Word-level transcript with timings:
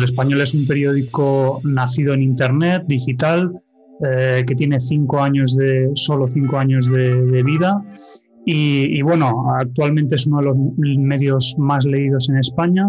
El 0.00 0.04
Español 0.04 0.40
es 0.40 0.54
un 0.54 0.66
periódico 0.66 1.60
nacido 1.62 2.14
en 2.14 2.22
Internet, 2.22 2.84
digital, 2.86 3.52
eh, 4.02 4.42
que 4.46 4.54
tiene 4.54 4.80
cinco 4.80 5.20
años 5.20 5.54
de, 5.54 5.90
solo 5.94 6.26
cinco 6.26 6.56
años 6.56 6.90
de, 6.90 7.42
vida. 7.42 7.84
y, 8.46 9.02
bueno, 9.02 9.44
actualmente 9.58 10.14
es 10.16 10.26
uno 10.26 10.38
de 10.38 10.44
los 10.44 10.56
medios 10.78 11.54
más 11.58 11.84
leídos 11.84 12.30
en 12.30 12.38
España 12.38 12.88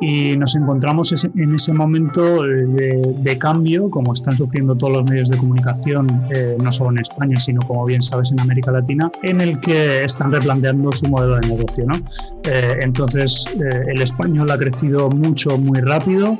y 0.00 0.36
nos 0.36 0.56
encontramos 0.56 1.12
en 1.12 1.54
ese 1.54 1.72
momento 1.72 2.42
de, 2.42 3.38
cambio, 3.38 3.90
como 3.90 4.12
están 4.12 4.36
sufriendo 4.36 4.74
todos 4.74 4.94
los 4.94 5.10
medios 5.10 5.28
de 5.28 5.36
comunicación, 5.36 6.06
eh, 6.34 6.56
no 6.62 6.72
solo 6.72 6.90
en 6.90 6.98
España, 6.98 7.36
sino 7.36 7.60
como 7.62 7.84
bien 7.84 8.02
sabes 8.02 8.32
en 8.32 8.40
América 8.40 8.72
Latina, 8.72 9.10
en 9.22 9.40
el 9.40 9.60
que 9.60 10.04
están 10.04 10.32
replanteando 10.32 10.90
su 10.92 11.06
modelo 11.06 11.36
de 11.36 11.48
negocio. 11.48 11.84
¿no? 11.86 11.96
Eh, 12.44 12.78
entonces, 12.80 13.46
eh, 13.54 13.82
el 13.88 14.02
español 14.02 14.50
ha 14.50 14.58
crecido 14.58 15.10
mucho, 15.10 15.56
muy 15.58 15.80
rápido. 15.80 16.38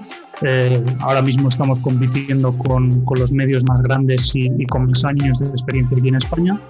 Ahora 1.00 1.22
mismo 1.22 1.48
estamos 1.48 1.78
compitiendo 1.80 2.52
con, 2.52 3.04
los 3.16 3.32
medios 3.32 3.64
más 3.64 3.82
grandes 3.82 4.30
y, 4.34 4.64
con 4.66 4.86
más 4.86 5.04
años 5.04 5.38
de 5.38 5.48
experiencia 5.48 5.96
aquí 5.98 6.08
en 6.08 6.16
España. 6.16 6.60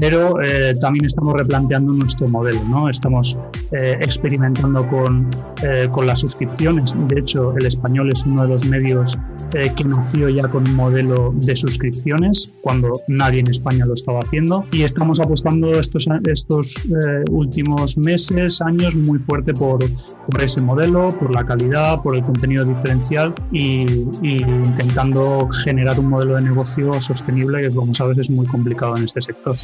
pero 0.00 0.36
también 0.80 1.04
estamos 1.04 1.34
replanteando 1.34 1.92
nuestro 1.92 2.26
modelo, 2.28 2.62
¿no? 2.64 2.88
Estamos 2.88 3.36
experimentando 3.72 4.86
con 4.88 5.28
eh, 5.62 5.88
las 6.04 6.20
suscripciones. 6.20 6.94
De 7.08 7.20
hecho, 7.20 7.56
el 7.56 7.66
español 7.66 8.10
es 8.12 8.24
uno 8.26 8.42
de 8.42 8.48
los 8.48 8.64
medios 8.64 9.18
eh, 9.54 9.72
que 9.74 9.84
nació 9.84 10.28
ya 10.28 10.46
con 10.48 10.68
un 10.68 10.74
modelo 10.74 11.32
de 11.34 11.56
suscripciones, 11.56 12.52
cuando 12.60 12.92
nadie 13.08 13.40
en 13.40 13.48
España 13.48 13.86
lo 13.86 13.94
estaba 13.94 14.20
haciendo. 14.20 14.64
Y 14.72 14.82
estamos 14.82 15.20
apostando 15.20 15.72
estos, 15.72 16.06
eh, 16.06 17.24
últimos 17.30 17.96
meses, 17.96 18.60
años, 18.60 18.94
muy 18.94 19.18
fuerte 19.18 19.52
por, 19.54 19.84
ese 20.40 20.60
modelo, 20.60 21.06
por 21.18 21.34
la 21.34 21.44
calidad, 21.44 22.02
por 22.02 22.16
el 22.16 22.22
contenido 22.22 22.53
diferencial 22.62 23.34
y, 23.50 23.86
intentando 24.22 25.48
generar 25.64 25.98
un 25.98 26.10
modelo 26.10 26.36
de 26.36 26.42
negocio 26.42 27.00
sostenible 27.00 27.62
que, 27.62 27.74
como 27.74 27.94
sabes, 27.94 28.18
es 28.18 28.30
muy 28.30 28.46
complicado 28.46 28.96
en 28.96 29.04
este 29.04 29.22
sector. 29.22 29.56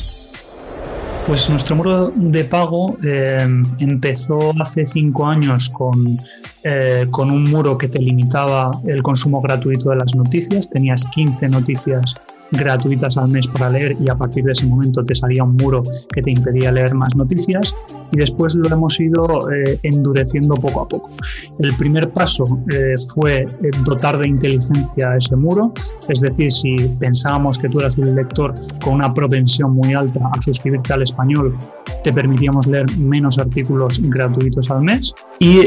Pues 1.27 1.48
nuestro 1.50 1.77
muro 1.77 2.09
de 2.15 2.45
pago 2.45 2.97
eh, 3.05 3.37
empezó 3.78 4.39
hace 4.59 4.87
cinco 4.87 5.27
años 5.27 5.69
con, 5.69 6.19
eh, 6.65 7.06
con 7.11 7.31
un 7.31 7.45
muro 7.45 7.77
que 7.77 7.89
te 7.89 8.00
limitaba 8.00 8.70
el 8.87 9.03
consumo 9.03 9.41
gratuito 9.41 9.91
de 9.91 9.97
las 9.97 10.15
noticias. 10.15 10.69
Tenías 10.70 11.05
15 11.15 11.48
noticias 11.48 12.17
gratuitas 12.53 13.17
al 13.17 13.29
mes 13.29 13.47
para 13.47 13.70
leer 13.70 13.97
y 14.01 14.09
a 14.09 14.17
partir 14.17 14.45
de 14.45 14.53
ese 14.53 14.67
momento 14.67 15.05
te 15.05 15.15
salía 15.15 15.45
un 15.45 15.56
muro 15.56 15.83
que 16.12 16.23
te 16.23 16.31
impedía 16.31 16.73
leer 16.73 16.95
más 16.95 17.15
noticias 17.17 17.75
y 18.12 18.17
después 18.17 18.55
lo 18.55 18.69
hemos 18.69 18.98
ido 18.98 19.39
eh, 19.51 19.79
endureciendo 19.83 20.55
poco 20.55 20.83
a 20.83 20.89
poco. 20.89 21.11
El 21.59 21.75
primer 21.75 22.11
paso 22.11 22.45
eh, 22.73 22.95
fue 23.15 23.43
eh, 23.43 23.47
dotar 23.84 24.19
de 24.19 24.28
inteligencia 24.28 25.17
ese 25.17 25.37
muro, 25.37 25.73
es 26.09 26.21
decir, 26.21 26.53
si 26.53 26.77
pensábamos 26.98 27.59
que 27.59 27.69
tú 27.69 27.78
eras 27.78 27.97
un 27.98 28.15
lector 28.15 28.53
con 28.83 28.95
una 28.95 29.12
propensión 29.15 29.75
muy 29.75 29.95
alta 29.95 30.28
a 30.33 30.43
suscribirte 30.43 30.93
al 30.93 31.03
español, 31.03 31.56
te 32.03 32.12
permitíamos 32.12 32.67
leer 32.67 32.87
menos 32.98 33.39
artículos 33.39 34.01
gratuitos 34.03 34.71
al 34.71 34.83
mes. 34.83 35.12
Y 35.39 35.67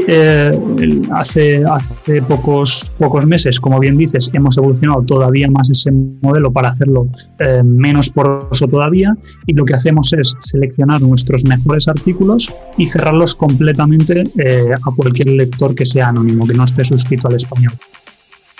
hace, 1.12 1.64
hace 1.64 2.22
pocos, 2.22 2.90
pocos 2.98 3.26
meses, 3.26 3.60
como 3.60 3.78
bien 3.78 3.96
dices, 3.96 4.30
hemos 4.32 4.56
evolucionado 4.56 5.02
todavía 5.02 5.48
más 5.50 5.70
ese 5.70 5.92
modelo 5.92 6.52
para 6.52 6.73
hacerlo 6.74 7.08
eh, 7.38 7.62
menos 7.62 8.10
poroso 8.10 8.66
todavía 8.68 9.16
y 9.46 9.54
lo 9.54 9.64
que 9.64 9.74
hacemos 9.74 10.12
es 10.12 10.34
seleccionar 10.40 11.00
nuestros 11.00 11.44
mejores 11.44 11.88
artículos 11.88 12.52
y 12.76 12.86
cerrarlos 12.86 13.34
completamente 13.34 14.24
eh, 14.38 14.72
a 14.74 14.90
cualquier 14.94 15.28
lector 15.28 15.74
que 15.74 15.86
sea 15.86 16.08
anónimo, 16.08 16.46
que 16.46 16.54
no 16.54 16.64
esté 16.64 16.84
suscrito 16.84 17.28
al 17.28 17.36
español. 17.36 17.72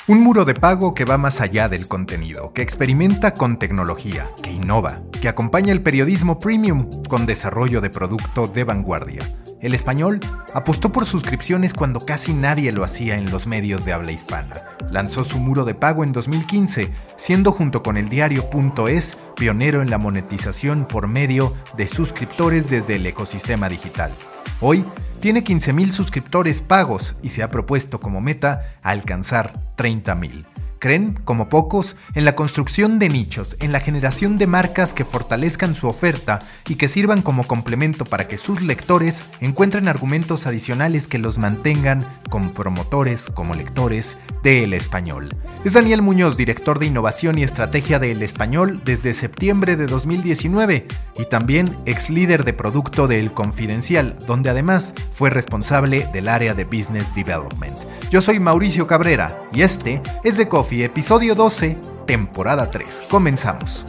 Un 0.06 0.22
muro 0.22 0.44
de 0.44 0.54
pago 0.54 0.92
que 0.92 1.06
va 1.06 1.16
más 1.16 1.40
allá 1.40 1.70
del 1.70 1.88
contenido, 1.88 2.52
que 2.52 2.60
experimenta 2.60 3.32
con 3.32 3.58
tecnología, 3.58 4.26
que 4.42 4.52
innova, 4.52 5.00
que 5.18 5.28
acompaña 5.28 5.72
el 5.72 5.80
periodismo 5.80 6.38
premium 6.38 6.90
con 7.08 7.24
desarrollo 7.24 7.80
de 7.80 7.88
producto 7.88 8.46
de 8.46 8.64
vanguardia. 8.64 9.22
El 9.64 9.72
español 9.72 10.20
apostó 10.52 10.92
por 10.92 11.06
suscripciones 11.06 11.72
cuando 11.72 12.04
casi 12.04 12.34
nadie 12.34 12.70
lo 12.70 12.84
hacía 12.84 13.16
en 13.16 13.30
los 13.30 13.46
medios 13.46 13.86
de 13.86 13.94
habla 13.94 14.12
hispana. 14.12 14.62
Lanzó 14.90 15.24
su 15.24 15.38
muro 15.38 15.64
de 15.64 15.74
pago 15.74 16.04
en 16.04 16.12
2015, 16.12 16.92
siendo 17.16 17.50
junto 17.50 17.82
con 17.82 17.96
el 17.96 18.10
diario.es 18.10 19.16
pionero 19.34 19.80
en 19.80 19.88
la 19.88 19.96
monetización 19.96 20.86
por 20.86 21.08
medio 21.08 21.54
de 21.78 21.88
suscriptores 21.88 22.68
desde 22.68 22.96
el 22.96 23.06
ecosistema 23.06 23.70
digital. 23.70 24.12
Hoy 24.60 24.84
tiene 25.20 25.42
15.000 25.42 25.92
suscriptores 25.92 26.60
pagos 26.60 27.16
y 27.22 27.30
se 27.30 27.42
ha 27.42 27.50
propuesto 27.50 28.00
como 28.00 28.20
meta 28.20 28.76
alcanzar 28.82 29.58
30.000. 29.78 30.44
Creen, 30.78 31.18
como 31.24 31.48
pocos, 31.48 31.96
en 32.14 32.24
la 32.24 32.34
construcción 32.36 32.98
de 32.98 33.08
nichos, 33.08 33.56
en 33.60 33.72
la 33.72 33.80
generación 33.80 34.38
de 34.38 34.46
marcas 34.46 34.94
que 34.94 35.04
fortalezcan 35.04 35.74
su 35.74 35.88
oferta 35.88 36.40
y 36.68 36.76
que 36.76 36.88
sirvan 36.88 37.22
como 37.22 37.46
complemento 37.46 38.04
para 38.04 38.28
que 38.28 38.36
sus 38.36 38.62
lectores 38.62 39.24
encuentren 39.40 39.88
argumentos 39.88 40.46
adicionales 40.46 41.08
que 41.08 41.18
los 41.18 41.38
mantengan 41.38 42.06
con 42.30 42.50
promotores 42.50 43.28
como 43.28 43.54
lectores 43.54 44.18
de 44.42 44.64
El 44.64 44.74
Español. 44.74 45.34
Es 45.64 45.72
Daniel 45.72 46.02
Muñoz, 46.02 46.36
director 46.36 46.78
de 46.78 46.86
innovación 46.86 47.38
y 47.38 47.42
estrategia 47.42 47.98
de 47.98 48.12
El 48.12 48.22
Español 48.22 48.82
desde 48.84 49.14
septiembre 49.14 49.76
de 49.76 49.86
2019 49.86 50.86
y 51.16 51.24
también 51.26 51.78
ex 51.86 52.10
líder 52.10 52.44
de 52.44 52.52
producto 52.52 53.08
de 53.08 53.20
El 53.20 53.32
Confidencial, 53.32 54.16
donde 54.26 54.50
además 54.50 54.94
fue 55.12 55.30
responsable 55.30 56.08
del 56.12 56.28
área 56.28 56.54
de 56.54 56.64
Business 56.64 57.14
Development. 57.14 57.76
Yo 58.10 58.20
soy 58.20 58.40
Mauricio 58.40 58.86
Cabrera 58.86 59.40
y 59.52 59.62
este 59.62 60.02
es 60.22 60.36
The 60.36 60.48
Coffee, 60.48 60.63
episodio 60.72 61.34
12, 61.34 61.78
temporada 62.06 62.70
3. 62.70 63.04
Comenzamos. 63.10 63.84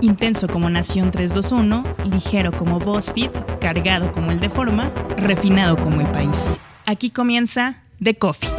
Intenso 0.00 0.48
como 0.48 0.68
Nación 0.68 1.10
321, 1.10 1.84
ligero 2.04 2.52
como 2.56 2.80
BuzzFeed, 2.80 3.30
cargado 3.60 4.10
como 4.10 4.32
el 4.32 4.40
de 4.40 4.48
forma, 4.48 4.90
refinado 5.16 5.76
como 5.76 6.00
el 6.00 6.10
país. 6.10 6.60
Aquí 6.86 7.10
comienza 7.10 7.82
The 8.02 8.16
Coffee. 8.16 8.50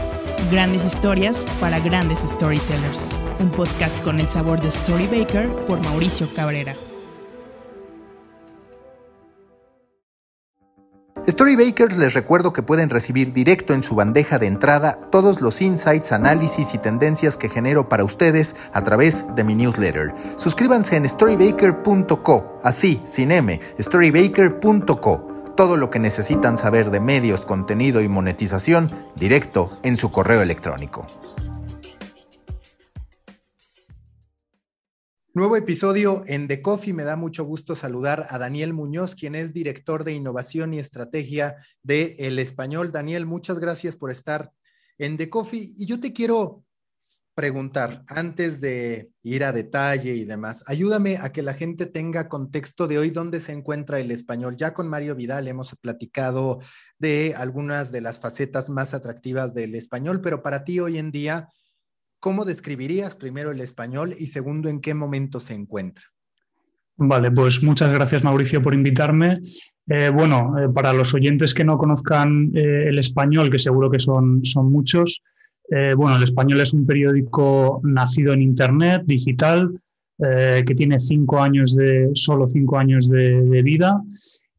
Grandes 0.52 0.86
historias 0.86 1.46
para 1.60 1.80
grandes 1.80 2.20
storytellers. 2.20 3.10
Un 3.40 3.50
podcast 3.52 4.04
con 4.04 4.20
el 4.20 4.30
sabor 4.30 4.62
de 4.62 4.72
Storybaker 4.72 5.50
por 5.66 5.84
Mauricio 5.86 6.28
Cabrera. 6.34 6.74
Storybakers 11.26 11.96
les 11.96 12.14
recuerdo 12.14 12.52
que 12.52 12.64
pueden 12.64 12.90
recibir 12.90 13.32
directo 13.32 13.74
en 13.74 13.82
su 13.82 13.96
bandeja 13.96 14.40
de 14.40 14.48
entrada 14.48 15.00
todos 15.10 15.40
los 15.40 15.62
insights, 15.62 16.12
análisis 16.12 16.74
y 16.74 16.80
tendencias 16.80 17.38
que 17.38 17.48
genero 17.48 17.88
para 17.88 18.04
ustedes 18.04 18.58
a 18.74 18.84
través 18.84 19.26
de 19.34 19.46
mi 19.46 19.56
newsletter. 19.56 20.14
Suscríbanse 20.36 20.98
en 20.98 21.08
storybaker.co, 21.08 22.60
así, 22.62 23.02
sin 23.06 23.32
M, 23.32 23.58
storybaker.co. 23.80 25.28
Todo 25.56 25.78
lo 25.78 25.90
que 25.90 26.00
necesitan 26.00 26.58
saber 26.58 26.92
de 26.92 27.00
medios, 27.00 27.46
contenido 27.46 28.02
y 28.02 28.10
monetización 28.10 28.92
directo 29.16 29.78
en 29.84 29.96
su 29.96 30.12
correo 30.12 30.42
electrónico. 30.42 31.06
Nuevo 35.36 35.58
episodio 35.58 36.24
en 36.28 36.48
The 36.48 36.62
Coffee. 36.62 36.94
Me 36.94 37.04
da 37.04 37.16
mucho 37.16 37.44
gusto 37.44 37.76
saludar 37.76 38.28
a 38.30 38.38
Daniel 38.38 38.76
Muñoz, 38.76 39.16
quien 39.16 39.34
es 39.34 39.52
director 39.52 40.04
de 40.04 40.14
innovación 40.14 40.76
y 40.76 40.80
estrategia 40.80 41.56
de 41.82 42.16
El 42.20 42.38
Español. 42.38 42.92
Daniel, 42.92 43.26
muchas 43.26 43.58
gracias 43.58 43.96
por 43.96 44.12
estar 44.12 44.52
en 45.00 45.18
The 45.18 45.32
Coffee. 45.32 45.74
Y 45.76 45.88
yo 45.88 46.00
te 46.00 46.14
quiero 46.14 46.64
preguntar, 47.34 48.04
antes 48.06 48.62
de 48.62 49.10
ir 49.24 49.44
a 49.44 49.52
detalle 49.52 50.14
y 50.14 50.24
demás, 50.24 50.64
ayúdame 50.68 51.18
a 51.18 51.32
que 51.32 51.42
la 51.42 51.56
gente 51.56 51.88
tenga 51.88 52.30
contexto 52.30 52.88
de 52.88 53.00
hoy 53.00 53.10
dónde 53.10 53.40
se 53.40 53.54
encuentra 53.54 54.00
el 54.00 54.12
español. 54.12 54.56
Ya 54.56 54.76
con 54.76 54.88
Mario 54.88 55.16
Vidal 55.16 55.48
hemos 55.48 55.76
platicado 55.78 56.60
de 57.00 57.34
algunas 57.36 57.92
de 57.92 58.02
las 58.02 58.20
facetas 58.20 58.70
más 58.70 58.94
atractivas 58.94 59.56
del 59.56 59.74
español, 59.74 60.22
pero 60.22 60.44
para 60.44 60.64
ti 60.64 60.80
hoy 60.80 61.00
en 61.00 61.10
día, 61.10 61.50
¿Cómo 62.24 62.46
describirías 62.46 63.16
primero 63.16 63.52
el 63.52 63.60
español 63.60 64.16
y 64.18 64.28
segundo 64.28 64.70
en 64.70 64.80
qué 64.80 64.94
momento 64.94 65.42
se 65.42 65.56
encuentra? 65.56 66.06
Vale, 66.96 67.32
pues 67.32 67.62
muchas 67.62 67.92
gracias 67.92 68.24
Mauricio 68.24 68.62
por 68.62 68.74
invitarme. 68.74 69.42
Eh, 69.90 70.10
bueno, 70.10 70.58
eh, 70.58 70.70
para 70.74 70.94
los 70.94 71.14
oyentes 71.14 71.54
que 71.54 71.66
no 71.66 71.78
conozcan 71.78 72.50
eh, 72.56 72.86
el 72.88 72.98
español, 72.98 73.52
que 73.52 73.60
seguro 73.60 73.92
que 73.92 74.00
son, 74.00 74.46
son 74.46 74.72
muchos, 74.72 75.22
bueno, 75.98 76.16
el 76.16 76.24
español 76.24 76.62
es 76.62 76.72
un 76.74 76.86
periódico 76.86 77.82
nacido 77.84 78.32
en 78.32 78.42
Internet, 78.42 79.02
digital, 79.06 79.72
que 80.18 80.76
tiene 80.78 81.00
cinco 81.00 81.42
años 81.42 81.76
de, 81.76 82.12
solo 82.14 82.48
cinco 82.48 82.78
años 82.78 83.10
de, 83.10 83.62
vida. 83.64 84.00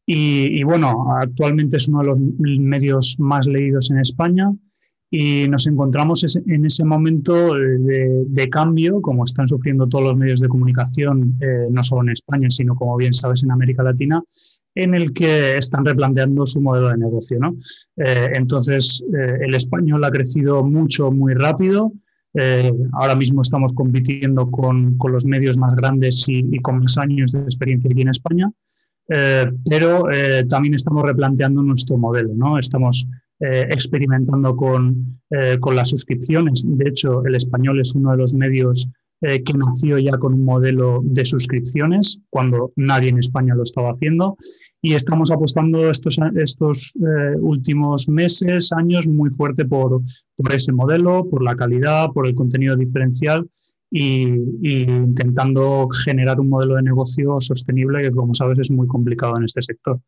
Y, 0.05 0.59
y, 0.59 0.63
bueno, 0.63 1.05
actualmente 1.19 1.77
es 1.77 1.87
uno 1.87 1.99
de 1.99 2.05
los 2.07 2.19
medios 2.19 3.15
más 3.17 3.47
leídos 3.47 3.89
en 3.91 3.99
España 3.99 4.51
y 5.17 5.47
nos 5.47 5.65
encontramos 5.65 6.25
en 6.45 6.65
ese 6.65 6.83
momento 6.83 7.55
eh, 7.55 8.25
de, 8.27 8.49
cambio, 8.49 8.99
como 9.01 9.23
están 9.23 9.47
sufriendo 9.47 9.87
todos 9.87 10.03
los 10.03 10.17
medios 10.17 10.41
de 10.41 10.49
comunicación, 10.49 11.37
eh, 11.39 11.67
no 11.71 11.83
solo 11.83 12.01
en 12.01 12.09
España, 12.09 12.49
sino 12.49 12.75
como 12.75 12.97
bien 12.97 13.13
sabes 13.13 13.41
en 13.41 13.51
América 13.51 13.81
Latina, 13.81 14.21
en 14.75 14.93
el 14.93 15.13
que 15.13 15.55
están 15.55 15.85
replanteando 15.85 16.45
su 16.45 16.59
modelo 16.59 16.89
de 16.89 16.97
negocio. 16.97 17.39
¿no? 17.39 17.55
Eh, 17.95 18.31
entonces, 18.33 19.05
el 19.39 19.55
español 19.55 20.03
ha 20.03 20.11
crecido 20.11 20.65
mucho, 20.65 21.11
muy 21.11 21.33
rápido. 21.33 21.93
Ahora 22.91 23.15
mismo 23.15 23.41
estamos 23.41 23.71
compitiendo 23.71 24.51
con, 24.51 24.97
con, 24.97 25.13
los 25.13 25.23
medios 25.25 25.57
más 25.57 25.73
grandes 25.77 26.27
y, 26.27 26.45
y, 26.51 26.59
con 26.59 26.79
más 26.79 26.97
años 26.97 27.31
de 27.31 27.39
experiencia 27.39 27.89
aquí 27.89 28.01
en 28.01 28.09
España, 28.09 28.51
pero 29.69 30.03
también 30.49 30.73
estamos 30.73 31.03
replanteando 31.03 31.63
nuestro 31.63 31.97
modelo. 31.97 32.33
¿no? 32.35 32.59
Estamos 32.59 33.07
experimentando 33.39 34.55
con, 34.55 35.19
con 35.59 35.75
las 35.75 35.89
suscripciones. 35.89 36.63
De 36.65 36.89
hecho, 36.89 37.25
el 37.25 37.35
español 37.35 37.81
es 37.81 37.93
uno 37.93 38.11
de 38.11 38.17
los 38.17 38.33
medios 38.33 38.87
eh, 39.21 39.41
que 39.43 39.57
nació 39.57 39.97
ya 39.97 40.17
con 40.17 40.33
un 40.33 40.43
modelo 40.43 40.99
de 41.03 41.23
suscripciones, 41.23 42.19
cuando 42.29 42.73
nadie 42.75 43.09
en 43.09 43.17
España 43.17 43.55
lo 43.55 43.63
estaba 43.63 43.91
haciendo. 43.91 44.37
Y 44.81 44.93
estamos 44.93 45.31
apostando 45.31 45.89
estos, 45.89 46.19
estos 46.35 46.93
eh, 46.97 47.35
últimos 47.39 48.09
meses, 48.09 48.71
años, 48.73 49.07
muy 49.07 49.29
fuerte 49.29 49.65
por, 49.65 50.01
por, 50.35 50.53
ese 50.53 50.73
modelo, 50.73 51.27
por 51.29 51.41
la 51.43 51.55
calidad, 51.55 52.09
por 52.13 52.27
el 52.27 52.35
contenido 52.35 52.75
diferencial 52.75 53.49
y, 53.89 54.27
y, 54.61 54.83
intentando 54.83 55.87
generar 55.89 56.39
un 56.39 56.49
modelo 56.49 56.75
de 56.75 56.83
negocio 56.83 57.39
sostenible 57.39 58.03
que, 58.03 58.11
como 58.11 58.35
sabes, 58.35 58.59
es 58.59 58.69
muy 58.69 58.85
complicado 58.85 59.37
en 59.37 59.45
este 59.45 59.63
sector. 59.63 59.99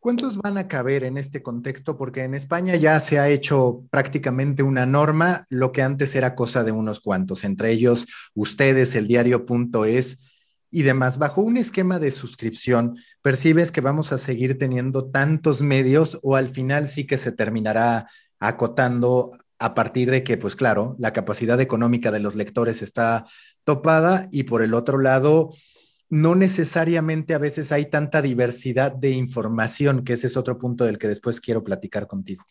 ¿Cuántos 0.00 0.36
van 0.36 0.58
a 0.58 0.68
caber 0.68 1.02
en 1.02 1.18
este 1.18 1.42
contexto? 1.42 1.96
Porque 1.96 2.22
en 2.22 2.34
España 2.34 2.76
ya 2.76 3.00
se 3.00 3.18
ha 3.18 3.28
hecho 3.28 3.82
prácticamente 3.90 4.62
una 4.62 4.86
norma, 4.86 5.44
lo 5.50 5.72
que 5.72 5.82
antes 5.82 6.14
era 6.14 6.36
cosa 6.36 6.62
de 6.62 6.70
unos 6.70 7.00
cuantos, 7.00 7.42
entre 7.42 7.72
ellos 7.72 8.06
ustedes, 8.34 8.94
el 8.94 9.08
diario.es 9.08 10.18
y 10.70 10.82
demás. 10.82 11.18
Bajo 11.18 11.40
un 11.40 11.56
esquema 11.56 11.98
de 11.98 12.12
suscripción, 12.12 12.96
¿percibes 13.22 13.72
que 13.72 13.80
vamos 13.80 14.12
a 14.12 14.18
seguir 14.18 14.56
teniendo 14.56 15.10
tantos 15.10 15.62
medios 15.62 16.18
o 16.22 16.36
al 16.36 16.48
final 16.48 16.88
sí 16.88 17.04
que 17.04 17.18
se 17.18 17.32
terminará 17.32 18.08
acotando 18.38 19.32
a 19.58 19.74
partir 19.74 20.10
de 20.12 20.22
que, 20.22 20.36
pues 20.36 20.54
claro, 20.54 20.94
la 21.00 21.12
capacidad 21.12 21.60
económica 21.60 22.12
de 22.12 22.20
los 22.20 22.36
lectores 22.36 22.82
está 22.82 23.26
topada 23.64 24.28
y 24.30 24.44
por 24.44 24.62
el 24.62 24.74
otro 24.74 24.98
lado, 24.98 25.50
no 26.10 26.34
necesariamente 26.34 27.34
a 27.34 27.38
veces 27.38 27.70
hay 27.72 27.86
tanta 27.86 28.22
diversidad 28.22 28.92
de 28.92 29.10
información, 29.10 30.04
que 30.04 30.14
ese 30.14 30.26
es 30.28 30.36
otro 30.36 30.58
punto 30.58 30.84
del 30.84 30.98
que 30.98 31.08
después 31.08 31.40
quiero 31.40 31.62
platicar 31.62 32.06
contigo. 32.06 32.44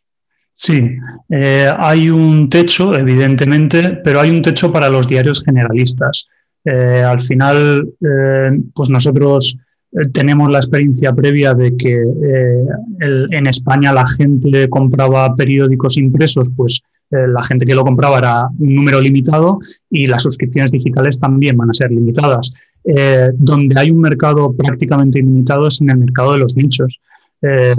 Sí, 0.60 0.84
eh, 1.30 1.70
hay 1.78 2.10
un 2.10 2.50
techo, 2.50 2.96
evidentemente, 2.98 4.00
pero 4.04 4.20
hay 4.22 4.32
un 4.32 4.42
techo 4.42 4.72
para 4.72 4.90
los 4.90 5.08
diarios 5.08 5.44
generalistas. 5.44 6.28
Eh, 6.66 7.04
al 7.06 7.22
final, 7.22 7.88
eh, 8.02 8.60
pues 8.74 8.90
nosotros 8.90 9.56
tenemos 10.12 10.52
la 10.52 10.58
experiencia 10.58 11.14
previa 11.14 11.54
de 11.54 11.78
que 11.78 11.96
en 13.00 13.48
España 13.48 13.94
la 13.94 14.06
gente 14.06 14.68
compraba 14.68 15.34
periódicos 15.34 15.96
impresos, 15.98 16.50
pues 16.56 16.82
la 17.10 17.42
gente 17.42 17.66
que 17.66 17.74
lo 17.74 17.86
compraba 17.86 18.18
era 18.18 18.48
un 18.60 18.76
número 18.76 19.00
limitado 19.00 19.60
y 19.90 20.08
las 20.08 20.24
suscripciones 20.24 20.72
digitales 20.72 21.18
también 21.18 21.56
van 21.56 21.70
a 21.70 21.74
ser 21.74 21.90
limitadas. 21.90 22.52
Eh, 22.90 23.32
donde 23.34 23.78
hay 23.78 23.92
un 23.92 24.00
mercado 24.00 24.54
prácticamente 24.54 25.20
ilimitado 25.20 25.68
es 25.68 25.82
en 25.82 25.90
el 25.90 25.98
mercado 25.98 26.32
de 26.32 26.38
los 26.38 26.56
nichos. 26.56 27.02
Eh, 27.42 27.76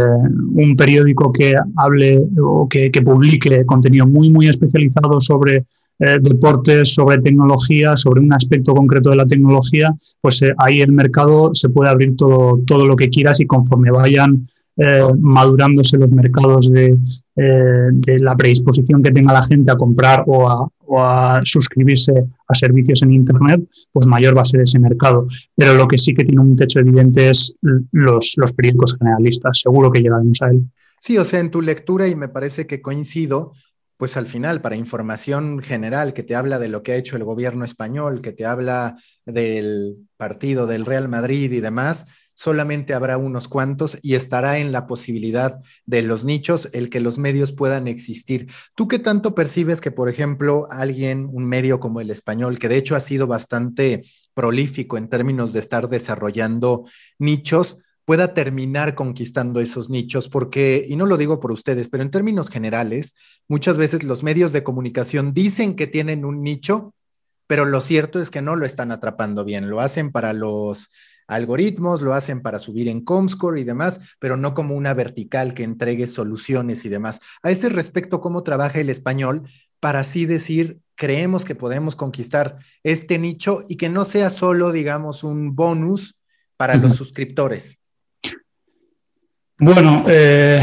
un 0.55 0.77
periódico 0.77 1.33
que 1.33 1.57
hable 1.77 2.21
o 2.39 2.69
que, 2.69 2.91
publique 3.03 3.65
contenido 3.65 4.07
muy, 4.07 4.31
muy 4.31 4.49
especializado 4.49 5.19
sobre 5.21 5.65
eh, 5.99 6.19
deportes, 6.21 6.93
sobre 6.93 7.23
tecnología, 7.23 7.97
sobre 7.97 8.21
un 8.21 8.35
aspecto 8.35 8.75
concreto 8.75 9.09
de 9.09 9.17
la 9.17 9.27
tecnología, 9.27 9.95
pues 10.21 10.45
ahí 10.59 10.83
el 10.83 10.93
mercado 10.93 11.55
se 11.55 11.71
puede 11.71 11.91
abrir 11.91 12.15
todo, 12.15 12.61
todo 12.67 12.85
lo 12.85 12.95
que 12.95 13.09
quieras 13.09 13.41
y 13.41 13.47
conforme 13.47 13.91
vayan 13.91 14.47
madurándose 15.19 15.99
los 15.99 16.13
mercados 16.13 16.71
de, 16.71 16.97
de, 17.35 18.19
la 18.21 18.37
predisposición 18.37 19.03
que 19.03 19.11
tenga 19.11 19.33
la 19.33 19.43
gente 19.43 19.73
a 19.73 19.77
comprar 19.77 20.23
o 20.29 20.49
a, 20.49 20.69
a 20.97 21.41
suscribirse 21.45 22.13
a 22.47 22.55
servicios 22.55 23.03
en 23.03 23.13
Internet, 23.13 23.63
pues 23.93 24.07
mayor 24.07 24.37
va 24.37 24.43
a 24.43 24.47
ser 24.47 24.63
ese 24.63 24.79
mercado. 24.79 25.27
Pero 25.55 25.75
lo 25.75 25.89
que 25.89 25.99
sí 25.99 26.15
que 26.15 26.25
tiene 26.25 26.41
un 26.41 26.57
techo 26.57 26.81
evidente 26.81 27.31
es 27.31 27.57
los, 27.93 28.35
los 28.37 28.53
periódicos 28.53 28.97
generalistas. 28.97 29.61
Seguro 29.61 29.91
que 29.91 30.01
llegaremos 30.01 30.41
a 30.43 30.51
él. 30.51 30.63
Sí, 31.01 31.19
o 31.19 31.25
sea, 31.25 31.41
en 31.41 31.51
tu 31.51 31.63
lectura, 31.63 32.09
y 32.09 32.17
me 32.17 32.29
parece 32.29 32.67
que 32.67 32.81
coincido, 32.81 33.53
pues 33.97 34.17
al 34.17 34.27
final, 34.27 34.61
para 34.61 34.77
información 34.77 35.61
general 35.61 36.15
que 36.15 36.23
te 36.23 36.37
habla 36.37 36.59
de 36.59 36.69
lo 36.69 36.83
que 36.83 36.93
ha 36.93 36.97
hecho 36.97 37.17
el 37.17 37.25
gobierno 37.25 37.65
español, 37.65 38.21
que 38.21 38.33
te 38.33 38.47
habla 38.47 38.97
del 39.27 39.97
partido 40.17 40.67
del 40.67 40.87
Real 40.87 41.09
Madrid 41.09 41.51
y 41.53 41.61
demás, 41.61 42.07
solamente 42.39 42.95
habrá 42.95 43.19
unos 43.19 43.49
cuantos 43.49 43.99
y 44.01 44.15
estará 44.15 44.59
en 44.59 44.71
la 44.71 44.87
posibilidad 44.87 45.61
de 45.87 46.03
los 46.03 46.25
nichos 46.25 46.69
el 46.73 46.89
que 46.89 47.01
los 47.01 47.19
medios 47.19 47.51
puedan 47.51 47.89
existir. 47.89 48.49
¿Tú 48.77 48.87
qué 48.87 49.01
tanto 49.01 49.35
percibes 49.35 49.81
que, 49.81 49.91
por 49.91 50.09
ejemplo, 50.09 50.69
alguien, 50.71 51.29
un 51.33 51.47
medio 51.47 51.81
como 51.81 52.01
el 52.01 52.13
español, 52.13 52.61
que 52.61 52.69
de 52.69 52.77
hecho 52.77 52.95
ha 52.95 53.01
sido 53.01 53.27
bastante 53.27 54.05
prolífico 54.35 54.97
en 54.97 55.09
términos 55.09 55.53
de 55.53 55.59
estar 55.59 55.89
desarrollando 55.89 56.85
nichos, 57.19 57.79
pueda 58.05 58.35
terminar 58.35 58.95
conquistando 58.95 59.59
esos 59.59 59.91
nichos? 59.91 60.29
Porque, 60.29 60.87
y 60.89 60.95
no 60.95 61.07
lo 61.07 61.17
digo 61.17 61.41
por 61.41 61.51
ustedes, 61.51 61.89
pero 61.89 62.05
en 62.05 62.13
términos 62.13 62.51
generales, 62.51 63.17
muchas 63.49 63.79
veces 63.79 64.05
los 64.05 64.23
medios 64.23 64.53
de 64.53 64.63
comunicación 64.63 65.35
dicen 65.35 65.75
que 65.75 65.89
tienen 65.89 66.25
un 66.25 66.45
nicho, 66.45 66.95
pero 67.49 67.65
lo 67.65 67.81
cierto 67.81 68.21
es 68.21 68.31
que 68.31 68.43
no 68.43 68.55
lo 68.55 68.65
están 68.65 68.93
atrapando 68.93 69.45
bien. 69.45 69.69
Lo 69.69 69.81
hacen 69.81 70.13
para 70.13 70.33
los 70.35 70.91
algoritmos, 71.29 72.03
lo 72.03 72.15
hacen 72.15 72.43
para 72.43 72.59
subir 72.59 72.89
en 72.89 73.03
Comscore 73.03 73.61
y 73.61 73.65
demás, 73.65 74.01
pero 74.19 74.37
no 74.37 74.55
como 74.55 74.75
una 74.75 74.95
vertical 74.95 75.55
que 75.55 75.63
entregue 75.63 76.07
soluciones 76.07 76.85
y 76.85 76.89
demás. 76.89 77.21
A 77.43 77.51
ese 77.51 77.69
respecto, 77.69 78.21
¿cómo 78.21 78.43
trabaja 78.43 78.81
el 78.81 78.91
español 78.91 79.45
para 79.79 80.01
así 80.01 80.27
decir, 80.27 80.79
creemos 80.97 81.45
que 81.45 81.55
podemos 81.55 81.95
conquistar 81.95 82.59
este 82.83 83.19
nicho 83.19 83.63
y 83.69 83.77
que 83.77 83.89
no 83.89 84.05
sea 84.05 84.31
solo, 84.31 84.73
digamos, 84.73 85.23
un 85.23 85.55
bonus 85.55 86.17
para 86.57 86.75
los 86.75 86.95
suscriptores? 86.95 87.79
Bueno, 89.61 90.05
eh, 90.09 90.61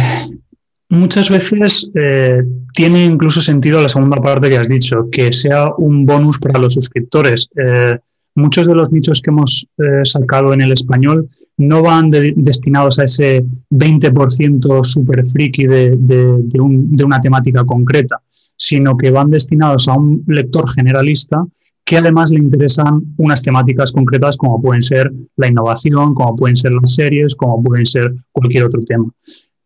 muchas 0.90 1.30
veces 1.30 1.90
eh, 1.96 2.44
tiene 2.74 3.06
incluso 3.06 3.42
sentido 3.42 3.82
la 3.82 3.90
segunda 3.90 4.22
parte 4.22 4.50
que 4.50 4.58
has 4.58 4.68
dicho, 4.68 5.08
que 5.12 5.32
sea 5.32 5.70
un 5.78 6.06
bonus 6.06 6.40
para 6.40 6.60
los 6.60 6.74
suscriptores. 6.74 7.50
Eh, 7.56 7.98
muchos 8.36 8.68
de 8.68 8.76
los 8.76 8.92
nichos 8.92 9.22
que 9.22 9.32
hemos 9.32 9.68
eh, 9.78 10.02
sacado 10.04 10.54
en 10.54 10.62
el 10.62 10.72
español 10.72 11.30
no 11.58 11.82
van 11.82 12.10
destinados 12.10 13.00
a 13.00 13.06
ese 13.06 13.46
20% 13.72 14.84
super 14.84 15.26
friki 15.26 15.68
de, 15.68 17.02
una 17.04 17.22
temática 17.22 17.64
concreta, 17.64 18.22
sino 18.58 18.98
que 18.98 19.10
van 19.10 19.30
destinados 19.30 19.88
a 19.88 19.94
un 19.94 20.24
lector 20.28 20.70
generalista 20.70 21.46
que 21.86 21.98
además 21.98 22.32
le 22.32 22.40
interesan 22.40 23.14
unas 23.18 23.44
temáticas 23.44 23.92
concretas 23.92 24.38
como 24.38 24.60
pueden 24.60 24.82
ser 24.82 25.14
la 25.38 25.48
innovación, 25.48 26.16
como 26.16 26.36
pueden 26.36 26.56
ser 26.56 26.74
las 26.74 26.94
series, 26.94 27.36
como 27.36 27.62
pueden 27.62 27.86
ser 27.86 28.14
cualquier 28.32 28.64
otro 28.64 28.82
tema. 28.82 29.06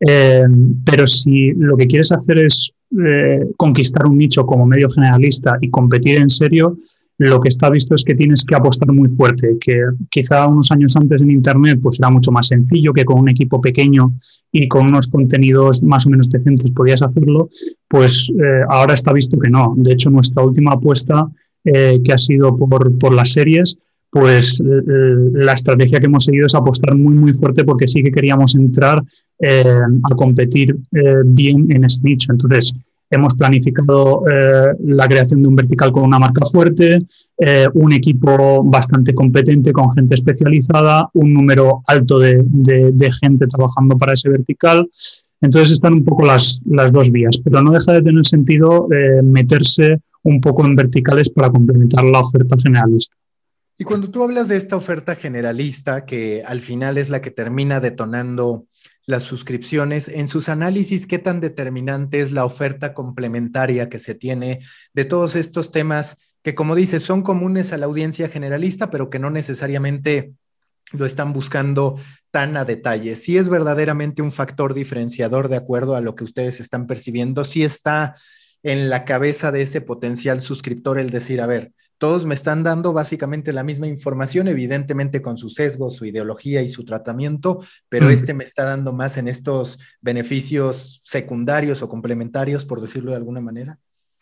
Eh, 0.05 0.45
pero 0.83 1.07
si 1.07 1.53
lo 1.53 1.77
que 1.77 1.88
quieres 1.88 2.11
hacer 2.11 2.39
es 2.39 2.73
eh, 2.91 3.47
conquistar 3.55 4.05
un 4.05 4.17
nicho 4.17 4.45
como 4.45 4.65
medio 4.65 4.89
generalista 4.89 5.57
y 5.61 5.69
competir 5.69 6.17
en 6.17 6.29
serio, 6.29 6.77
lo 7.19 7.41
que 7.41 7.49
está 7.49 7.69
visto 7.69 7.95
es 7.95 8.03
que 8.05 8.15
tienes 8.15 8.45
que 8.45 8.55
apostar 8.55 8.91
muy 8.93 9.09
fuerte, 9.09 9.57
que 9.59 9.83
quizá 10.09 10.47
unos 10.47 10.71
años 10.71 10.95
antes 10.95 11.21
en 11.21 11.29
Internet 11.29 11.79
pues 11.83 11.99
era 11.99 12.09
mucho 12.09 12.31
más 12.31 12.47
sencillo, 12.47 12.93
que 12.93 13.03
con 13.03 13.19
un 13.19 13.29
equipo 13.29 13.59
pequeño 13.59 14.13
y 14.53 14.69
con 14.69 14.88
unos 14.88 15.09
contenidos 15.09 15.83
más 15.83 16.07
o 16.07 16.09
menos 16.09 16.29
decentes 16.29 16.71
podías 16.71 17.01
hacerlo, 17.01 17.49
pues 17.89 18.31
eh, 18.41 18.61
ahora 18.69 18.93
está 18.93 19.11
visto 19.11 19.38
que 19.38 19.49
no. 19.49 19.73
De 19.75 19.91
hecho, 19.91 20.09
nuestra 20.09 20.43
última 20.43 20.71
apuesta, 20.71 21.27
eh, 21.65 21.99
que 22.01 22.13
ha 22.13 22.17
sido 22.17 22.55
por, 22.55 22.97
por 22.97 23.13
las 23.13 23.33
series, 23.33 23.77
pues 24.09 24.61
eh, 24.61 24.81
la 25.33 25.53
estrategia 25.53 25.99
que 25.99 26.05
hemos 26.05 26.23
seguido 26.23 26.45
es 26.45 26.55
apostar 26.55 26.95
muy, 26.95 27.15
muy 27.15 27.33
fuerte 27.33 27.65
porque 27.65 27.89
sí 27.89 28.01
que 28.01 28.11
queríamos 28.11 28.55
entrar 28.55 29.03
a 29.41 30.15
competir 30.17 30.75
bien 31.23 31.67
en 31.69 31.85
ese 31.85 32.01
nicho. 32.03 32.33
Entonces, 32.33 32.73
Hemos 33.11 33.33
planificado 33.33 34.23
eh, 34.27 34.75
la 34.85 35.07
creación 35.07 35.41
de 35.41 35.47
un 35.47 35.55
vertical 35.55 35.91
con 35.91 36.03
una 36.03 36.19
marca 36.19 36.45
fuerte, 36.45 36.99
eh, 37.37 37.67
un 37.73 37.91
equipo 37.91 38.63
bastante 38.63 39.15
competente 39.15 39.73
con 39.73 39.89
gente 39.91 40.13
especializada, 40.13 41.09
un 41.13 41.33
número 41.33 41.81
alto 41.87 42.19
de, 42.19 42.43
gente 43.21 43.47
trabajando 43.47 43.97
para 43.97 44.13
ese 44.13 44.29
vertical. 44.29 44.87
Entonces 45.41 45.71
están 45.71 45.93
un 45.93 46.05
poco 46.05 46.25
las, 46.25 46.61
las 46.65 46.91
dos 46.91 47.11
vías, 47.11 47.39
pero 47.43 47.63
no 47.63 47.71
deja 47.71 47.93
de 47.93 48.01
tener 48.01 48.25
sentido 48.25 48.87
eh, 48.91 49.21
meterse 49.23 50.01
un 50.23 50.39
poco 50.39 50.65
en 50.65 50.75
verticales 50.75 51.29
para 51.29 51.49
complementar 51.49 52.03
la 52.03 52.19
oferta 52.19 52.57
generalista. 52.61 53.15
Y 53.77 53.85
cuando 53.85 54.09
tú 54.09 54.21
hablas 54.23 54.49
de 54.49 54.57
esta 54.57 54.75
oferta 54.75 55.15
generalista, 55.15 56.05
que 56.05 56.43
al 56.45 56.59
final 56.59 56.97
es 56.97 57.09
la 57.09 57.21
que 57.21 57.31
termina 57.31 57.79
detonando 57.79 58.65
las 59.09 59.23
suscripciones. 59.23 60.07
En 60.07 60.27
sus 60.27 60.49
análisis, 60.49 61.07
¿qué 61.07 61.17
tan 61.17 61.41
determinante 61.41 62.21
es 62.21 62.31
la 62.31 62.45
oferta 62.45 62.93
complementaria 62.93 63.89
que 63.89 63.97
se 63.97 64.13
tiene 64.13 64.59
de 64.93 65.03
todos 65.03 65.35
estos 65.35 65.71
temas 65.71 66.15
que, 66.43 66.53
como 66.53 66.75
dices, 66.75 67.01
son 67.01 67.23
comunes 67.23 67.73
a 67.73 67.77
la 67.77 67.87
audiencia 67.87 68.29
generalista, 68.29 68.91
pero 68.91 69.09
que 69.09 69.17
no 69.17 69.31
necesariamente 69.31 70.33
lo 70.91 71.07
están 71.07 71.33
buscando 71.33 71.99
tan 72.29 72.55
a 72.55 72.65
detalle. 72.65 73.15
Si 73.15 73.35
es 73.35 73.49
verdaderamente 73.49 74.21
un 74.21 74.31
factor 74.31 74.75
diferenciador 74.75 75.47
de 75.47 75.57
acuerdo 75.57 75.95
a 75.95 76.01
lo 76.01 76.13
que 76.13 76.23
ustedes 76.23 76.59
están 76.59 76.85
percibiendo, 76.85 77.43
si 77.45 77.63
está 77.63 78.15
en 78.61 78.89
la 78.89 79.05
cabeza 79.05 79.51
de 79.51 79.63
ese 79.63 79.81
potencial 79.81 80.39
suscriptor 80.39 80.99
el 80.99 81.09
decir, 81.09 81.41
a 81.41 81.47
ver, 81.47 81.71
todos 82.00 82.25
me 82.25 82.34
están 82.34 82.63
dando 82.63 82.94
básicamente 82.94 83.53
la 83.53 83.63
misma 83.63 83.86
información, 83.88 84.48
evidentemente 84.48 85.22
con 85.22 85.38
su 85.38 85.50
sesgo, 85.50 85.91
su 85.91 86.06
ideología 86.06 86.63
y 86.63 86.68
su 86.68 86.84
tratamiento, 86.86 87.60
pero 87.88 88.08
mm. 88.08 88.10
este 88.10 88.34
me 88.34 88.44
está 88.44 88.63
dando 88.63 88.91
más 88.94 89.18
en 89.18 89.27
estos 89.27 89.77
beneficios 90.01 91.01
secundarios 91.03 91.84
o 91.84 91.89
complementarios, 91.89 92.65
por 92.65 92.82
decirlo 92.82 93.12
de 93.12 93.18
alguna 93.18 93.41
manera. 93.41 93.77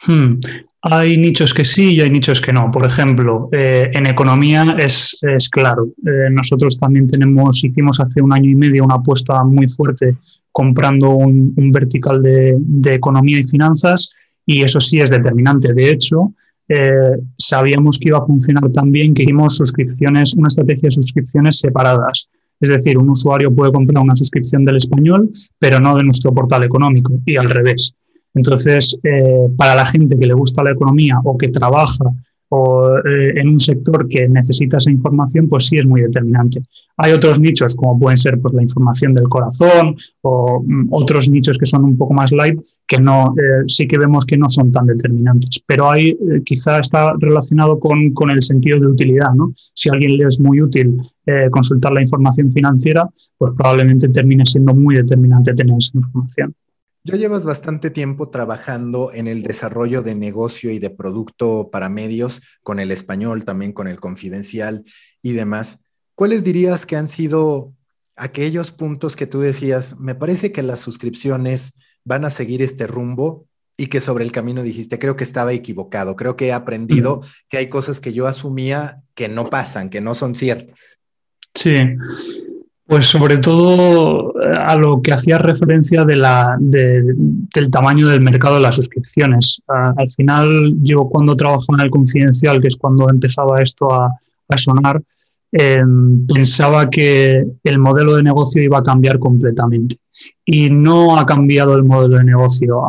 Hmm. 0.06 0.40
Hay 0.82 1.18
nichos 1.18 1.54
que 1.54 1.66
sí 1.66 1.96
y 1.96 2.02
hay 2.02 2.10
nichos 2.10 2.40
que 2.40 2.54
no. 2.54 2.70
Por 2.72 2.86
ejemplo, 2.86 3.50
eh, 3.52 3.90
en 3.94 4.06
economía 4.06 4.76
es, 4.78 5.20
claro. 5.52 5.88
Eh, 6.06 6.30
nosotros 6.32 6.78
también 6.78 7.08
tenemos, 7.08 7.64
hicimos 7.64 8.00
hace 8.00 8.22
un 8.22 8.32
año 8.32 8.50
y 8.52 8.56
medio 8.56 8.84
una 8.84 8.96
apuesta 8.96 9.44
muy 9.44 9.68
fuerte 9.68 10.16
comprando 10.52 11.10
un, 11.10 11.72
vertical 11.72 12.22
de, 12.22 12.58
economía 12.94 13.40
y 13.40 13.44
finanzas 13.44 14.14
y 14.46 14.64
eso 14.64 14.80
sí 14.80 15.00
es 15.00 15.10
determinante. 15.10 15.74
De 15.74 15.92
hecho, 15.92 16.34
eh, 16.70 17.18
sabíamos 17.38 17.98
que 17.98 18.10
iba 18.10 18.18
a 18.18 18.26
funcionar 18.26 18.70
también 18.72 19.14
que 19.14 19.24
hicimos 19.24 19.56
suscripciones, 19.56 20.34
una 20.36 20.48
estrategia 20.48 20.88
de 20.88 20.92
suscripciones 20.92 21.60
separadas. 21.60 22.30
Es 22.60 22.70
decir, 22.70 22.98
un 22.98 23.10
usuario 23.10 23.54
puede 23.54 23.72
comprar 23.72 24.04
una 24.04 24.16
suscripción 24.16 24.66
del 24.66 24.78
español, 24.78 25.30
pero 25.60 25.80
no 25.80 25.96
de 25.96 26.04
nuestro 26.04 26.34
portal 26.34 26.64
económico 26.64 27.20
y 27.26 27.38
al 27.38 27.50
revés. 27.50 27.94
Entonces, 28.34 28.98
eh, 29.04 29.48
para 29.58 29.76
la 29.76 29.86
gente 29.86 30.18
que 30.18 30.28
le 30.28 30.34
gusta 30.34 30.64
la 30.64 30.72
economía 30.72 31.20
o 31.24 31.38
que 31.38 31.48
trabaja 31.48 32.06
o, 32.50 32.98
eh, 32.98 33.34
en 33.36 33.50
un 33.50 33.60
sector 33.60 34.08
que 34.08 34.28
necesita 34.30 34.78
esa 34.78 34.92
información, 34.92 35.48
pues 35.50 35.66
sí 35.66 35.78
es 35.78 35.86
muy 35.86 36.02
determinante. 36.02 36.62
Hay 36.98 37.12
otros 37.12 37.40
nichos, 37.40 37.76
como 37.76 38.00
pueden 38.00 38.18
ser 38.18 38.40
pues, 38.40 38.54
la 38.54 38.64
información 38.64 39.14
del 39.14 39.28
corazón 39.28 39.96
o 40.22 40.64
mm, 40.66 40.88
otros 40.92 41.30
nichos 41.30 41.58
que 41.58 41.66
son 41.66 41.84
un 41.84 41.98
poco 41.98 42.14
más 42.14 42.32
light, 42.32 42.60
que 42.88 43.00
no, 43.00 43.34
eh, 43.38 43.64
sí 43.68 43.88
que 43.88 43.98
vemos 43.98 44.26
que 44.26 44.38
no 44.38 44.50
son 44.50 44.72
tan 44.72 44.86
determinantes. 44.86 45.62
Pero 45.66 45.92
ahí 45.92 46.18
quizá 46.46 46.80
está 46.80 47.14
relacionado 47.20 47.80
con, 47.80 48.12
con, 48.14 48.32
el 48.32 48.42
sentido 48.42 48.80
de 48.80 48.88
utilidad. 48.88 49.34
¿no? 49.34 49.52
Si 49.74 49.90
a 49.90 49.94
alguien 49.94 50.18
le 50.18 50.26
es 50.26 50.40
muy 50.40 50.62
útil 50.62 50.98
consultar 51.52 51.92
la 51.92 52.02
información 52.02 52.50
financiera, 52.50 53.10
pues 53.38 53.52
probablemente 53.52 54.08
termine 54.08 54.46
siendo 54.46 54.74
muy 54.74 54.96
determinante 54.96 55.54
tener 55.54 55.76
esa 55.78 55.98
información. 55.98 56.56
Ya 57.08 57.16
llevas 57.16 57.46
bastante 57.46 57.90
tiempo 57.90 58.28
trabajando 58.28 59.14
en 59.14 59.28
el 59.28 59.42
desarrollo 59.42 60.02
de 60.02 60.14
negocio 60.14 60.72
y 60.72 60.80
de 60.80 60.90
producto 60.90 61.70
para 61.72 61.88
medios, 61.88 62.42
con 62.64 62.82
el 62.82 62.92
español, 62.92 63.46
también 63.46 63.72
con 63.72 63.88
el 63.88 64.02
confidencial 64.02 64.84
y 65.22 65.32
demás. 65.32 65.80
¿Cuáles 66.16 66.44
dirías 66.44 66.86
que 66.86 66.98
han 66.98 67.08
sido 67.08 67.72
aquellos 68.18 68.74
puntos 68.74 69.16
que 69.16 69.26
tú 69.26 69.40
decías, 69.40 69.98
me 69.98 70.16
parece 70.16 70.52
que 70.52 70.64
las 70.64 70.82
suscripciones 70.82 71.72
van 72.04 72.26
a 72.26 72.30
seguir 72.30 72.62
este 72.62 72.88
rumbo 72.88 73.48
y 73.78 73.88
que 73.88 74.02
sobre 74.02 74.26
el 74.26 74.34
camino 74.34 74.62
dijiste, 74.62 75.00
creo 75.00 75.16
que 75.16 75.24
estaba 75.24 75.54
equivocado, 75.54 76.18
creo 76.18 76.36
que 76.36 76.48
he 76.48 76.52
aprendido 76.52 77.22
que 77.48 77.58
hay 77.58 77.70
cosas 77.70 78.02
que 78.02 78.12
yo 78.12 78.28
asumía 78.28 79.02
que 79.16 79.30
no 79.30 79.50
pasan, 79.50 79.90
que 79.90 80.02
no 80.02 80.14
son 80.14 80.36
ciertas? 80.36 81.00
Sí, 81.54 81.72
pues 82.88 83.06
sobre 83.06 83.38
todo 83.38 84.34
eh, 84.42 84.58
a 84.66 84.76
lo 84.78 85.02
que 85.02 85.12
hacía 85.12 85.38
referencia 85.38 86.06
de 86.06 86.16
la, 86.16 86.56
del 86.58 87.70
tamaño 87.70 88.08
del 88.08 88.22
mercado 88.22 88.56
de 88.56 88.62
las 88.62 88.76
suscripciones. 88.76 89.62
al 89.68 90.10
final, 90.10 90.74
yo 90.82 91.10
cuando 91.10 91.36
trabajaba 91.36 91.80
en 91.80 91.86
el 91.86 91.90
confidencial, 91.92 92.62
que 92.62 92.70
es 92.70 92.78
cuando 92.78 93.10
empezaba 93.10 93.62
esto 93.62 93.94
a, 93.94 94.10
sonar, 94.56 95.02
em, 95.52 96.26
pensaba 96.26 96.90
que 96.90 97.46
el 97.64 97.78
modelo 97.78 98.16
de 98.16 98.24
negocio 98.24 98.64
iba 98.64 98.78
a 98.78 98.84
cambiar 98.84 99.20
completamente. 99.20 99.98
Y 100.46 100.70
no 100.70 101.18
ha 101.18 101.26
cambiado 101.26 101.76
el 101.76 101.84
modelo 101.84 102.18
de 102.18 102.24
negocio. 102.24 102.82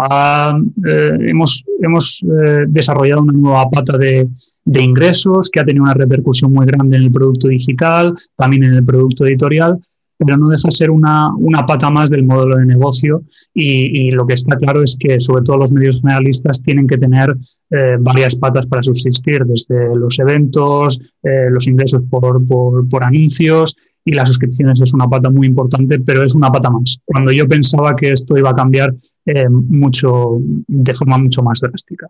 Eh, 0.87 1.19
hemos 1.29 1.65
hemos 1.81 2.23
eh, 2.23 2.63
desarrollado 2.69 3.23
una 3.23 3.33
nueva 3.33 3.69
pata 3.71 3.97
de, 3.97 4.29
de 4.65 4.83
ingresos 4.83 5.51
que 5.51 5.61
ha 5.61 5.65
tenido 5.65 5.85
una 5.85 5.95
repercusión 5.95 6.53
muy 6.53 6.67
grande 6.67 6.97
en 6.97 7.05
el 7.05 7.13
producto 7.13 7.49
digital, 7.49 8.15
también 8.37 8.65
en 8.65 8.75
el 8.75 8.85
producto 8.85 9.27
editorial, 9.27 9.79
pero 10.19 10.37
no 10.37 10.49
deja 10.49 10.67
de 10.67 10.73
ser 10.73 10.91
una, 10.91 11.33
una, 11.37 11.65
pata 11.65 11.91
más 11.91 12.11
del 12.11 12.25
modelo 12.25 12.57
de 12.57 12.67
negocio 12.67 13.23
y, 13.55 14.11
lo 14.11 14.27
que 14.27 14.35
está 14.35 14.57
claro 14.57 14.83
es 14.83 14.97
que 14.99 15.21
sobre 15.21 15.45
todo 15.45 15.59
los 15.59 15.71
medios 15.71 16.01
generalistas 16.01 16.61
tienen 16.61 16.89
que 16.89 16.99
tener 16.99 17.37
eh, 17.71 17.97
varias 18.01 18.35
patas 18.35 18.67
para 18.67 18.83
subsistir, 18.83 19.45
desde 19.45 19.95
los 19.95 20.19
eventos, 20.19 21.01
los 21.23 21.67
ingresos 21.69 22.03
por, 22.11 22.45
por, 22.47 23.05
anuncios 23.05 23.77
y 24.05 24.13
las 24.13 24.29
suscripciones 24.29 24.81
es 24.81 24.93
una 24.95 25.09
pata 25.09 25.31
muy 25.31 25.47
importante, 25.47 25.99
pero 26.01 26.25
es 26.25 26.35
una 26.35 26.51
pata 26.51 26.71
más. 26.71 26.99
Cuando 27.05 27.33
yo 27.33 27.47
pensaba 27.47 27.95
que 27.95 28.11
esto 28.11 28.37
iba 28.39 28.51
a 28.51 28.57
cambiar 28.57 28.95
eh, 29.27 29.49
mucho, 29.49 30.39
de 30.67 30.95
forma 30.95 31.19
mucho 31.19 31.43
más 31.43 31.61
drástica. 31.61 32.07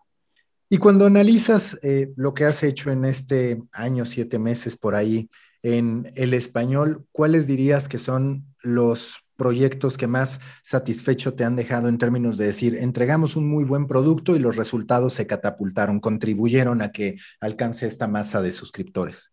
Y 0.71 0.77
cuando 0.77 1.07
analizas 1.07 1.79
lo 2.17 2.35
que 2.35 2.45
has 2.45 2.63
hecho 2.63 2.91
en 2.91 3.07
este 3.07 3.63
año, 3.73 4.05
siete 4.05 4.39
meses 4.39 4.77
por 4.77 4.95
ahí, 4.95 5.29
en 5.63 6.11
el 6.15 6.35
español, 6.35 7.07
¿cuáles 7.11 7.47
dirías 7.47 7.89
que 7.89 7.99
son 7.99 8.45
los 8.63 9.25
proyectos 9.37 9.97
que 9.97 10.09
más 10.09 10.41
satisfecho 10.63 11.35
te 11.35 11.45
han 11.45 11.57
dejado 11.57 11.89
en 11.89 11.99
términos 11.99 12.37
de 12.37 12.47
decir, 12.47 12.75
entregamos 12.75 13.37
un 13.37 13.49
muy 13.49 13.65
buen 13.65 13.87
producto 13.87 14.35
y 14.35 14.41
los 14.41 14.57
resultados 14.57 15.15
se 15.15 15.29
catapultaron, 15.29 16.01
contribuyeron 16.01 16.83
a 16.83 16.91
que 16.91 17.17
alcance 17.41 17.87
esta 17.87 18.09
masa 18.09 18.43
de 18.43 18.51
suscriptores? 18.51 19.33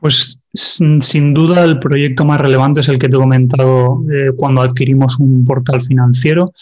Pues 0.00 0.38
sin 0.52 1.34
duda 1.34 1.64
el 1.64 1.78
proyecto 1.78 2.24
más 2.24 2.40
relevante 2.40 2.80
es 2.80 2.88
el 2.88 2.98
que 2.98 3.08
te 3.08 3.16
he 3.16 3.20
comentado 3.20 4.02
eh, 4.10 4.32
cuando 4.36 4.62
adquirimos 4.62 5.18
un 5.18 5.44
portal 5.44 5.82
financiero, 5.82 6.52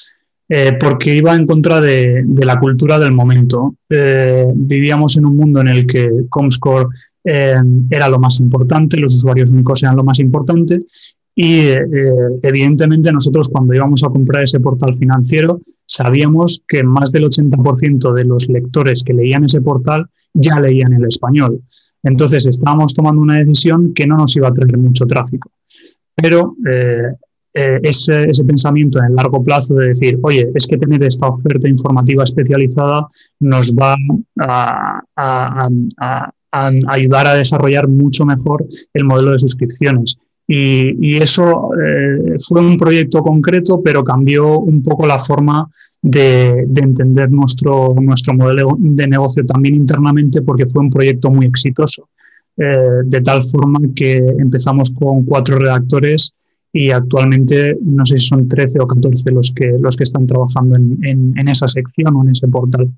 eh, 0.49 0.76
porque 0.78 1.14
iba 1.14 1.35
en 1.35 1.47
contra 1.47 1.80
de, 1.80 2.25
la 2.38 2.58
cultura 2.58 2.99
del 2.99 3.12
momento. 3.12 3.75
Eh, 3.88 4.47
vivíamos 4.54 5.16
en 5.16 5.26
un 5.26 5.37
mundo 5.37 5.61
en 5.61 5.68
el 5.68 5.87
que 5.87 6.11
Comscore 6.28 6.88
era 7.25 8.08
lo 8.08 8.18
más 8.18 8.40
importante, 8.40 8.97
los 8.97 9.14
usuarios 9.14 9.50
únicos 9.50 9.82
eran 9.82 9.97
lo 9.97 10.04
más 10.04 10.18
importante 10.18 10.80
y 11.35 11.66
evidentemente 12.42 13.12
nosotros 13.12 13.50
cuando 13.50 13.75
íbamos 13.75 14.02
a 14.02 14.08
comprar 14.08 14.44
ese 14.44 14.61
portal 14.61 14.97
financiero 14.97 15.61
sabíamos 15.85 16.62
que 16.66 16.82
más 16.85 17.12
del 17.12 17.25
80% 17.25 18.14
de 18.14 18.25
los 18.25 18.49
lectores 18.49 19.02
que 19.02 19.12
leían 19.12 19.44
ese 19.44 19.61
portal 19.61 20.06
ya 20.32 20.58
leían 20.58 20.94
el 20.94 21.04
español. 21.04 21.61
Entonces 22.02 22.47
estábamos 22.47 22.95
tomando 22.95 23.21
una 23.21 23.38
decisión 23.38 23.93
que 23.95 24.07
no 24.07 24.17
nos 24.17 24.37
iba 24.37 24.49
a 24.49 24.55
traer 24.55 24.78
mucho 24.78 25.07
tráfico. 25.07 25.50
Pero 26.14 26.57
eh, 26.69 27.81
ese, 27.83 28.45
pensamiento 28.45 28.99
en 28.99 29.07
el 29.07 29.14
largo 29.14 29.43
plazo 29.43 29.75
de 29.75 29.88
decir, 29.88 30.19
oye, 30.23 30.50
es 30.55 30.67
que 30.67 30.78
tener 30.78 31.02
esta 31.02 31.26
oferta 31.26 31.69
informativa 31.69 32.23
especializada 32.23 33.07
nos 33.40 33.75
va 33.75 33.97
a 35.17 35.69
ayudar 36.88 37.26
a 37.26 37.35
desarrollar 37.35 37.88
mucho 37.88 38.25
mejor 38.25 38.64
el 38.95 39.05
modelo 39.05 39.33
de 39.33 39.38
suscripciones. 39.38 40.19
Y, 40.50 41.19
eso 41.19 41.71
eh, 41.75 42.37
fue 42.38 42.62
un 42.62 42.78
proyecto 42.78 43.23
concreto, 43.23 43.83
pero 43.83 44.02
cambió 44.02 44.61
un 44.61 44.83
poco 44.83 45.07
la 45.07 45.19
forma 45.19 45.69
de, 46.00 46.67
entender 46.75 47.31
nuestro, 47.31 47.95
nuestro 48.00 48.33
modelo 48.33 48.75
de 48.78 49.07
negocio 49.07 49.45
también 49.45 49.75
internamente 49.75 50.40
porque 50.40 50.67
fue 50.67 50.83
un 50.83 50.90
proyecto 50.90 51.31
muy 51.31 51.47
exitoso. 51.47 52.09
Eh, 52.57 53.02
de 53.05 53.21
tal 53.21 53.45
forma 53.45 53.78
que 53.95 54.17
empezamos 54.17 54.90
con 54.90 55.25
cuatro 55.25 55.59
redactores 55.59 56.35
y 56.73 56.90
actualmente 56.90 57.76
no 57.83 58.05
sé 58.07 58.19
si 58.19 58.26
son 58.26 58.49
13 58.49 58.81
o 58.81 58.87
14 58.87 59.31
los 59.31 59.52
que, 59.52 59.75
los 59.78 59.97
que 59.97 60.05
están 60.05 60.26
trabajando 60.26 60.76
en, 60.76 60.99
en 61.37 61.49
esa 61.49 61.69
sección 61.69 62.17
o 62.17 62.25
en 62.25 62.31
ese 62.31 62.49
portal. 62.49 62.88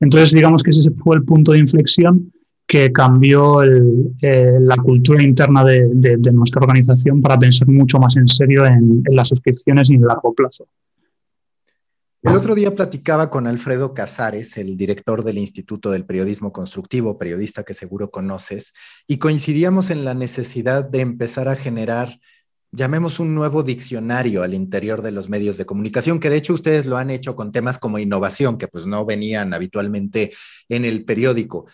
Entonces, 0.00 0.32
digamos 0.32 0.62
que 0.62 0.70
ese 0.70 0.90
fue 0.90 1.16
el 1.16 1.24
punto 1.24 1.52
de 1.52 1.58
inflexión 1.58 2.32
que 2.66 2.92
cambió 2.92 3.62
eh, 3.62 4.58
la 4.60 4.76
cultura 4.76 5.22
interna 5.22 5.64
de, 5.64 6.18
nuestra 6.32 6.60
organización 6.60 7.22
para 7.22 7.38
pensar 7.38 7.68
mucho 7.68 7.98
más 7.98 8.16
en 8.16 8.26
serio 8.26 8.66
en, 8.66 9.04
las 9.10 9.28
suscripciones 9.28 9.88
y 9.90 9.94
en 9.94 10.02
largo 10.02 10.34
plazo. 10.34 10.66
El 12.22 12.34
otro 12.34 12.56
día 12.56 12.74
platicaba 12.74 13.30
con 13.30 13.46
Alfredo 13.46 13.94
Casares, 13.94 14.56
el 14.56 14.76
director 14.76 15.22
del 15.22 15.38
Instituto 15.38 15.92
del 15.92 16.04
Periodismo 16.04 16.52
Constructivo, 16.52 17.18
periodista 17.18 17.62
que 17.62 17.72
seguro 17.72 18.10
conoces, 18.10 18.74
y 19.06 19.18
coincidíamos 19.18 19.90
en 19.90 20.04
la 20.04 20.14
necesidad 20.14 20.84
de 20.84 21.02
empezar 21.02 21.48
a 21.48 21.54
generar, 21.54 22.18
llamemos 22.72 23.20
un 23.20 23.32
nuevo 23.32 23.62
diccionario 23.62 24.42
al 24.42 24.54
interior 24.54 25.02
de 25.02 25.12
los 25.12 25.28
medios 25.28 25.56
de 25.56 25.66
comunicación, 25.66 26.18
que 26.18 26.30
de 26.30 26.38
hecho 26.38 26.54
ustedes 26.54 26.86
lo 26.86 26.96
han 26.96 27.10
hecho 27.10 27.36
con 27.36 27.52
temas 27.52 27.78
como 27.78 28.00
innovación, 28.00 28.58
que 28.58 28.66
pues 28.66 28.86
no 28.86 29.06
venían 29.06 29.54
habitualmente 29.54 30.32
en 30.68 30.84
el 30.84 31.04
periódico. 31.04 31.66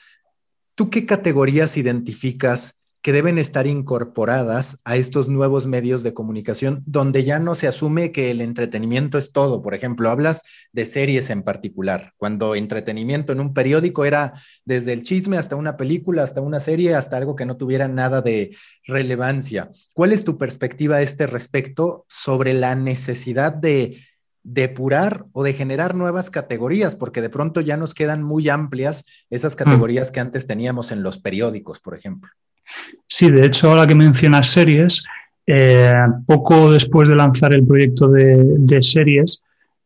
¿Tú 0.74 0.90
qué 0.90 1.06
categorías 1.06 1.76
identificas 1.76 2.76
que 3.02 3.12
deben 3.12 3.36
estar 3.36 3.66
incorporadas 3.66 4.78
a 4.84 4.96
estos 4.96 5.28
nuevos 5.28 5.66
medios 5.66 6.04
de 6.04 6.14
comunicación 6.14 6.84
donde 6.86 7.24
ya 7.24 7.40
no 7.40 7.56
se 7.56 7.66
asume 7.66 8.12
que 8.12 8.30
el 8.30 8.40
entretenimiento 8.40 9.18
es 9.18 9.32
todo. 9.32 9.60
Por 9.60 9.74
ejemplo, 9.74 10.08
hablas 10.08 10.42
de 10.72 10.86
series 10.86 11.28
en 11.28 11.42
particular, 11.42 12.12
cuando 12.16 12.54
entretenimiento 12.54 13.32
en 13.32 13.40
un 13.40 13.54
periódico 13.54 14.04
era 14.04 14.34
desde 14.64 14.92
el 14.92 15.02
chisme 15.02 15.36
hasta 15.36 15.56
una 15.56 15.76
película, 15.76 16.22
hasta 16.22 16.40
una 16.40 16.60
serie, 16.60 16.94
hasta 16.94 17.16
algo 17.16 17.34
que 17.34 17.44
no 17.44 17.56
tuviera 17.56 17.88
nada 17.88 18.22
de 18.22 18.56
relevancia. 18.86 19.70
¿Cuál 19.94 20.12
es 20.12 20.22
tu 20.22 20.38
perspectiva 20.38 20.96
a 20.96 21.02
este 21.02 21.26
respecto 21.26 22.06
sobre 22.08 22.54
la 22.54 22.76
necesidad 22.76 23.52
de 23.52 23.98
depurar 24.44 25.26
o 25.32 25.42
de 25.44 25.52
generar 25.52 25.94
nuevas 25.94 26.30
categorías, 26.30 26.96
porque 26.96 27.20
de 27.22 27.30
pronto 27.30 27.60
ya 27.60 27.76
nos 27.76 27.94
quedan 27.94 28.22
muy 28.22 28.48
amplias 28.48 29.04
esas 29.30 29.54
mm. 29.54 29.56
categorías 29.56 30.10
que 30.10 30.20
antes 30.20 30.46
teníamos 30.46 30.90
en 30.90 31.02
los 31.02 31.18
periódicos, 31.18 31.80
por 31.80 31.94
ejemplo. 31.94 32.30
Sí, 33.06 33.30
de 33.30 33.46
hecho, 33.46 33.70
ahora 33.70 33.86
que 33.86 33.94
mencionas 33.94 34.48
series, 34.48 35.04
eh, 35.46 35.94
poco 36.26 36.72
después 36.72 37.08
de 37.08 37.16
lanzar 37.16 37.54
el 37.54 37.66
proyecto 37.66 38.08
de, 38.08 38.82
series, 38.82 39.42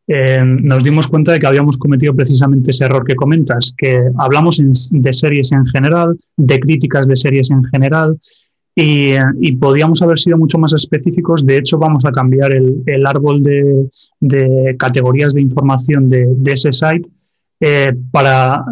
eh, 0.07 0.43
nos 0.45 0.85
dimos 0.85 1.09
cuenta 1.09 1.33
de 1.33 1.41
que 1.41 1.47
habíamos 1.47 1.77
cometido 1.77 2.15
precisamente 2.15 2.71
ese 2.71 2.85
error 2.85 3.05
que 3.05 3.17
comentas, 3.17 3.75
que 3.77 4.01
hablamos 4.19 4.61
de 4.91 5.13
series 5.13 5.53
en 5.53 5.67
general, 5.67 6.19
de 6.37 6.61
críticas 6.61 7.09
de 7.09 7.17
series 7.17 7.51
en 7.51 7.65
general, 7.65 8.19
y, 8.79 9.57
podíamos 9.57 10.03
haber 10.03 10.19
sido 10.19 10.37
mucho 10.37 10.59
más 10.59 10.75
específicos. 10.75 11.47
De 11.47 11.57
hecho, 11.57 11.79
vamos 11.79 12.05
a 12.05 12.13
cambiar 12.13 12.53
el, 12.53 13.07
árbol 13.07 13.43
de, 13.43 14.77
categorías 14.79 15.33
de 15.33 15.41
información 15.41 16.09
de, 16.09 16.37
ese 16.45 16.73
site 16.73 17.09
eh, 17.59 17.95
para 18.11 18.63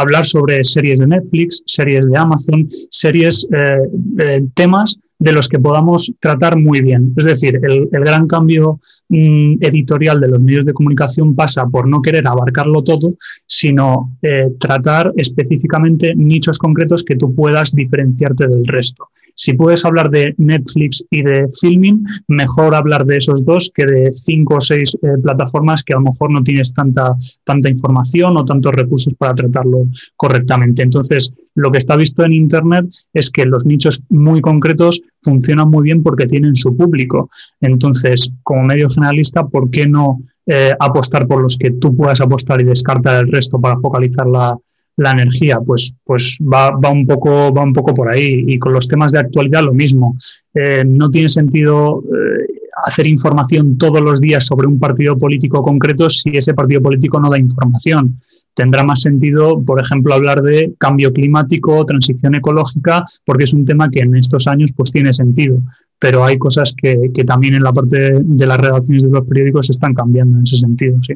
hablar 0.00 0.24
sobre 0.24 0.64
series 0.64 0.98
de 0.98 1.06
Netflix, 1.06 1.62
series 1.66 2.06
de 2.08 2.16
Amazon, 2.16 2.68
series, 2.90 3.46
eh, 3.52 3.78
eh, 4.18 4.42
temas 4.54 4.98
de 5.18 5.32
los 5.32 5.48
que 5.48 5.58
podamos 5.58 6.12
tratar 6.20 6.56
muy 6.56 6.80
bien. 6.80 7.12
Es 7.16 7.24
decir, 7.24 7.60
el, 7.62 7.88
gran 7.90 8.28
cambio 8.28 8.78
mm, 9.08 9.56
editorial 9.60 10.20
de 10.20 10.28
los 10.28 10.40
medios 10.40 10.64
de 10.64 10.72
comunicación 10.72 11.34
pasa 11.34 11.66
por 11.66 11.88
no 11.88 12.00
querer 12.00 12.26
abarcarlo 12.26 12.82
todo, 12.82 13.14
sino 13.46 14.16
eh, 14.22 14.48
tratar 14.60 15.12
específicamente 15.16 16.14
nichos 16.14 16.58
concretos 16.58 17.02
que 17.02 17.16
tú 17.16 17.34
puedas 17.34 17.72
diferenciarte 17.72 18.46
del 18.46 18.66
resto. 18.66 19.08
Si 19.38 19.52
puedes 19.52 19.84
hablar 19.84 20.10
de 20.10 20.34
Netflix 20.36 21.04
y 21.10 21.22
de 21.22 21.48
filming, 21.60 22.04
mejor 22.26 22.74
hablar 22.74 23.06
de 23.06 23.18
esos 23.18 23.44
dos 23.44 23.70
que 23.72 23.86
de 23.86 24.12
cinco 24.12 24.56
o 24.56 24.60
seis 24.60 24.98
eh, 25.00 25.16
plataformas 25.22 25.84
que 25.84 25.92
a 25.92 25.96
lo 25.96 26.02
mejor 26.02 26.32
no 26.32 26.42
tienes 26.42 26.74
tanta, 26.74 27.14
tanta 27.44 27.68
información 27.68 28.36
o 28.36 28.44
tantos 28.44 28.74
recursos 28.74 29.14
para 29.14 29.36
tratarlo 29.36 29.86
correctamente. 30.16 30.82
Entonces, 30.82 31.32
lo 31.54 31.70
que 31.70 31.78
está 31.78 31.94
visto 31.94 32.24
en 32.24 32.32
Internet 32.32 32.86
es 33.14 33.30
que 33.30 33.46
los 33.46 33.64
nichos 33.64 34.02
muy 34.08 34.40
concretos 34.40 35.00
funcionan 35.22 35.70
muy 35.70 35.84
bien 35.84 36.02
porque 36.02 36.26
tienen 36.26 36.56
su 36.56 36.76
público. 36.76 37.30
Entonces, 37.60 38.32
como 38.42 38.64
medio 38.64 38.88
generalista, 38.90 39.46
¿por 39.46 39.70
qué 39.70 39.86
no 39.86 40.18
eh, 40.46 40.74
apostar 40.80 41.28
por 41.28 41.40
los 41.40 41.56
que 41.56 41.70
tú 41.70 41.96
puedas 41.96 42.20
apostar 42.20 42.60
y 42.60 42.64
descartar 42.64 43.24
el 43.24 43.30
resto 43.30 43.60
para 43.60 43.78
focalizar 43.78 44.26
la, 44.26 44.58
la 44.98 45.12
energía, 45.12 45.60
pues, 45.64 45.94
pues 46.04 46.38
va, 46.40 46.70
va, 46.72 46.90
un 46.90 47.06
poco, 47.06 47.52
va 47.52 47.62
un 47.62 47.72
poco 47.72 47.94
por 47.94 48.12
ahí. 48.12 48.44
Y 48.48 48.58
con 48.58 48.72
los 48.72 48.88
temas 48.88 49.12
de 49.12 49.20
actualidad 49.20 49.62
lo 49.62 49.72
mismo. 49.72 50.16
Eh, 50.52 50.84
no 50.86 51.08
tiene 51.08 51.28
sentido 51.28 52.02
eh, 52.02 52.46
hacer 52.84 53.06
información 53.06 53.78
todos 53.78 54.00
los 54.00 54.20
días 54.20 54.44
sobre 54.44 54.66
un 54.66 54.78
partido 54.78 55.16
político 55.16 55.62
concreto 55.62 56.10
si 56.10 56.30
ese 56.30 56.52
partido 56.52 56.82
político 56.82 57.20
no 57.20 57.30
da 57.30 57.38
información. 57.38 58.20
Tendrá 58.54 58.82
más 58.82 59.02
sentido, 59.02 59.62
por 59.62 59.80
ejemplo, 59.80 60.14
hablar 60.14 60.42
de 60.42 60.74
cambio 60.78 61.12
climático, 61.12 61.86
transición 61.86 62.34
ecológica, 62.34 63.06
porque 63.24 63.44
es 63.44 63.54
un 63.54 63.64
tema 63.64 63.88
que 63.88 64.00
en 64.00 64.16
estos 64.16 64.48
años 64.48 64.72
pues 64.76 64.90
tiene 64.90 65.12
sentido. 65.12 65.62
Pero 66.00 66.24
hay 66.24 66.38
cosas 66.38 66.74
que, 66.76 67.10
que 67.14 67.22
también 67.22 67.54
en 67.54 67.62
la 67.62 67.72
parte 67.72 68.18
de 68.20 68.46
las 68.46 68.58
redacciones 68.58 69.04
de 69.04 69.10
los 69.10 69.26
periódicos 69.26 69.70
están 69.70 69.94
cambiando 69.94 70.38
en 70.38 70.44
ese 70.44 70.56
sentido, 70.56 70.98
sí. 71.02 71.14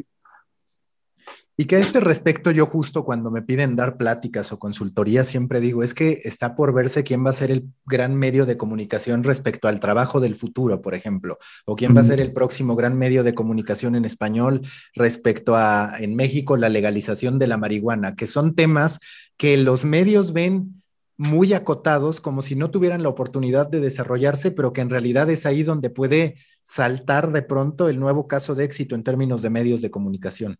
Y 1.55 1.65
que 1.65 1.75
a 1.75 1.79
este 1.79 1.99
respecto 1.99 2.49
yo 2.49 2.65
justo 2.65 3.05
cuando 3.05 3.29
me 3.29 3.43
piden 3.43 3.75
dar 3.75 3.95
pláticas 3.95 4.51
o 4.51 4.57
consultorías 4.57 5.27
siempre 5.27 5.59
digo, 5.59 5.83
es 5.83 5.93
que 5.93 6.21
está 6.23 6.55
por 6.55 6.73
verse 6.73 7.03
quién 7.03 7.23
va 7.23 7.29
a 7.29 7.33
ser 7.33 7.51
el 7.51 7.69
gran 7.85 8.15
medio 8.15 8.47
de 8.47 8.57
comunicación 8.57 9.23
respecto 9.23 9.67
al 9.67 9.79
trabajo 9.79 10.19
del 10.19 10.33
futuro, 10.33 10.81
por 10.81 10.95
ejemplo, 10.95 11.37
o 11.65 11.75
quién 11.75 11.95
va 11.95 12.01
a 12.01 12.05
ser 12.05 12.19
el 12.21 12.33
próximo 12.33 12.75
gran 12.75 12.97
medio 12.97 13.23
de 13.23 13.35
comunicación 13.35 13.95
en 13.95 14.03
español 14.03 14.61
respecto 14.95 15.55
a 15.55 15.93
en 15.99 16.15
México 16.15 16.57
la 16.57 16.69
legalización 16.69 17.37
de 17.37 17.45
la 17.45 17.57
marihuana, 17.57 18.15
que 18.15 18.25
son 18.25 18.55
temas 18.55 18.99
que 19.37 19.55
los 19.57 19.85
medios 19.85 20.33
ven 20.33 20.81
muy 21.17 21.53
acotados, 21.53 22.19
como 22.19 22.41
si 22.41 22.55
no 22.55 22.71
tuvieran 22.71 23.03
la 23.03 23.09
oportunidad 23.09 23.67
de 23.67 23.79
desarrollarse, 23.79 24.49
pero 24.49 24.73
que 24.73 24.81
en 24.81 24.89
realidad 24.89 25.29
es 25.29 25.45
ahí 25.45 25.61
donde 25.61 25.91
puede 25.91 26.35
saltar 26.63 27.31
de 27.31 27.43
pronto 27.43 27.89
el 27.89 27.99
nuevo 27.99 28.27
caso 28.27 28.55
de 28.55 28.63
éxito 28.63 28.95
en 28.95 29.03
términos 29.03 29.43
de 29.43 29.51
medios 29.51 29.81
de 29.81 29.91
comunicación. 29.91 30.57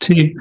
Sí, 0.00 0.34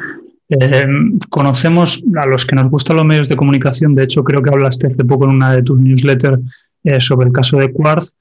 eh, 0.49 0.85
conocemos 1.29 2.03
a 2.15 2.25
los 2.25 2.45
que 2.45 2.55
nos 2.55 2.69
gustan 2.69 2.97
los 2.97 3.05
medios 3.05 3.27
de 3.27 3.35
comunicación. 3.35 3.93
De 3.93 4.03
hecho, 4.03 4.23
creo 4.23 4.41
que 4.41 4.49
hablaste 4.49 4.87
hace 4.87 5.03
poco 5.03 5.25
en 5.25 5.31
una 5.31 5.53
de 5.53 5.63
tus 5.63 5.79
newsletters 5.79 6.39
eh, 6.83 7.01
sobre 7.01 7.27
el 7.27 7.33
caso 7.33 7.57
de 7.57 7.71
Quartz. 7.71 8.15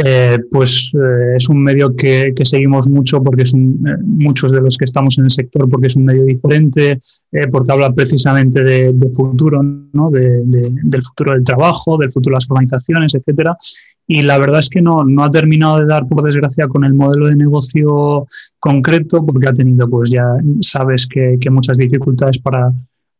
Eh, 0.00 0.38
pues 0.52 0.92
es 1.36 1.48
un 1.48 1.60
medio 1.60 1.96
que, 1.96 2.32
seguimos 2.44 2.88
mucho 2.88 3.20
porque 3.20 3.44
son 3.44 3.80
muchos 4.04 4.52
de 4.52 4.60
los 4.60 4.78
que 4.78 4.84
estamos 4.84 5.18
en 5.18 5.24
el 5.24 5.30
sector, 5.32 5.68
porque 5.68 5.88
es 5.88 5.96
un 5.96 6.04
medio 6.04 6.24
diferente, 6.24 7.00
porque 7.50 7.72
habla 7.72 7.92
precisamente 7.92 8.62
de, 8.62 8.94
futuro, 9.12 9.60
¿no? 9.60 10.08
del 10.12 11.02
futuro 11.02 11.34
del 11.34 11.42
trabajo, 11.42 11.98
del 11.98 12.12
futuro 12.12 12.34
de 12.34 12.36
las 12.36 12.48
organizaciones, 12.48 13.12
etcétera 13.16 13.58
y 14.10 14.22
la 14.22 14.38
verdad 14.38 14.60
es 14.60 14.70
que 14.70 14.80
no, 14.80 15.04
no 15.04 15.22
ha 15.22 15.30
terminado 15.30 15.78
de 15.78 15.86
dar, 15.86 16.06
por 16.06 16.24
desgracia, 16.24 16.66
con 16.66 16.82
el 16.82 16.94
modelo 16.94 17.26
de 17.26 17.36
negocio 17.36 18.26
concreto, 18.58 19.24
porque 19.24 19.48
ha 19.48 19.52
tenido, 19.52 19.86
pues 19.88 20.10
ya 20.10 20.24
sabes 20.62 21.06
que, 21.06 21.38
muchas 21.50 21.76
dificultades 21.76 22.38
para, 22.38 22.72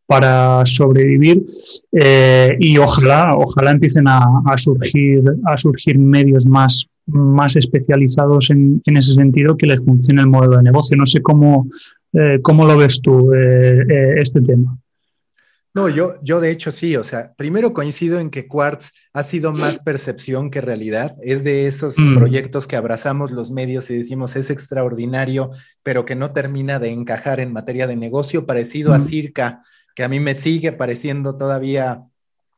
para 0.07 0.65
sobrevivir 0.65 1.45
eh, 1.91 2.57
y 2.59 2.77
ojalá, 2.79 3.33
ojalá 3.35 3.71
empiecen 3.71 4.07
a, 4.07 4.23
surgir, 4.57 5.23
a 5.45 5.57
surgir 5.57 5.99
medios 5.99 6.47
más, 6.47 6.87
más 7.05 7.55
especializados 7.55 8.49
en, 8.49 8.81
en, 8.83 8.97
ese 8.97 9.13
sentido 9.13 9.55
que 9.55 9.67
les 9.67 9.85
funcione 9.85 10.21
el 10.21 10.27
modelo 10.27 10.57
de 10.57 10.63
negocio. 10.63 10.97
No 10.97 11.05
sé 11.05 11.21
cómo, 11.21 11.67
eh, 12.13 12.39
cómo 12.41 12.65
lo 12.65 12.75
ves 12.75 12.99
tú 12.99 13.31
eh, 13.33 14.15
este 14.17 14.41
tema. 14.41 14.75
No, 15.73 15.87
yo, 15.87 16.13
yo 16.23 16.41
de 16.41 16.49
hecho 16.49 16.71
sí, 16.71 16.95
o 16.95 17.03
sea, 17.03 17.33
primero 17.35 17.73
coincido 17.73 18.19
en 18.19 18.31
que 18.31 18.47
Quartz 18.47 18.91
ha 19.13 19.21
sido 19.21 19.53
más 19.53 19.77
percepción 19.79 20.49
que 20.49 20.61
realidad. 20.61 21.15
Es 21.21 21.43
de 21.43 21.67
esos 21.67 21.97
mm. 21.97 22.17
proyectos 22.17 22.65
que 22.65 22.75
abrazamos 22.75 23.29
los 23.31 23.51
medios 23.51 23.89
y 23.91 23.97
decimos 23.97 24.35
es 24.35 24.49
extraordinario, 24.49 25.51
pero 25.83 26.05
que 26.05 26.15
no 26.15 26.31
termina 26.31 26.79
de 26.79 26.89
encajar 26.89 27.39
en 27.39 27.53
materia 27.53 27.85
de 27.85 27.95
negocio, 27.95 28.47
parecido 28.47 28.93
a 28.93 28.97
mm. 28.97 29.01
Circa, 29.01 29.61
que 29.93 30.03
a 30.03 30.09
mí 30.09 30.19
me 30.19 30.33
sigue 30.33 30.71
pareciendo 30.71 31.37
todavía 31.37 32.03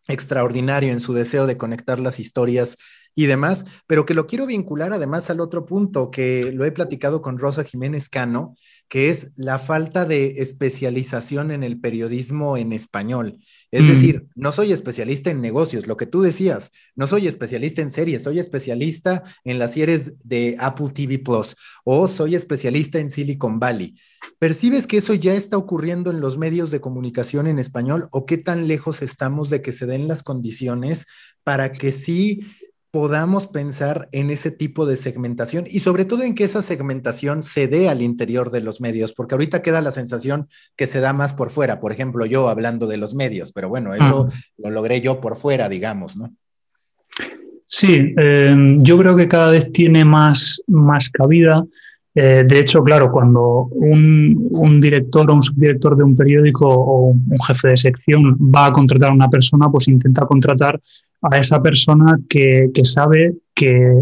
extraordinario 0.07 0.91
en 0.91 1.01
su 1.01 1.13
deseo 1.13 1.47
de 1.47 1.57
conectar 1.57 1.99
las 1.99 2.19
historias 2.19 2.77
y 3.13 3.25
demás, 3.25 3.65
pero 3.87 4.05
que 4.05 4.13
lo 4.13 4.27
quiero 4.27 4.45
vincular 4.45 4.93
además 4.93 5.29
al 5.29 5.39
otro 5.39 5.65
punto 5.65 6.11
que 6.11 6.51
lo 6.51 6.65
he 6.65 6.71
platicado 6.71 7.21
con 7.21 7.37
Rosa 7.37 7.63
Jiménez 7.63 8.09
Cano, 8.09 8.55
que 8.87 9.09
es 9.09 9.31
la 9.35 9.57
falta 9.57 10.05
de 10.05 10.41
especialización 10.41 11.51
en 11.51 11.63
el 11.63 11.79
periodismo 11.79 12.57
en 12.57 12.73
español. 12.73 13.37
Es 13.71 13.83
mm. 13.83 13.87
decir, 13.87 14.27
no 14.35 14.51
soy 14.51 14.73
especialista 14.73 15.29
en 15.29 15.39
negocios, 15.39 15.87
lo 15.87 15.95
que 15.97 16.05
tú 16.05 16.21
decías, 16.21 16.71
no 16.95 17.07
soy 17.07 17.27
especialista 17.27 17.81
en 17.81 17.89
series, 17.89 18.23
soy 18.23 18.39
especialista 18.39 19.23
en 19.43 19.59
las 19.59 19.73
series 19.73 20.19
de 20.27 20.55
Apple 20.59 20.89
TV 20.93 21.19
Plus 21.19 21.55
o 21.85 22.07
soy 22.07 22.35
especialista 22.35 22.99
en 22.99 23.09
Silicon 23.09 23.59
Valley. 23.59 23.95
¿Percibes 24.39 24.87
que 24.87 24.97
eso 24.97 25.13
ya 25.13 25.35
está 25.35 25.57
ocurriendo 25.57 26.11
en 26.11 26.19
los 26.19 26.37
medios 26.37 26.69
de 26.71 26.81
comunicación 26.81 27.47
en 27.47 27.59
español 27.59 28.07
o 28.11 28.25
qué 28.25 28.37
tan 28.37 28.67
lejos 28.67 29.01
estamos 29.01 29.49
de 29.49 29.61
que 29.61 29.71
se 29.71 29.85
den 29.85 30.07
las 30.07 30.23
condiciones 30.23 31.07
para 31.43 31.71
que 31.71 31.91
sí 31.91 32.41
podamos 32.91 33.47
pensar 33.47 34.09
en 34.11 34.29
ese 34.29 34.51
tipo 34.51 34.85
de 34.85 34.97
segmentación 34.97 35.63
y 35.67 35.79
sobre 35.79 36.03
todo 36.03 36.23
en 36.23 36.35
que 36.35 36.43
esa 36.43 36.61
segmentación 36.61 37.41
se 37.41 37.67
dé 37.67 37.87
al 37.87 38.01
interior 38.01 38.51
de 38.51 38.59
los 38.59 38.81
medios, 38.81 39.13
porque 39.13 39.33
ahorita 39.33 39.61
queda 39.61 39.79
la 39.79 39.93
sensación 39.93 40.49
que 40.75 40.87
se 40.87 40.99
da 40.99 41.13
más 41.13 41.33
por 41.33 41.49
fuera, 41.49 41.79
por 41.79 41.93
ejemplo, 41.93 42.25
yo 42.25 42.49
hablando 42.49 42.87
de 42.87 42.97
los 42.97 43.15
medios, 43.15 43.53
pero 43.53 43.69
bueno, 43.69 43.93
eso 43.93 44.27
lo 44.57 44.69
logré 44.69 44.99
yo 44.99 45.21
por 45.21 45.37
fuera, 45.37 45.69
digamos, 45.69 46.17
¿no? 46.17 46.35
Sí, 47.65 48.13
eh, 48.17 48.53
yo 48.79 48.97
creo 48.97 49.15
que 49.15 49.29
cada 49.29 49.49
vez 49.49 49.71
tiene 49.71 50.03
más, 50.03 50.61
más 50.67 51.09
cabida. 51.09 51.63
Eh, 52.13 52.43
de 52.45 52.59
hecho, 52.59 52.83
claro, 52.83 53.09
cuando 53.09 53.69
un, 53.71 54.49
un, 54.51 54.81
director 54.81 55.31
o 55.31 55.35
un 55.35 55.41
subdirector 55.41 55.95
de 55.95 56.03
un 56.03 56.13
periódico 56.13 56.67
o 56.67 57.11
un 57.11 57.39
jefe 57.47 57.69
de 57.69 57.77
sección 57.77 58.37
va 58.53 58.65
a 58.65 58.73
contratar 58.73 59.11
a 59.11 59.13
una 59.13 59.29
persona, 59.29 59.69
pues 59.69 59.87
intenta 59.87 60.25
contratar 60.25 60.81
a 61.21 61.37
esa 61.37 61.61
persona 61.61 62.19
que, 62.27 62.71
sabe 62.83 63.35
que 63.53 63.93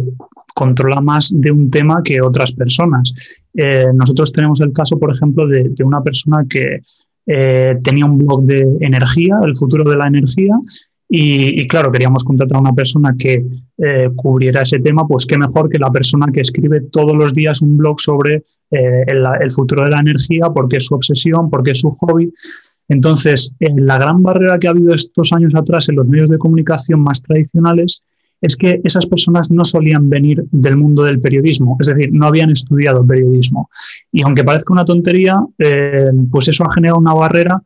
controla 0.56 1.02
más 1.02 1.32
de 1.36 1.52
un 1.52 1.70
tema 1.70 2.02
que 2.04 2.22
otras 2.22 2.52
personas. 2.52 3.14
Eh, 3.54 3.88
nosotros 3.94 4.32
tenemos 4.32 4.62
el 4.62 4.74
caso, 4.74 4.98
por 4.98 5.12
ejemplo, 5.12 5.48
de, 5.48 5.74
una 5.84 6.02
persona 6.02 6.46
que 6.50 6.82
eh, 7.26 7.78
tenía 7.84 8.06
un 8.06 8.18
blog 8.18 8.44
de 8.46 8.78
energía, 8.80 9.40
el 9.44 9.56
futuro 9.56 9.90
de 9.90 9.98
la 9.98 10.08
energía, 10.08 10.56
Y, 11.12 11.68
claro, 11.68 11.92
queríamos 11.92 12.24
contratar 12.24 12.58
a 12.58 12.62
una 12.62 12.74
persona 12.74 13.16
que 13.18 13.44
eh, 13.80 14.10
cubriera 14.16 14.62
ese 14.62 14.78
tema, 14.80 15.08
pues 15.08 15.26
qué 15.26 15.40
mejor 15.40 15.68
que 15.68 15.80
la 15.80 15.90
persona 15.90 16.28
que 16.32 16.42
escribe 16.42 16.82
todos 16.92 17.16
los 17.16 17.34
días 17.34 17.64
un 17.64 17.78
blog 17.78 18.00
sobre 18.00 18.44
eh, 18.70 19.06
el, 19.08 19.50
futuro 19.50 19.86
de 19.86 19.90
la 19.90 20.02
energía, 20.02 20.50
porque 20.54 20.78
es 20.78 20.86
su 20.86 20.94
obsesión, 20.94 21.50
porque 21.50 21.72
es 21.72 21.80
su 21.80 21.90
hobby. 21.90 22.32
Entonces, 22.90 23.54
la 23.60 23.98
gran 23.98 24.22
barrera 24.22 24.60
que 24.60 24.68
ha 24.68 24.72
habido 24.72 24.94
estos 24.94 25.32
años 25.32 25.54
atrás 25.56 25.90
en 25.90 25.96
los 25.96 26.08
medios 26.08 26.30
de 26.30 26.38
comunicación 26.38 27.02
más 27.02 27.22
tradicionales 27.22 28.04
es 28.42 28.56
que 28.56 28.82
esas 28.84 29.06
personas 29.06 29.52
no 29.52 29.66
solían 29.66 30.10
venir 30.10 30.44
del 30.52 30.78
mundo 30.78 31.04
del 31.04 31.20
periodismo, 31.20 31.78
es 31.80 31.88
decir, 31.88 32.10
no 32.12 32.26
habían 32.26 32.50
estudiado 32.50 33.06
periodismo. 33.06 33.70
Y 34.12 34.22
aunque 34.22 34.44
parezca 34.44 34.74
una 34.74 34.86
tontería, 34.86 35.36
eh, 35.58 36.10
pues 36.32 36.48
eso 36.48 36.64
ha 36.66 36.74
generado 36.74 37.00
una 37.00 37.14
barrera 37.14 37.62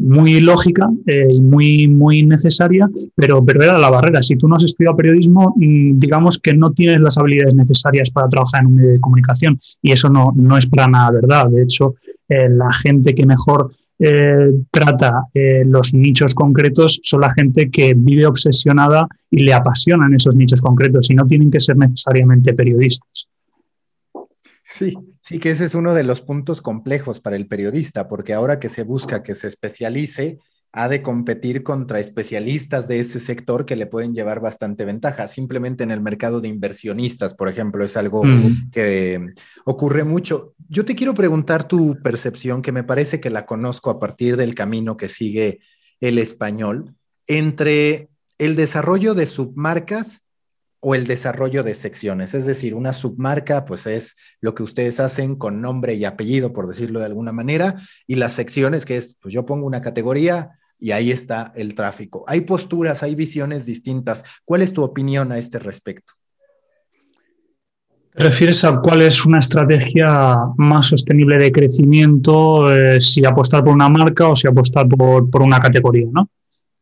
muy 0.00 0.40
lógica 0.40 0.88
eh, 1.06 1.26
y 1.30 1.40
muy, 1.40 1.88
muy 1.88 2.22
necesaria, 2.22 2.88
pero, 3.14 3.44
pero 3.44 3.62
era 3.62 3.78
la 3.78 3.90
barrera. 3.90 4.22
Si 4.22 4.36
tú 4.36 4.46
no 4.46 4.56
has 4.56 4.64
estudiado 4.64 4.96
periodismo, 4.96 5.54
mm, 5.56 5.98
digamos 5.98 6.38
que 6.38 6.54
no 6.54 6.72
tienes 6.72 7.00
las 7.00 7.18
habilidades 7.18 7.54
necesarias 7.54 8.10
para 8.10 8.28
trabajar 8.28 8.62
en 8.62 8.68
un 8.68 8.74
medio 8.76 8.90
de 8.90 9.00
comunicación 9.00 9.58
y 9.82 9.92
eso 9.92 10.08
no, 10.08 10.32
no 10.36 10.56
es 10.56 10.66
para 10.66 10.86
nada 10.86 11.10
verdad. 11.10 11.48
De 11.48 11.62
hecho, 11.62 11.94
eh, 12.28 12.48
la 12.48 12.70
gente 12.70 13.14
que 13.14 13.26
mejor 13.26 13.72
eh, 14.02 14.50
trata 14.70 15.26
eh, 15.34 15.60
los 15.66 15.92
nichos 15.92 16.34
concretos 16.34 17.00
son 17.02 17.20
la 17.20 17.30
gente 17.32 17.70
que 17.70 17.92
vive 17.94 18.26
obsesionada 18.26 19.06
y 19.30 19.42
le 19.42 19.52
apasionan 19.52 20.14
esos 20.14 20.34
nichos 20.34 20.62
concretos 20.62 21.10
y 21.10 21.14
no 21.14 21.26
tienen 21.26 21.50
que 21.50 21.60
ser 21.60 21.76
necesariamente 21.76 22.54
periodistas. 22.54 23.28
Sí, 24.64 24.96
sí 25.20 25.38
que 25.38 25.50
ese 25.50 25.66
es 25.66 25.74
uno 25.74 25.92
de 25.92 26.04
los 26.04 26.22
puntos 26.22 26.62
complejos 26.62 27.20
para 27.20 27.36
el 27.36 27.46
periodista, 27.46 28.08
porque 28.08 28.32
ahora 28.32 28.58
que 28.58 28.70
se 28.70 28.84
busca 28.84 29.22
que 29.22 29.34
se 29.34 29.48
especialice, 29.48 30.38
ha 30.72 30.88
de 30.88 31.02
competir 31.02 31.64
contra 31.64 31.98
especialistas 31.98 32.86
de 32.86 33.00
ese 33.00 33.18
sector 33.18 33.66
que 33.66 33.74
le 33.74 33.86
pueden 33.86 34.14
llevar 34.14 34.40
bastante 34.40 34.84
ventaja. 34.84 35.26
Simplemente 35.26 35.82
en 35.82 35.90
el 35.90 36.00
mercado 36.00 36.40
de 36.40 36.48
inversionistas, 36.48 37.34
por 37.34 37.48
ejemplo, 37.48 37.84
es 37.84 37.96
algo 37.96 38.22
que 38.70 39.32
ocurre 39.64 40.04
mucho. 40.04 40.54
Yo 40.68 40.84
te 40.84 40.94
quiero 40.94 41.14
preguntar 41.14 41.66
tu 41.66 42.00
percepción, 42.02 42.62
que 42.62 42.70
me 42.70 42.84
parece 42.84 43.20
que 43.20 43.30
la 43.30 43.46
conozco 43.46 43.90
a 43.90 43.98
partir 43.98 44.36
del 44.36 44.54
camino 44.54 44.96
que 44.96 45.08
sigue 45.08 45.58
el 45.98 46.18
español, 46.18 46.94
entre 47.26 48.08
el 48.38 48.54
desarrollo 48.54 49.14
de 49.14 49.26
submarcas 49.26 50.22
o 50.78 50.94
el 50.94 51.06
desarrollo 51.06 51.62
de 51.62 51.74
secciones. 51.74 52.32
Es 52.32 52.46
decir, 52.46 52.74
una 52.74 52.92
submarca, 52.92 53.64
pues 53.64 53.86
es 53.86 54.16
lo 54.40 54.54
que 54.54 54.62
ustedes 54.62 55.00
hacen 55.00 55.34
con 55.34 55.60
nombre 55.60 55.94
y 55.94 56.04
apellido, 56.04 56.52
por 56.52 56.68
decirlo 56.68 57.00
de 57.00 57.06
alguna 57.06 57.32
manera, 57.32 57.74
y 58.06 58.14
las 58.14 58.32
secciones, 58.34 58.86
que 58.86 58.96
es, 58.96 59.16
pues 59.20 59.34
yo 59.34 59.44
pongo 59.44 59.66
una 59.66 59.82
categoría, 59.82 60.59
y 60.80 60.92
ahí 60.92 61.10
está 61.10 61.52
el 61.54 61.74
tráfico. 61.74 62.24
Hay 62.26 62.40
posturas, 62.40 63.02
hay 63.02 63.14
visiones 63.14 63.66
distintas. 63.66 64.24
¿Cuál 64.44 64.62
es 64.62 64.72
tu 64.72 64.82
opinión 64.82 65.30
a 65.30 65.38
este 65.38 65.58
respecto? 65.58 66.14
¿Te 68.12 68.24
refieres 68.24 68.64
a 68.64 68.80
cuál 68.80 69.02
es 69.02 69.24
una 69.24 69.38
estrategia 69.38 70.36
más 70.56 70.86
sostenible 70.86 71.38
de 71.38 71.52
crecimiento, 71.52 72.72
eh, 72.72 73.00
si 73.00 73.24
apostar 73.24 73.62
por 73.62 73.72
una 73.72 73.88
marca 73.88 74.28
o 74.28 74.34
si 74.34 74.48
apostar 74.48 74.88
por, 74.88 75.42
una 75.42 75.60
categoría, 75.60 76.08
¿no? 76.12 76.28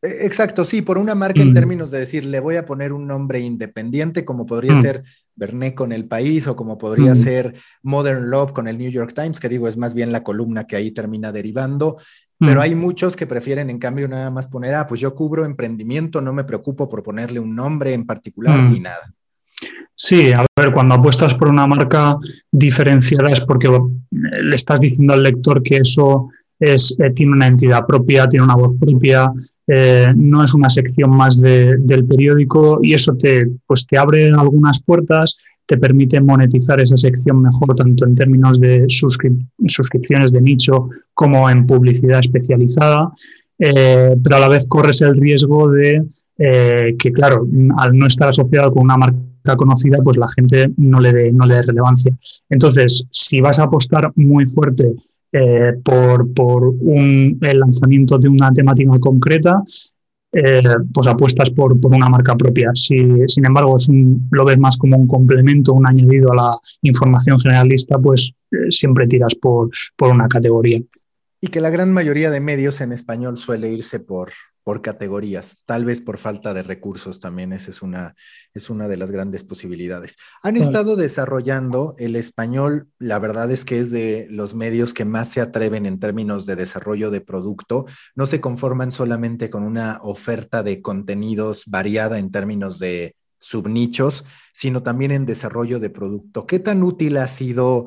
E, 0.00 0.24
exacto, 0.24 0.64
sí, 0.64 0.80
por 0.80 0.96
una 0.96 1.14
marca 1.14 1.42
en 1.42 1.50
mm. 1.50 1.54
términos 1.54 1.90
de 1.90 1.98
decir, 1.98 2.24
le 2.24 2.40
voy 2.40 2.56
a 2.56 2.64
poner 2.64 2.94
un 2.94 3.06
nombre 3.06 3.40
independiente, 3.40 4.24
como 4.24 4.46
podría 4.46 4.74
mm. 4.74 4.82
ser 4.82 5.02
Bernet 5.36 5.74
con 5.74 5.92
El 5.92 6.06
País 6.06 6.46
o 6.46 6.56
como 6.56 6.78
podría 6.78 7.12
mm. 7.12 7.16
ser 7.16 7.54
Modern 7.82 8.30
Love 8.30 8.52
con 8.52 8.66
el 8.66 8.78
New 8.78 8.90
York 8.90 9.12
Times, 9.14 9.38
que 9.38 9.50
digo, 9.50 9.68
es 9.68 9.76
más 9.76 9.92
bien 9.92 10.12
la 10.12 10.22
columna 10.22 10.66
que 10.66 10.76
ahí 10.76 10.92
termina 10.92 11.30
derivando, 11.30 11.98
pero 12.38 12.60
mm. 12.60 12.62
hay 12.62 12.74
muchos 12.74 13.16
que 13.16 13.26
prefieren, 13.26 13.68
en 13.70 13.78
cambio, 13.78 14.08
nada 14.08 14.30
más 14.30 14.46
poner, 14.46 14.74
ah, 14.74 14.86
pues 14.86 15.00
yo 15.00 15.14
cubro 15.14 15.44
emprendimiento, 15.44 16.20
no 16.20 16.32
me 16.32 16.44
preocupo 16.44 16.88
por 16.88 17.02
ponerle 17.02 17.40
un 17.40 17.54
nombre 17.54 17.92
en 17.92 18.06
particular 18.06 18.58
mm. 18.58 18.70
ni 18.70 18.80
nada. 18.80 19.12
Sí, 19.94 20.30
a 20.30 20.44
ver, 20.56 20.72
cuando 20.72 20.94
apuestas 20.94 21.34
por 21.34 21.48
una 21.48 21.66
marca 21.66 22.16
diferenciada 22.52 23.32
es 23.32 23.40
porque 23.40 23.68
le 24.10 24.54
estás 24.54 24.78
diciendo 24.78 25.14
al 25.14 25.24
lector 25.24 25.60
que 25.60 25.78
eso 25.78 26.28
es, 26.60 26.96
eh, 27.00 27.10
tiene 27.10 27.32
una 27.32 27.48
entidad 27.48 27.84
propia, 27.84 28.28
tiene 28.28 28.44
una 28.44 28.54
voz 28.54 28.76
propia, 28.78 29.32
eh, 29.66 30.12
no 30.16 30.44
es 30.44 30.54
una 30.54 30.70
sección 30.70 31.10
más 31.10 31.40
del 31.40 32.06
periódico 32.06 32.78
y 32.80 32.94
eso 32.94 33.16
te, 33.16 33.48
pues 33.66 33.86
te 33.86 33.98
abre 33.98 34.28
algunas 34.28 34.80
puertas, 34.80 35.36
te 35.68 35.76
permite 35.76 36.18
monetizar 36.22 36.80
esa 36.80 36.96
sección 36.96 37.42
mejor, 37.42 37.74
tanto 37.76 38.06
en 38.06 38.14
términos 38.14 38.58
de 38.58 38.86
suscripciones 38.88 40.32
de 40.32 40.40
nicho 40.40 40.88
como 41.12 41.50
en 41.50 41.66
publicidad 41.66 42.20
especializada, 42.20 43.12
eh, 43.58 44.16
pero 44.24 44.36
a 44.36 44.40
la 44.40 44.48
vez 44.48 44.66
corres 44.66 45.02
el 45.02 45.14
riesgo 45.20 45.70
de 45.70 46.02
eh, 46.38 46.96
que, 46.98 47.12
claro, 47.12 47.46
al 47.76 47.98
no 47.98 48.06
estar 48.06 48.30
asociado 48.30 48.72
con 48.72 48.84
una 48.84 48.96
marca 48.96 49.56
conocida, 49.58 49.98
pues 50.02 50.16
la 50.16 50.28
gente 50.30 50.72
no 50.78 51.00
le 51.00 51.12
dé, 51.12 51.32
no 51.32 51.44
le 51.44 51.60
relevancia. 51.60 52.16
Entonces, 52.48 53.06
si 53.10 53.42
vas 53.42 53.58
a 53.58 53.64
apostar 53.64 54.10
muy 54.16 54.46
fuerte 54.46 54.94
eh, 55.32 55.74
por, 55.84 56.32
por 56.32 56.64
un, 56.64 57.38
el 57.42 57.58
lanzamiento 57.58 58.16
de 58.16 58.28
una 58.30 58.54
temática 58.54 58.98
concreta, 58.98 59.62
eh, 60.32 60.62
pues 60.92 61.06
apuestas 61.06 61.50
por, 61.50 61.74
una 61.82 62.08
marca 62.08 62.36
propia. 62.36 62.70
Si, 62.74 62.96
sin 63.26 63.46
embargo, 63.46 63.76
es 63.76 63.88
un, 63.88 64.28
lo 64.30 64.44
ves 64.44 64.58
más 64.58 64.76
como 64.76 64.96
un 64.96 65.06
complemento, 65.06 65.72
un 65.72 65.88
añadido 65.88 66.32
a 66.32 66.36
la 66.36 66.58
información 66.82 67.38
generalista, 67.40 67.98
pues 67.98 68.32
eh, 68.50 68.70
siempre 68.70 69.06
tiras 69.06 69.34
por, 69.34 69.70
por 69.96 70.10
una 70.10 70.28
categoría. 70.28 70.80
Y 71.40 71.48
que 71.48 71.60
la 71.60 71.70
gran 71.70 71.92
mayoría 71.92 72.30
de 72.30 72.40
medios 72.40 72.80
en 72.80 72.92
español 72.92 73.36
suele 73.36 73.70
irse 73.70 74.00
por, 74.00 74.32
por 74.68 74.82
categorías, 74.82 75.56
tal 75.64 75.86
vez 75.86 76.02
por 76.02 76.18
falta 76.18 76.52
de 76.52 76.62
recursos 76.62 77.20
también, 77.20 77.54
esa 77.54 77.70
es 77.70 77.80
una, 77.80 78.14
es 78.52 78.68
una 78.68 78.86
de 78.86 78.98
las 78.98 79.10
grandes 79.10 79.42
posibilidades. 79.42 80.16
Han 80.42 80.58
estado 80.58 80.94
desarrollando 80.94 81.94
el 81.96 82.16
español, 82.16 82.88
la 82.98 83.18
verdad 83.18 83.50
es 83.50 83.64
que 83.64 83.80
es 83.80 83.90
de 83.90 84.26
los 84.28 84.54
medios 84.54 84.92
que 84.92 85.06
más 85.06 85.30
se 85.30 85.40
atreven 85.40 85.86
en 85.86 85.98
términos 85.98 86.44
de 86.44 86.54
desarrollo 86.54 87.10
de 87.10 87.22
producto, 87.22 87.86
no 88.14 88.26
se 88.26 88.42
conforman 88.42 88.92
solamente 88.92 89.48
con 89.48 89.62
una 89.62 90.00
oferta 90.02 90.62
de 90.62 90.82
contenidos 90.82 91.62
variada 91.66 92.18
en 92.18 92.30
términos 92.30 92.78
de 92.78 93.16
subnichos, 93.38 94.24
sino 94.52 94.82
también 94.82 95.12
en 95.12 95.26
desarrollo 95.26 95.78
de 95.78 95.90
producto. 95.90 96.46
¿Qué 96.46 96.58
tan 96.58 96.82
útil 96.82 97.16
ha 97.16 97.28
sido 97.28 97.86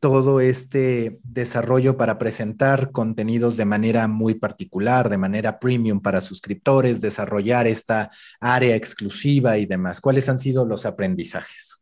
todo 0.00 0.40
este 0.40 1.18
desarrollo 1.24 1.96
para 1.96 2.18
presentar 2.18 2.92
contenidos 2.92 3.56
de 3.56 3.64
manera 3.64 4.06
muy 4.08 4.34
particular, 4.34 5.08
de 5.08 5.18
manera 5.18 5.58
premium 5.58 6.00
para 6.00 6.20
suscriptores, 6.20 7.00
desarrollar 7.00 7.66
esta 7.66 8.10
área 8.40 8.76
exclusiva 8.76 9.58
y 9.58 9.66
demás? 9.66 10.00
¿Cuáles 10.00 10.28
han 10.28 10.38
sido 10.38 10.64
los 10.64 10.86
aprendizajes? 10.86 11.78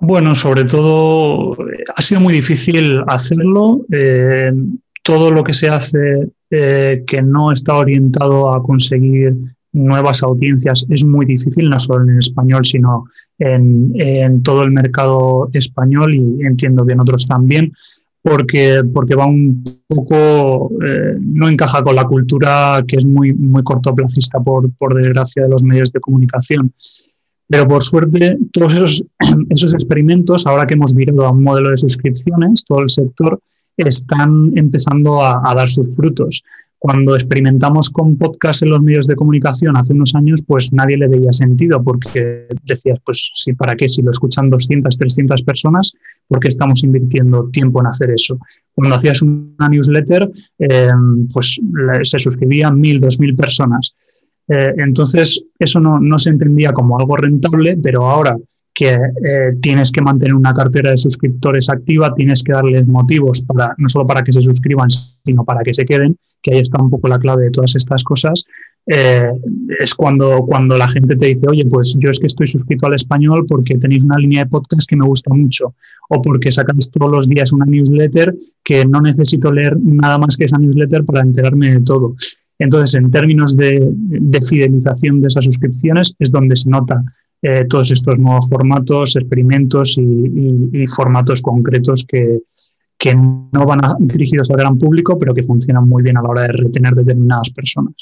Bueno, 0.00 0.34
sobre 0.34 0.64
todo 0.64 1.56
ha 1.94 2.02
sido 2.02 2.20
muy 2.20 2.32
difícil 2.32 3.02
hacerlo. 3.08 3.84
Eh, 3.90 4.52
todo 5.02 5.30
lo 5.30 5.42
que 5.42 5.52
se 5.52 5.68
hace 5.68 6.28
eh, 6.50 7.02
que 7.06 7.22
no 7.22 7.50
está 7.52 7.74
orientado 7.74 8.54
a 8.54 8.62
conseguir 8.62 9.34
nuevas 9.72 10.22
audiencias 10.22 10.86
es 10.88 11.04
muy 11.04 11.26
difícil, 11.26 11.68
no 11.68 11.78
solo 11.78 12.04
en 12.04 12.18
español, 12.18 12.64
sino 12.64 13.04
en, 13.38 14.42
todo 14.42 14.62
el 14.62 14.70
mercado 14.70 15.48
español 15.52 16.14
y 16.14 16.46
entiendo 16.46 16.84
que 16.86 16.92
en 16.92 17.00
otros 17.00 17.26
también, 17.26 17.72
porque, 18.22 18.82
porque 18.92 19.14
va 19.14 19.26
un 19.26 19.62
poco, 19.86 20.72
eh, 20.84 21.16
no 21.20 21.48
encaja 21.48 21.82
con 21.82 21.94
la 21.94 22.04
cultura 22.04 22.82
que 22.86 22.96
es 22.96 23.06
muy, 23.06 23.32
muy 23.32 23.62
cortoplacista, 23.62 24.40
por, 24.40 24.70
por 24.72 24.94
desgracia, 24.94 25.44
de 25.44 25.48
los 25.48 25.62
medios 25.62 25.92
de 25.92 26.00
comunicación. 26.00 26.72
Pero 27.46 27.66
por 27.66 27.82
suerte, 27.82 28.36
todos 28.52 28.74
esos, 28.74 29.04
esos 29.50 29.72
experimentos, 29.72 30.46
ahora 30.46 30.66
que 30.66 30.74
hemos 30.74 30.94
virado 30.94 31.26
a 31.26 31.30
un 31.30 31.42
modelo 31.42 31.70
de 31.70 31.76
suscripciones, 31.76 32.64
todo 32.64 32.82
el 32.82 32.90
sector, 32.90 33.40
están 33.76 34.50
empezando 34.56 35.24
a 35.24 35.54
dar 35.54 35.68
sus 35.68 35.94
frutos. 35.94 36.42
Cuando 36.78 37.16
experimentamos 37.16 37.90
con 37.90 38.16
podcast 38.16 38.62
en 38.62 38.70
los 38.70 38.80
medios 38.80 39.08
de 39.08 39.16
comunicación 39.16 39.76
hace 39.76 39.92
unos 39.92 40.14
años, 40.14 40.42
pues 40.46 40.72
nadie 40.72 40.96
le 40.96 41.08
veía 41.08 41.32
sentido 41.32 41.82
porque 41.82 42.46
decías, 42.64 42.98
pues 43.04 43.32
sí, 43.34 43.52
¿para 43.54 43.74
qué? 43.74 43.88
Si 43.88 44.00
lo 44.00 44.12
escuchan 44.12 44.48
200, 44.48 44.96
300 44.96 45.42
personas, 45.42 45.92
¿por 46.28 46.38
qué 46.38 46.48
estamos 46.48 46.84
invirtiendo 46.84 47.48
tiempo 47.50 47.80
en 47.80 47.88
hacer 47.88 48.10
eso? 48.10 48.38
Cuando 48.74 48.94
hacías 48.94 49.22
una 49.22 49.68
newsletter, 49.68 50.30
eh, 50.60 50.92
pues 51.34 51.60
se 52.04 52.18
suscribían 52.18 52.76
1.000, 52.76 53.00
2.000 53.00 53.36
personas. 53.36 53.94
Eh, 54.46 54.74
entonces, 54.78 55.44
eso 55.58 55.80
no, 55.80 55.98
no 55.98 56.16
se 56.16 56.30
entendía 56.30 56.72
como 56.72 56.98
algo 56.98 57.16
rentable, 57.16 57.76
pero 57.82 58.08
ahora 58.08 58.36
que 58.78 58.94
eh, 58.94 59.56
tienes 59.60 59.90
que 59.90 60.00
mantener 60.00 60.36
una 60.36 60.54
cartera 60.54 60.92
de 60.92 60.96
suscriptores 60.96 61.68
activa, 61.68 62.14
tienes 62.14 62.44
que 62.44 62.52
darles 62.52 62.86
motivos 62.86 63.42
para 63.42 63.74
no 63.76 63.88
solo 63.88 64.06
para 64.06 64.22
que 64.22 64.32
se 64.32 64.40
suscriban, 64.40 64.88
sino 64.88 65.44
para 65.44 65.64
que 65.64 65.74
se 65.74 65.84
queden, 65.84 66.16
que 66.40 66.54
ahí 66.54 66.60
está 66.60 66.80
un 66.80 66.88
poco 66.88 67.08
la 67.08 67.18
clave 67.18 67.46
de 67.46 67.50
todas 67.50 67.74
estas 67.74 68.04
cosas. 68.04 68.44
Eh, 68.86 69.32
es 69.80 69.92
cuando, 69.96 70.46
cuando 70.46 70.78
la 70.78 70.86
gente 70.86 71.16
te 71.16 71.26
dice, 71.26 71.44
oye, 71.50 71.66
pues 71.66 71.96
yo 71.98 72.08
es 72.08 72.20
que 72.20 72.28
estoy 72.28 72.46
suscrito 72.46 72.86
al 72.86 72.94
español 72.94 73.46
porque 73.48 73.76
tenéis 73.78 74.04
una 74.04 74.16
línea 74.16 74.44
de 74.44 74.48
podcast 74.48 74.88
que 74.88 74.96
me 74.96 75.04
gusta 75.04 75.34
mucho, 75.34 75.74
o 76.08 76.22
porque 76.22 76.52
sacáis 76.52 76.88
todos 76.92 77.10
los 77.10 77.26
días 77.26 77.52
una 77.52 77.66
newsletter 77.66 78.32
que 78.62 78.84
no 78.84 79.00
necesito 79.00 79.50
leer 79.50 79.76
nada 79.82 80.18
más 80.18 80.36
que 80.36 80.44
esa 80.44 80.56
newsletter 80.56 81.04
para 81.04 81.22
enterarme 81.22 81.72
de 81.72 81.80
todo. 81.80 82.14
Entonces, 82.60 82.94
en 82.94 83.10
términos 83.10 83.56
de, 83.56 83.92
fidelización 84.48 85.20
de 85.20 85.26
esas 85.26 85.44
suscripciones, 85.44 86.14
es 86.20 86.30
donde 86.30 86.54
se 86.54 86.70
nota 86.70 87.02
eh, 87.42 87.64
todos 87.68 87.90
estos 87.90 88.18
nuevos 88.18 88.48
formatos, 88.48 89.16
experimentos 89.16 89.96
y, 89.98 90.86
formatos 90.88 91.40
concretos 91.40 92.04
que, 92.06 92.40
que 92.96 93.14
no 93.14 93.64
van 93.64 93.80
dirigidos 94.00 94.50
al 94.50 94.56
gran 94.56 94.78
público, 94.78 95.18
pero 95.18 95.34
que 95.34 95.42
funcionan 95.42 95.88
muy 95.88 96.02
bien 96.02 96.18
a 96.18 96.22
la 96.22 96.28
hora 96.28 96.42
de 96.42 96.48
retener 96.48 96.94
determinadas 96.94 97.50
personas. 97.50 97.94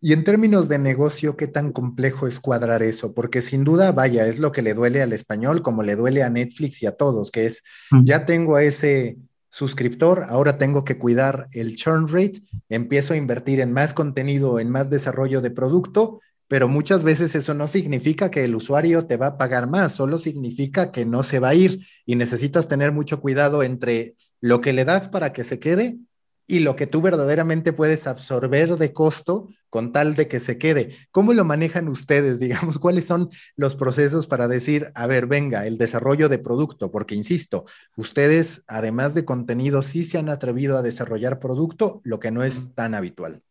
Y 0.00 0.12
en 0.12 0.24
términos 0.24 0.68
de 0.68 0.78
negocio, 0.78 1.36
¿qué 1.36 1.46
tan 1.46 1.72
complejo 1.72 2.26
es 2.26 2.38
cuadrar 2.38 2.82
eso? 2.82 3.14
Porque 3.14 3.40
sin 3.40 3.64
duda, 3.64 3.92
vaya, 3.92 4.26
es 4.26 4.38
lo 4.38 4.52
que 4.52 4.62
le 4.62 4.74
duele 4.74 5.02
al 5.02 5.12
español, 5.12 5.62
como 5.62 5.82
le 5.82 5.96
duele 5.96 6.22
a 6.22 6.30
Netflix 6.30 6.82
y 6.82 6.86
a 6.86 6.92
todos, 6.92 7.30
que 7.30 7.46
es, 7.46 7.64
mm. 7.90 8.04
ya 8.04 8.26
tengo 8.26 8.56
a 8.56 8.62
ese 8.62 9.16
suscriptor, 9.48 10.26
ahora 10.28 10.58
tengo 10.58 10.84
que 10.84 10.98
cuidar 10.98 11.48
el 11.52 11.76
churn 11.76 12.08
rate, 12.08 12.42
empiezo 12.68 13.14
a 13.14 13.16
invertir 13.16 13.60
en 13.60 13.72
más 13.72 13.94
contenido, 13.94 14.60
en 14.60 14.68
más 14.68 14.90
desarrollo 14.90 15.40
de 15.40 15.50
producto, 15.50 16.20
pero 16.48 16.68
muchas 16.68 17.02
veces 17.02 17.34
eso 17.34 17.54
no 17.54 17.66
significa 17.68 18.30
que 18.30 18.44
el 18.44 18.54
usuario 18.54 19.06
te 19.06 19.16
va 19.16 19.28
a 19.28 19.38
pagar 19.38 19.68
más, 19.68 19.94
solo 19.94 20.18
significa 20.18 20.92
que 20.92 21.04
no 21.04 21.22
se 21.22 21.40
va 21.40 21.50
a 21.50 21.54
ir 21.54 21.86
y 22.04 22.16
necesitas 22.16 22.68
tener 22.68 22.92
mucho 22.92 23.20
cuidado 23.20 23.62
entre 23.62 24.16
lo 24.40 24.60
que 24.60 24.72
le 24.72 24.84
das 24.84 25.08
para 25.08 25.32
que 25.32 25.44
se 25.44 25.58
quede 25.58 25.98
y 26.46 26.60
lo 26.60 26.76
que 26.76 26.86
tú 26.86 27.02
verdaderamente 27.02 27.72
puedes 27.72 28.06
absorber 28.06 28.76
de 28.76 28.92
costo 28.92 29.48
con 29.68 29.92
tal 29.92 30.14
de 30.14 30.28
que 30.28 30.38
se 30.38 30.58
quede. 30.58 30.94
¿Cómo 31.10 31.32
lo 31.32 31.44
manejan 31.44 31.88
ustedes? 31.88 32.38
Digamos, 32.40 32.78
¿cuáles 32.78 33.04
son 33.04 33.30
los 33.56 33.74
procesos 33.74 34.28
para 34.28 34.46
decir, 34.46 34.92
a 34.94 35.06
ver, 35.08 35.26
venga, 35.26 35.66
el 35.66 35.78
desarrollo 35.78 36.28
de 36.28 36.38
producto? 36.38 36.92
Porque, 36.92 37.16
insisto, 37.16 37.64
ustedes, 37.96 38.62
además 38.68 39.14
de 39.14 39.24
contenido, 39.24 39.82
sí 39.82 40.04
se 40.04 40.18
han 40.18 40.28
atrevido 40.28 40.78
a 40.78 40.82
desarrollar 40.82 41.40
producto, 41.40 42.00
lo 42.04 42.20
que 42.20 42.30
no 42.30 42.44
es 42.44 42.72
tan 42.74 42.94
habitual. 42.94 43.42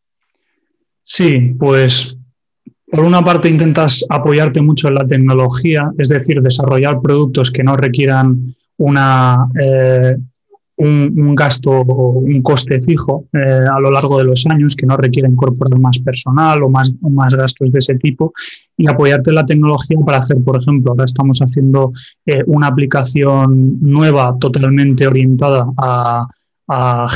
Sí, 1.03 1.53
pues 1.59 2.17
por 2.95 3.03
una 3.03 3.21
parte 3.21 3.49
intentas 3.49 4.05
apoyarte 4.09 4.61
mucho 4.61 4.87
en 4.87 4.95
la 4.95 5.05
tecnología, 5.05 5.91
es 5.97 6.07
decir, 6.07 6.41
desarrollar 6.41 7.01
productos 7.01 7.51
que 7.51 7.61
no 7.61 7.75
requieran 7.75 8.55
eh, 9.61 10.15
un, 10.77 11.35
gasto 11.35 11.71
o 11.71 12.19
un 12.19 12.41
coste 12.41 12.79
fijo 12.81 13.25
eh, 13.33 13.65
a 13.69 13.79
lo 13.81 13.91
largo 13.91 14.17
de 14.17 14.23
los 14.23 14.45
años 14.45 14.77
que 14.77 14.85
no 14.85 14.95
requiere 14.95 15.27
incorporar 15.27 15.77
más 15.77 15.99
personal 15.99 16.63
o 16.63 16.69
más, 16.69 16.93
más 17.01 17.35
gastos 17.35 17.69
de 17.69 17.79
ese 17.79 17.95
tipo 17.95 18.33
y 18.77 18.89
apoyarte 18.89 19.29
en 19.29 19.35
la 19.35 19.45
tecnología 19.45 19.97
para 20.05 20.19
hacer, 20.19 20.37
por 20.41 20.57
ejemplo, 20.57 20.91
ahora 20.91 21.03
estamos 21.03 21.39
haciendo 21.39 21.91
eh, 22.25 22.43
una 22.47 22.67
aplicación 22.67 23.77
nueva 23.81 24.37
totalmente 24.39 25.05
orientada 25.05 25.67
a, 25.77 26.27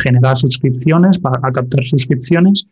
generar 0.03 0.37
suscripciones, 0.37 1.17
para, 1.17 1.39
a 1.41 1.51
captar 1.51 1.83
suscripciones. 1.83 2.67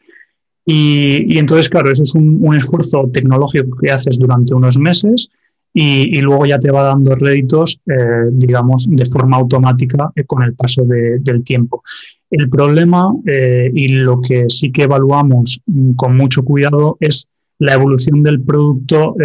Y, 0.69 1.39
entonces, 1.39 1.69
claro, 1.69 1.89
eso 1.89 2.03
es 2.03 2.13
un, 2.13 2.53
esfuerzo 2.53 3.10
tecnológico 3.13 3.77
que 3.77 3.89
haces 3.89 4.19
durante 4.19 4.53
unos 4.53 4.77
meses 4.77 5.30
y, 5.73 6.19
luego 6.19 6.45
ya 6.45 6.60
te 6.60 6.69
va 6.69 6.84
dando 6.84 7.15
réditos, 7.15 7.80
eh, 7.86 8.27
digamos, 8.34 8.86
de 8.89 9.06
forma 9.06 9.38
automática 9.38 10.12
eh, 10.13 10.25
con 10.25 10.43
el 10.43 10.56
paso 10.56 10.84
del 10.84 11.43
tiempo. 11.45 11.84
El 12.30 12.49
problema 12.49 13.13
eh, 13.25 13.71
y 13.73 13.88
lo 13.99 14.19
que 14.19 14.49
sí 14.49 14.69
que 14.69 14.84
evaluamos 14.84 15.62
mm, 15.67 15.93
con 15.93 16.17
mucho 16.17 16.43
cuidado 16.43 16.97
es 16.99 17.30
la 17.60 17.73
evolución 17.73 18.21
del 18.21 18.41
producto 18.41 19.15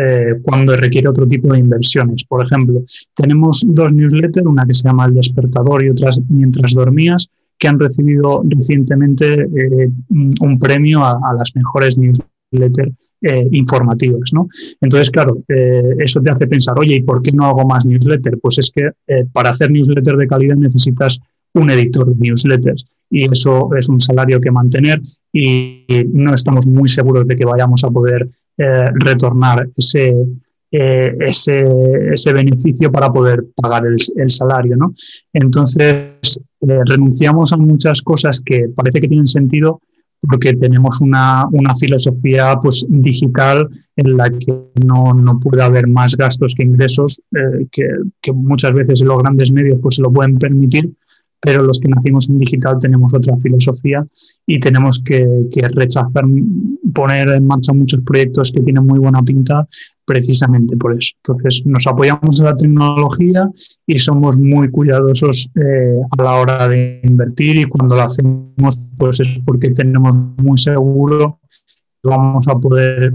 cuando 0.42 0.74
requiere 0.74 1.06
otro 1.06 1.28
tipo 1.28 1.52
de 1.52 1.58
inversiones. 1.58 2.24
Por 2.24 2.42
ejemplo, 2.42 2.82
tenemos 3.14 3.62
dos 3.66 3.92
newsletters, 3.92 4.46
una 4.46 4.64
que 4.64 4.72
se 4.72 4.84
llama 4.84 5.04
El 5.04 5.14
despertador 5.14 5.84
y 5.84 5.90
otra 5.90 6.12
Mientras 6.30 6.72
dormías, 6.72 7.28
que 7.58 7.68
han 7.68 7.78
recibido 7.78 8.42
recientemente 8.44 9.46
un 10.08 10.58
premio 10.58 11.04
a, 11.04 11.34
las 11.36 11.54
mejores 11.54 11.96
newsletters 11.96 12.92
eh, 13.20 13.48
informativas. 13.52 14.32
¿no? 14.32 14.48
Entonces, 14.80 15.10
claro, 15.10 15.38
eh, 15.48 15.94
eso 15.98 16.20
te 16.20 16.30
hace 16.30 16.46
pensar, 16.46 16.74
oye, 16.78 16.96
¿y 16.96 17.02
por 17.02 17.22
qué 17.22 17.32
no 17.32 17.46
hago 17.46 17.66
más 17.66 17.86
newsletter? 17.86 18.38
Pues 18.40 18.58
es 18.58 18.70
que 18.70 18.90
eh, 19.06 19.24
para 19.32 19.50
hacer 19.50 19.70
newsletter 19.70 20.16
de 20.16 20.26
calidad 20.26 20.56
necesitas 20.56 21.20
un 21.54 21.70
editor 21.70 22.06
de 22.06 22.14
newsletters 22.16 22.86
y 23.10 23.30
eso 23.30 23.74
es 23.76 23.88
un 23.88 24.00
salario 24.00 24.40
que 24.40 24.50
mantener 24.50 25.00
y 25.32 25.84
no 26.12 26.34
estamos 26.34 26.66
muy 26.66 26.88
seguros 26.88 27.26
de 27.26 27.36
que 27.36 27.44
vayamos 27.44 27.84
a 27.84 27.90
poder 27.90 28.28
retornar 28.56 29.68
ese, 29.76 30.14
ese, 30.72 31.66
ese, 32.12 32.32
beneficio 32.32 32.90
para 32.90 33.12
poder 33.12 33.44
pagar 33.54 33.84
el, 33.86 34.30
salario. 34.30 34.76
¿no? 34.76 34.94
Entonces, 35.32 36.40
renunciamos 36.60 37.52
a 37.52 37.58
muchas 37.58 38.00
cosas 38.02 38.40
que 38.40 38.68
parece 38.74 39.00
que 39.00 39.08
tienen 39.08 39.26
sentido, 39.26 39.80
porque 40.22 40.54
tenemos 40.54 41.00
una, 41.00 41.46
una 41.50 41.74
filosofía 41.74 42.56
pues, 42.62 42.86
digital 42.88 43.68
en 43.96 44.16
la 44.16 44.30
que 44.30 44.70
no, 44.86 45.12
no, 45.12 45.38
puede 45.40 45.62
haber 45.62 45.88
más 45.88 46.16
gastos 46.16 46.54
que 46.54 46.62
ingresos, 46.62 47.20
eh, 47.32 47.66
que, 47.70 47.86
que, 48.20 48.32
muchas 48.32 48.72
veces 48.72 49.02
los 49.02 49.18
grandes 49.18 49.52
medios 49.52 49.80
pues, 49.80 49.96
se 49.96 50.02
lo 50.02 50.12
pueden 50.12 50.38
permitir, 50.38 50.92
pero 51.44 51.64
los 51.64 51.80
que 51.80 51.88
nacimos 51.88 52.28
en 52.28 52.38
digital 52.38 52.78
tenemos 52.80 53.12
otra 53.12 53.36
filosofía 53.36 54.06
y 54.46 54.60
tenemos 54.60 55.02
que, 55.02 55.26
que, 55.50 55.66
rechazar 55.68 56.24
poner 56.94 57.30
en 57.30 57.46
marcha 57.48 57.72
muchos 57.72 58.00
proyectos 58.02 58.52
que 58.52 58.60
tienen 58.60 58.86
muy 58.86 59.00
buena 59.00 59.22
pinta 59.24 59.66
precisamente 60.04 60.76
por 60.76 60.96
eso. 60.96 61.14
Entonces 61.16 61.66
nos 61.66 61.84
apoyamos 61.88 62.38
en 62.38 62.44
la 62.44 62.56
tecnología 62.56 63.50
y 63.86 63.98
somos 63.98 64.38
muy 64.38 64.70
cuidadosos 64.70 65.50
eh, 65.56 65.96
a 66.16 66.22
la 66.22 66.34
hora 66.34 66.68
de 66.68 67.00
invertir 67.02 67.56
y 67.56 67.64
cuando 67.64 67.96
lo 67.96 68.02
hacemos 68.02 68.78
pues 68.96 69.18
es 69.18 69.28
porque 69.44 69.70
tenemos 69.70 70.14
muy 70.36 70.58
seguro 70.58 71.40
que 72.02 72.08
vamos 72.08 72.46
a 72.46 72.54
poder 72.54 73.12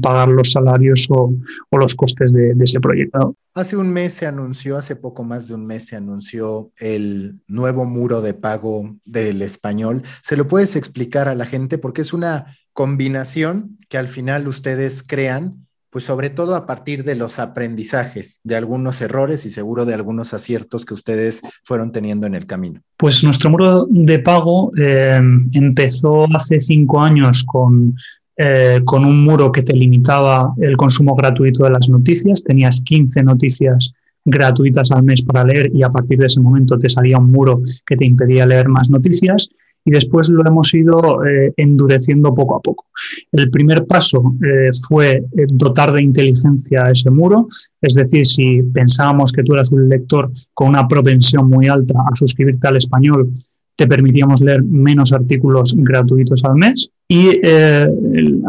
pagar 0.00 0.28
los 0.28 0.52
salarios 0.52 1.06
o, 1.10 1.32
los 1.72 1.94
costes 1.94 2.32
de, 2.32 2.54
ese 2.60 2.80
proyecto. 2.80 3.34
Hace 3.54 3.76
un 3.76 3.92
mes 3.92 4.14
se 4.14 4.26
anunció, 4.26 4.76
hace 4.76 4.96
poco 4.96 5.24
más 5.24 5.48
de 5.48 5.54
un 5.54 5.66
mes 5.66 5.86
se 5.86 5.96
anunció 5.96 6.70
el 6.78 7.40
nuevo 7.46 7.84
muro 7.84 8.22
de 8.22 8.34
pago 8.34 8.96
del 9.04 9.42
español. 9.42 10.02
¿Se 10.22 10.36
lo 10.36 10.48
puedes 10.48 10.76
explicar 10.76 11.28
a 11.28 11.34
la 11.34 11.46
gente? 11.46 11.78
Porque 11.78 12.02
es 12.02 12.12
una 12.12 12.46
combinación 12.72 13.78
que 13.88 13.98
al 13.98 14.08
final 14.08 14.48
ustedes 14.48 15.02
crean, 15.06 15.66
pues 15.90 16.04
sobre 16.04 16.30
todo 16.30 16.56
a 16.56 16.66
partir 16.66 17.04
de 17.04 17.14
los 17.14 17.38
aprendizajes, 17.38 18.40
de 18.42 18.56
algunos 18.56 19.00
errores 19.00 19.46
y 19.46 19.50
seguro 19.50 19.84
de 19.84 19.94
algunos 19.94 20.34
aciertos 20.34 20.84
que 20.84 20.94
ustedes 20.94 21.42
fueron 21.62 21.92
teniendo 21.92 22.26
en 22.26 22.34
el 22.34 22.46
camino. 22.46 22.80
Pues 22.96 23.22
nuestro 23.22 23.50
muro 23.50 23.86
de 23.88 24.18
pago 24.18 24.72
eh, 24.76 25.20
empezó 25.52 26.26
hace 26.34 26.60
cinco 26.60 27.00
años 27.00 27.44
con 27.44 27.94
eh, 28.36 28.80
con 28.84 29.04
un 29.04 29.22
muro 29.22 29.52
que 29.52 29.62
te 29.62 29.74
limitaba 29.74 30.52
el 30.58 30.76
consumo 30.76 31.14
gratuito 31.14 31.64
de 31.64 31.70
las 31.70 31.88
noticias. 31.88 32.42
Tenías 32.42 32.80
15 32.80 33.22
noticias 33.22 33.92
gratuitas 34.24 34.90
al 34.90 35.02
mes 35.02 35.22
para 35.22 35.44
leer 35.44 35.70
y 35.74 35.82
a 35.82 35.90
partir 35.90 36.18
de 36.18 36.26
ese 36.26 36.40
momento 36.40 36.78
te 36.78 36.88
salía 36.88 37.18
un 37.18 37.30
muro 37.30 37.62
que 37.86 37.96
te 37.96 38.06
impedía 38.06 38.46
leer 38.46 38.68
más 38.68 38.90
noticias 38.90 39.50
y 39.84 39.90
después 39.90 40.30
lo 40.30 40.46
hemos 40.46 40.72
ido 40.72 41.24
eh, 41.24 41.52
endureciendo 41.56 42.34
poco 42.34 42.56
a 42.56 42.60
poco. 42.60 42.86
El 43.30 43.50
primer 43.50 43.86
paso 43.86 44.34
eh, 44.42 44.70
fue 44.88 45.22
dotar 45.52 45.92
de 45.92 46.02
inteligencia 46.02 46.84
a 46.86 46.90
ese 46.90 47.10
muro, 47.10 47.48
es 47.80 47.94
decir, 47.94 48.26
si 48.26 48.62
pensábamos 48.62 49.30
que 49.30 49.42
tú 49.42 49.52
eras 49.52 49.70
un 49.72 49.88
lector 49.88 50.32
con 50.54 50.68
una 50.68 50.88
propensión 50.88 51.48
muy 51.50 51.68
alta 51.68 51.98
a 52.00 52.16
suscribirte 52.16 52.66
al 52.66 52.78
español, 52.78 53.30
te 53.76 53.86
permitíamos 53.86 54.40
leer 54.40 54.62
menos 54.62 55.12
artículos 55.12 55.74
gratuitos 55.76 56.44
al 56.44 56.54
mes. 56.54 56.90
Y 57.06 57.38
eh, 57.42 57.86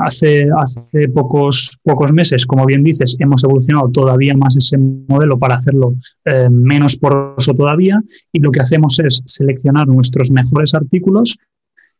hace, 0.01 0.47
hace 0.57 1.09
pocos, 1.13 1.77
pocos 1.83 2.13
meses, 2.13 2.45
como 2.45 2.65
bien 2.65 2.83
dices, 2.83 3.17
hemos 3.19 3.43
evolucionado 3.43 3.89
todavía 3.89 4.35
más 4.35 4.55
ese 4.55 4.77
modelo 4.77 5.37
para 5.37 5.55
hacerlo 5.55 5.95
eh, 6.23 6.49
menos 6.49 6.95
poroso 6.95 7.53
todavía. 7.53 8.01
Y 8.31 8.39
lo 8.39 8.51
que 8.51 8.61
hacemos 8.61 8.99
es 8.99 9.21
seleccionar 9.25 9.87
nuestros 9.87 10.31
mejores 10.31 10.73
artículos 10.73 11.37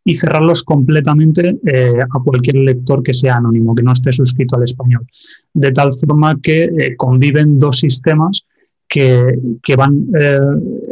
y 0.06 0.16
cerrarlos 0.16 0.64
completamente 0.64 1.58
eh, 1.66 2.00
a 2.00 2.20
cualquier 2.24 2.58
lector 2.58 3.04
que 3.04 3.14
sea 3.14 3.36
anónimo, 3.36 3.76
que 3.76 3.84
no 3.84 3.92
esté 3.92 4.14
suscrito 4.14 4.56
al 4.56 4.64
español. 4.64 5.06
De 5.54 5.72
tal 5.72 5.92
forma 5.94 6.40
que 6.42 6.96
conviven 6.96 7.60
dos 7.60 7.80
sistemas 7.80 8.46
que, 8.88 9.36
que 9.62 9.76
van 9.76 10.08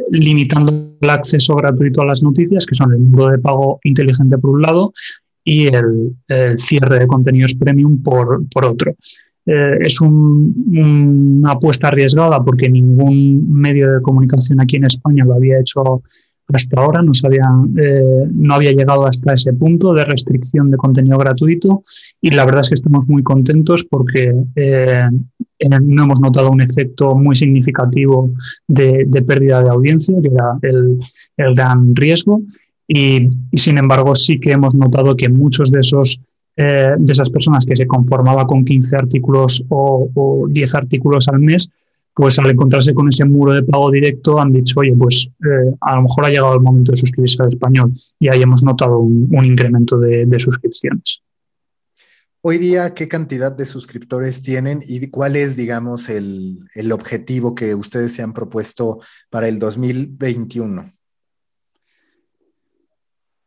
limitando 0.09 0.97
el 0.99 1.09
acceso 1.09 1.55
gratuito 1.55 2.01
a 2.01 2.05
las 2.05 2.23
noticias, 2.23 2.65
que 2.65 2.75
son 2.75 2.91
el 2.91 2.99
muro 2.99 3.27
de 3.27 3.37
pago 3.37 3.79
inteligente 3.83 4.37
por 4.39 4.49
un 4.49 4.61
lado 4.63 4.91
y 5.43 5.67
el, 5.67 6.15
cierre 6.57 6.99
de 6.99 7.07
contenidos 7.07 7.55
premium 7.55 8.01
por, 8.01 8.47
por 8.49 8.65
otro. 8.65 8.95
Eh, 9.45 9.77
es 9.81 9.99
una 9.99 11.51
apuesta 11.51 11.89
arriesgada 11.89 12.41
porque 12.43 12.69
ningún 12.69 13.51
medio 13.51 13.91
de 13.91 14.01
comunicación 14.01 14.61
aquí 14.61 14.77
en 14.77 14.85
España 14.85 15.25
lo 15.25 15.33
había 15.33 15.59
hecho 15.59 16.01
hasta 16.47 16.81
ahora, 16.81 17.01
no, 17.01 17.11
eh, 17.81 18.27
no 18.31 18.53
había 18.53 18.71
llegado 18.71 19.05
hasta 19.05 19.33
ese 19.33 19.53
punto 19.53 19.93
de 19.93 20.05
restricción 20.05 20.69
de 20.69 20.77
contenido 20.77 21.17
gratuito 21.17 21.81
y 22.21 22.31
la 22.31 22.45
verdad 22.45 22.61
es 22.61 22.69
que 22.69 22.75
estamos 22.75 23.07
muy 23.07 23.23
contentos 23.23 23.85
porque 23.89 24.33
eh, 24.55 25.07
no 25.81 26.03
hemos 26.03 26.21
notado 26.21 26.51
un 26.51 26.61
efecto 26.61 27.15
muy 27.15 27.35
significativo 27.35 28.31
de, 28.67 29.05
pérdida 29.25 29.63
de 29.63 29.69
audiencia, 29.69 30.15
que 30.21 30.29
era 30.29 30.57
el 30.61 31.55
gran 31.55 31.95
riesgo. 31.95 32.41
Y, 32.95 33.27
sin 33.57 33.79
embargo, 33.79 34.13
sí 34.13 34.39
que 34.39 34.51
hemos 34.51 34.75
notado 34.75 35.15
que 35.15 35.27
muchos 35.27 35.71
de 35.71 35.79
esos 35.79 36.19
eh, 36.55 36.93
de 36.95 37.11
esas 37.11 37.31
personas 37.31 37.65
que 37.65 37.75
se 37.75 37.87
conformaba 37.87 38.45
con 38.45 38.63
15 38.63 38.95
artículos 38.95 39.65
o, 39.69 40.07
o 40.13 40.47
10 40.47 40.75
artículos 40.75 41.27
al 41.27 41.39
mes, 41.39 41.71
pues 42.13 42.37
al 42.37 42.51
encontrarse 42.51 42.93
con 42.93 43.09
ese 43.09 43.25
muro 43.25 43.53
de 43.53 43.63
pago 43.63 43.89
directo 43.89 44.39
han 44.39 44.51
dicho, 44.51 44.79
oye, 44.79 44.93
pues 44.95 45.27
eh, 45.43 45.75
a 45.81 45.95
lo 45.95 46.03
mejor 46.03 46.25
ha 46.25 46.29
llegado 46.29 46.53
el 46.53 46.61
momento 46.61 46.91
de 46.91 46.97
suscribirse 46.97 47.41
al 47.41 47.49
español 47.49 47.93
y 48.19 48.29
ahí 48.29 48.43
hemos 48.43 48.61
notado 48.61 48.99
un, 48.99 49.43
incremento 49.43 49.97
de, 49.97 50.39
suscripciones. 50.39 51.23
Hoy 52.41 52.59
día, 52.59 52.93
¿qué 52.93 53.07
cantidad 53.07 53.51
de 53.51 53.65
suscriptores 53.65 54.43
tienen 54.43 54.83
y 54.85 55.07
cuál 55.07 55.35
es, 55.35 55.55
digamos, 55.55 56.09
el, 56.09 56.59
el 56.75 56.91
objetivo 56.91 57.55
que 57.55 57.73
ustedes 57.73 58.13
se 58.13 58.21
han 58.21 58.33
propuesto 58.33 58.99
para 59.31 59.47
el 59.47 59.57
2021? 59.57 60.85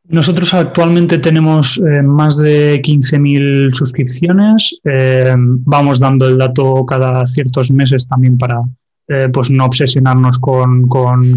Nosotros 0.09 0.55
actualmente 0.55 1.19
tenemos 1.19 1.79
eh, 1.79 2.03
más 2.03 2.37
de 2.37 2.81
15.000 2.81 3.73
suscripciones. 3.73 4.81
Eh, 4.85 5.35
vamos 5.37 5.99
dando 5.99 6.29
el 6.29 6.39
dato 6.39 6.87
cada 6.87 7.27
ciertos 7.27 7.73
meses 7.73 8.07
también 8.07 8.39
para 8.39 8.61
eh, 9.09 9.29
pues 9.33 9.51
no 9.51 9.65
obsesionarnos 9.65 10.39
con, 10.39 10.89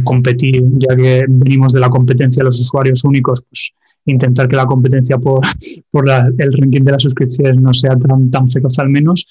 competir, 0.03 0.63
ya 0.77 0.95
que 0.95 1.25
venimos 1.27 1.73
de 1.73 1.79
la 1.79 1.89
competencia 1.89 2.41
de 2.41 2.45
los 2.45 2.59
usuarios 2.59 3.03
únicos, 3.03 3.43
pues 3.49 3.71
intentar 4.05 4.47
que 4.47 4.55
la 4.55 4.65
competencia 4.65 5.17
por, 5.17 5.41
por 5.91 6.09
el 6.09 6.53
ranking 6.53 6.83
de 6.83 6.91
las 6.91 7.03
suscripciones 7.03 7.59
no 7.59 7.73
sea 7.73 7.95
tan, 7.95 8.29
tan 8.29 8.49
feroz 8.49 8.77
al 8.77 8.89
menos. 8.89 9.25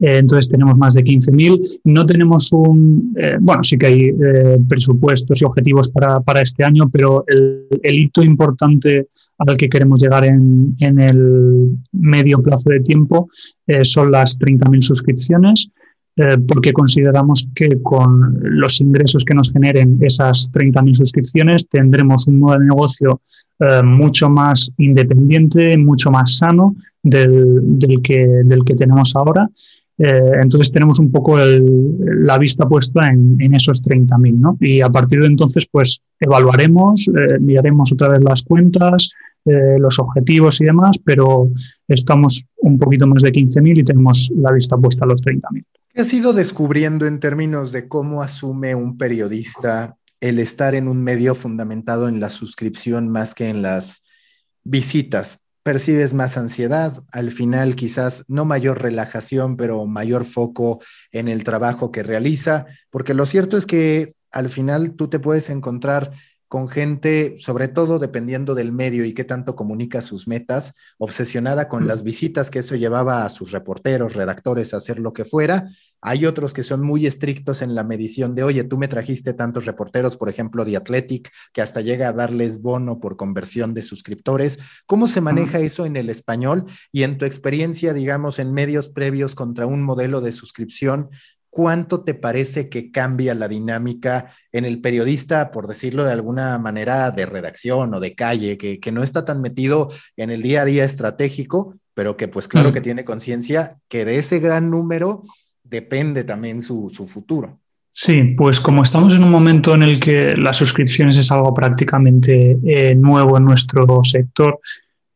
Eh, 0.00 0.18
entonces 0.18 0.48
tenemos 0.48 0.76
más 0.76 0.94
de 0.94 1.04
15.000. 1.04 1.80
No 1.84 2.04
tenemos 2.06 2.52
un, 2.52 3.14
eh, 3.18 3.36
bueno, 3.40 3.62
sí 3.62 3.78
que 3.78 3.86
hay 3.86 4.02
eh, 4.02 4.58
presupuestos 4.68 5.40
y 5.40 5.44
objetivos 5.44 5.88
para, 5.88 6.20
para, 6.20 6.40
este 6.40 6.64
año, 6.64 6.88
pero 6.90 7.24
el, 7.26 7.66
hito 7.82 8.22
importante 8.22 9.08
al 9.38 9.56
que 9.56 9.68
queremos 9.68 10.00
llegar 10.00 10.24
en, 10.24 10.76
en 10.80 11.00
el 11.00 11.70
medio 11.92 12.42
plazo 12.42 12.70
de 12.70 12.80
tiempo 12.80 13.28
son 13.82 14.12
las 14.12 14.38
30.000 14.38 14.82
suscripciones. 14.82 15.70
porque 16.46 16.72
consideramos 16.72 17.48
que 17.56 17.82
con 17.82 18.38
los 18.40 18.80
ingresos 18.80 19.24
que 19.24 19.34
nos 19.34 19.50
generen 19.50 19.98
esas 20.00 20.48
30.000 20.52 20.94
suscripciones 20.94 21.68
tendremos 21.68 22.28
un 22.28 22.38
modelo 22.38 22.60
de 22.60 22.68
negocio 22.68 23.20
mucho 23.82 24.28
más 24.28 24.70
independiente, 24.78 25.76
mucho 25.76 26.12
más 26.12 26.36
sano 26.36 26.76
del, 27.02 27.78
del, 27.78 28.00
que, 28.00 28.24
del 28.44 28.64
que 28.64 28.74
tenemos 28.74 29.16
ahora 29.16 29.50
eh, 29.96 30.40
entonces 30.42 30.72
tenemos 30.72 30.98
un 30.98 31.12
poco 31.12 31.38
la 31.38 32.36
vista 32.38 32.68
puesta 32.68 33.08
en, 33.08 33.54
esos 33.54 33.82
30.000, 33.82 34.34
¿no? 34.34 34.56
Y 34.60 34.80
a 34.80 34.88
partir 34.88 35.20
de 35.20 35.26
entonces, 35.26 35.66
pues 35.70 36.00
evaluaremos, 36.18 37.08
eh, 37.08 37.38
miraremos 37.40 37.92
otra 37.92 38.08
vez 38.08 38.20
las 38.22 38.42
cuentas, 38.42 39.12
eh, 39.44 39.76
los 39.78 39.98
objetivos 39.98 40.60
y 40.60 40.64
demás, 40.64 40.98
pero 41.04 41.50
estamos 41.86 42.44
un 42.56 42.78
poquito 42.78 43.06
más 43.06 43.22
de 43.22 43.30
15.000 43.30 43.78
y 43.78 43.84
tenemos 43.84 44.32
la 44.36 44.52
vista 44.52 44.76
puesta 44.76 45.04
a 45.04 45.08
los 45.08 45.22
30.000. 45.22 45.64
¿Qué 45.92 46.00
has 46.00 46.12
ido 46.12 46.32
descubriendo 46.32 47.06
en 47.06 47.20
términos 47.20 47.70
de 47.70 47.86
cómo 47.86 48.22
asume 48.22 48.74
un 48.74 48.98
periodista 48.98 49.96
el 50.20 50.40
estar 50.40 50.74
en 50.74 50.88
un 50.88 51.02
medio 51.02 51.36
fundamentado 51.36 52.08
en 52.08 52.18
la 52.18 52.30
suscripción 52.30 53.08
más 53.08 53.34
que 53.34 53.48
en 53.48 53.62
las 53.62 54.02
visitas? 54.64 55.43
Percibes 55.64 56.12
más 56.12 56.36
ansiedad, 56.36 57.02
al 57.10 57.32
final 57.32 57.74
quizás 57.74 58.24
no 58.28 58.44
mayor 58.44 58.82
relajación, 58.82 59.56
pero 59.56 59.86
mayor 59.86 60.24
foco 60.24 60.80
en 61.10 61.26
el 61.26 61.42
trabajo 61.42 61.90
que 61.90 62.02
realiza, 62.02 62.66
porque 62.90 63.14
lo 63.14 63.24
cierto 63.24 63.56
es 63.56 63.64
que 63.64 64.14
al 64.30 64.50
final 64.50 64.94
tú 64.94 65.08
te 65.08 65.18
puedes 65.18 65.48
encontrar 65.48 66.12
con 66.54 66.68
gente, 66.68 67.34
sobre 67.36 67.66
todo 67.66 67.98
dependiendo 67.98 68.54
del 68.54 68.70
medio 68.70 69.04
y 69.04 69.12
qué 69.12 69.24
tanto 69.24 69.56
comunica 69.56 70.00
sus 70.00 70.28
metas, 70.28 70.72
obsesionada 70.98 71.68
con 71.68 71.88
las 71.88 72.04
visitas 72.04 72.48
que 72.48 72.60
eso 72.60 72.76
llevaba 72.76 73.24
a 73.24 73.28
sus 73.28 73.50
reporteros, 73.50 74.14
redactores 74.14 74.72
a 74.72 74.76
hacer 74.76 75.00
lo 75.00 75.12
que 75.12 75.24
fuera, 75.24 75.70
hay 76.00 76.26
otros 76.26 76.54
que 76.54 76.62
son 76.62 76.80
muy 76.80 77.06
estrictos 77.06 77.60
en 77.60 77.74
la 77.74 77.82
medición 77.82 78.36
de, 78.36 78.44
oye, 78.44 78.62
tú 78.62 78.78
me 78.78 78.86
trajiste 78.86 79.32
tantos 79.32 79.64
reporteros, 79.64 80.16
por 80.16 80.28
ejemplo, 80.28 80.64
de 80.64 80.76
Athletic, 80.76 81.28
que 81.52 81.60
hasta 81.60 81.80
llega 81.80 82.06
a 82.06 82.12
darles 82.12 82.62
bono 82.62 83.00
por 83.00 83.16
conversión 83.16 83.74
de 83.74 83.82
suscriptores. 83.82 84.60
¿Cómo 84.86 85.08
se 85.08 85.20
maneja 85.20 85.58
eso 85.58 85.86
en 85.86 85.96
el 85.96 86.08
español? 86.08 86.66
Y 86.92 87.02
en 87.02 87.18
tu 87.18 87.24
experiencia, 87.24 87.94
digamos, 87.94 88.38
en 88.38 88.52
medios 88.52 88.90
previos 88.90 89.34
contra 89.34 89.66
un 89.66 89.82
modelo 89.82 90.20
de 90.20 90.30
suscripción, 90.30 91.10
¿cuánto 91.54 92.00
te 92.00 92.14
parece 92.14 92.68
que 92.68 92.90
cambia 92.90 93.32
la 93.32 93.46
dinámica 93.46 94.32
en 94.50 94.64
el 94.64 94.80
periodista, 94.80 95.52
por 95.52 95.68
decirlo 95.68 96.04
de 96.04 96.10
alguna 96.10 96.58
manera, 96.58 97.12
de 97.12 97.26
redacción 97.26 97.94
o 97.94 98.00
de 98.00 98.16
calle, 98.16 98.58
que, 98.58 98.92
no 98.92 99.04
está 99.04 99.24
tan 99.24 99.40
metido 99.40 99.88
en 100.16 100.30
el 100.30 100.42
día 100.42 100.62
a 100.62 100.64
día 100.64 100.84
estratégico, 100.84 101.76
pero 101.94 102.16
que 102.16 102.26
pues 102.26 102.48
claro 102.48 102.72
que 102.72 102.80
tiene 102.80 103.04
conciencia 103.04 103.76
que 103.86 104.04
de 104.04 104.18
ese 104.18 104.40
gran 104.40 104.68
número 104.68 105.22
depende 105.62 106.24
también 106.24 106.60
su, 106.60 106.90
futuro. 107.06 107.60
Sí, 107.92 108.34
pues 108.36 108.58
como 108.58 108.82
estamos 108.82 109.14
en 109.14 109.22
un 109.22 109.30
momento 109.30 109.74
en 109.74 109.84
el 109.84 110.00
que 110.00 110.32
las 110.36 110.56
suscripciones 110.56 111.16
es 111.18 111.30
algo 111.30 111.54
prácticamente 111.54 112.58
eh, 112.64 112.96
nuevo 112.96 113.38
en 113.38 113.44
nuestro 113.44 114.02
sector, 114.02 114.58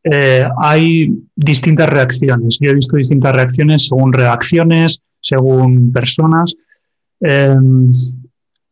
eh, 0.05 0.47
hay 0.61 1.11
distintas 1.35 1.89
reacciones. 1.89 2.57
Yo 2.61 2.71
he 2.71 2.75
visto 2.75 2.95
distintas 2.95 3.35
reacciones 3.35 3.87
según 3.87 4.13
reacciones, 4.13 5.01
según 5.29 5.91
personas. 5.91 6.55
Eh, 7.21 7.55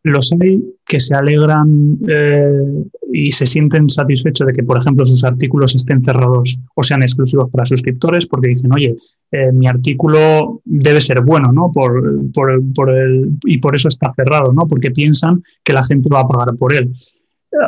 los 0.08 0.32
hay 0.39 0.63
que 0.86 1.00
se 1.00 1.15
alegran 1.15 1.98
eh, 2.08 2.86
y 3.12 3.32
se 3.32 3.46
sienten 3.46 3.89
satisfechos 3.89 4.48
de 4.48 4.54
que, 4.54 4.63
por 4.63 4.78
ejemplo, 4.78 5.06
sus 5.06 5.24
artículos 5.24 5.76
estén 5.76 6.04
cerrados 6.04 6.58
o 6.76 6.84
sean 6.84 7.04
exclusivos 7.04 7.50
para 7.52 7.65
suscriptores, 7.65 8.26
porque 8.26 8.50
dicen, 8.50 8.72
oye, 8.74 8.96
eh, 9.32 9.52
mi 9.52 9.67
artículo 9.67 10.62
debe 10.63 11.02
ser 11.02 11.22
bueno, 11.22 11.52
¿no? 11.52 11.72
Por, 11.74 12.32
por, 12.32 12.62
por 12.74 12.89
el, 12.89 13.32
y 13.43 13.58
por 13.58 13.76
eso 13.76 13.89
está 13.89 14.13
cerrado, 14.15 14.54
¿no? 14.54 14.62
Porque 14.67 14.91
piensan 14.91 15.43
que 15.63 15.74
la 15.74 15.84
gente 15.84 16.10
va 16.10 16.22
a 16.22 16.28
pagar 16.28 16.56
por 16.56 16.74
él. 16.74 16.93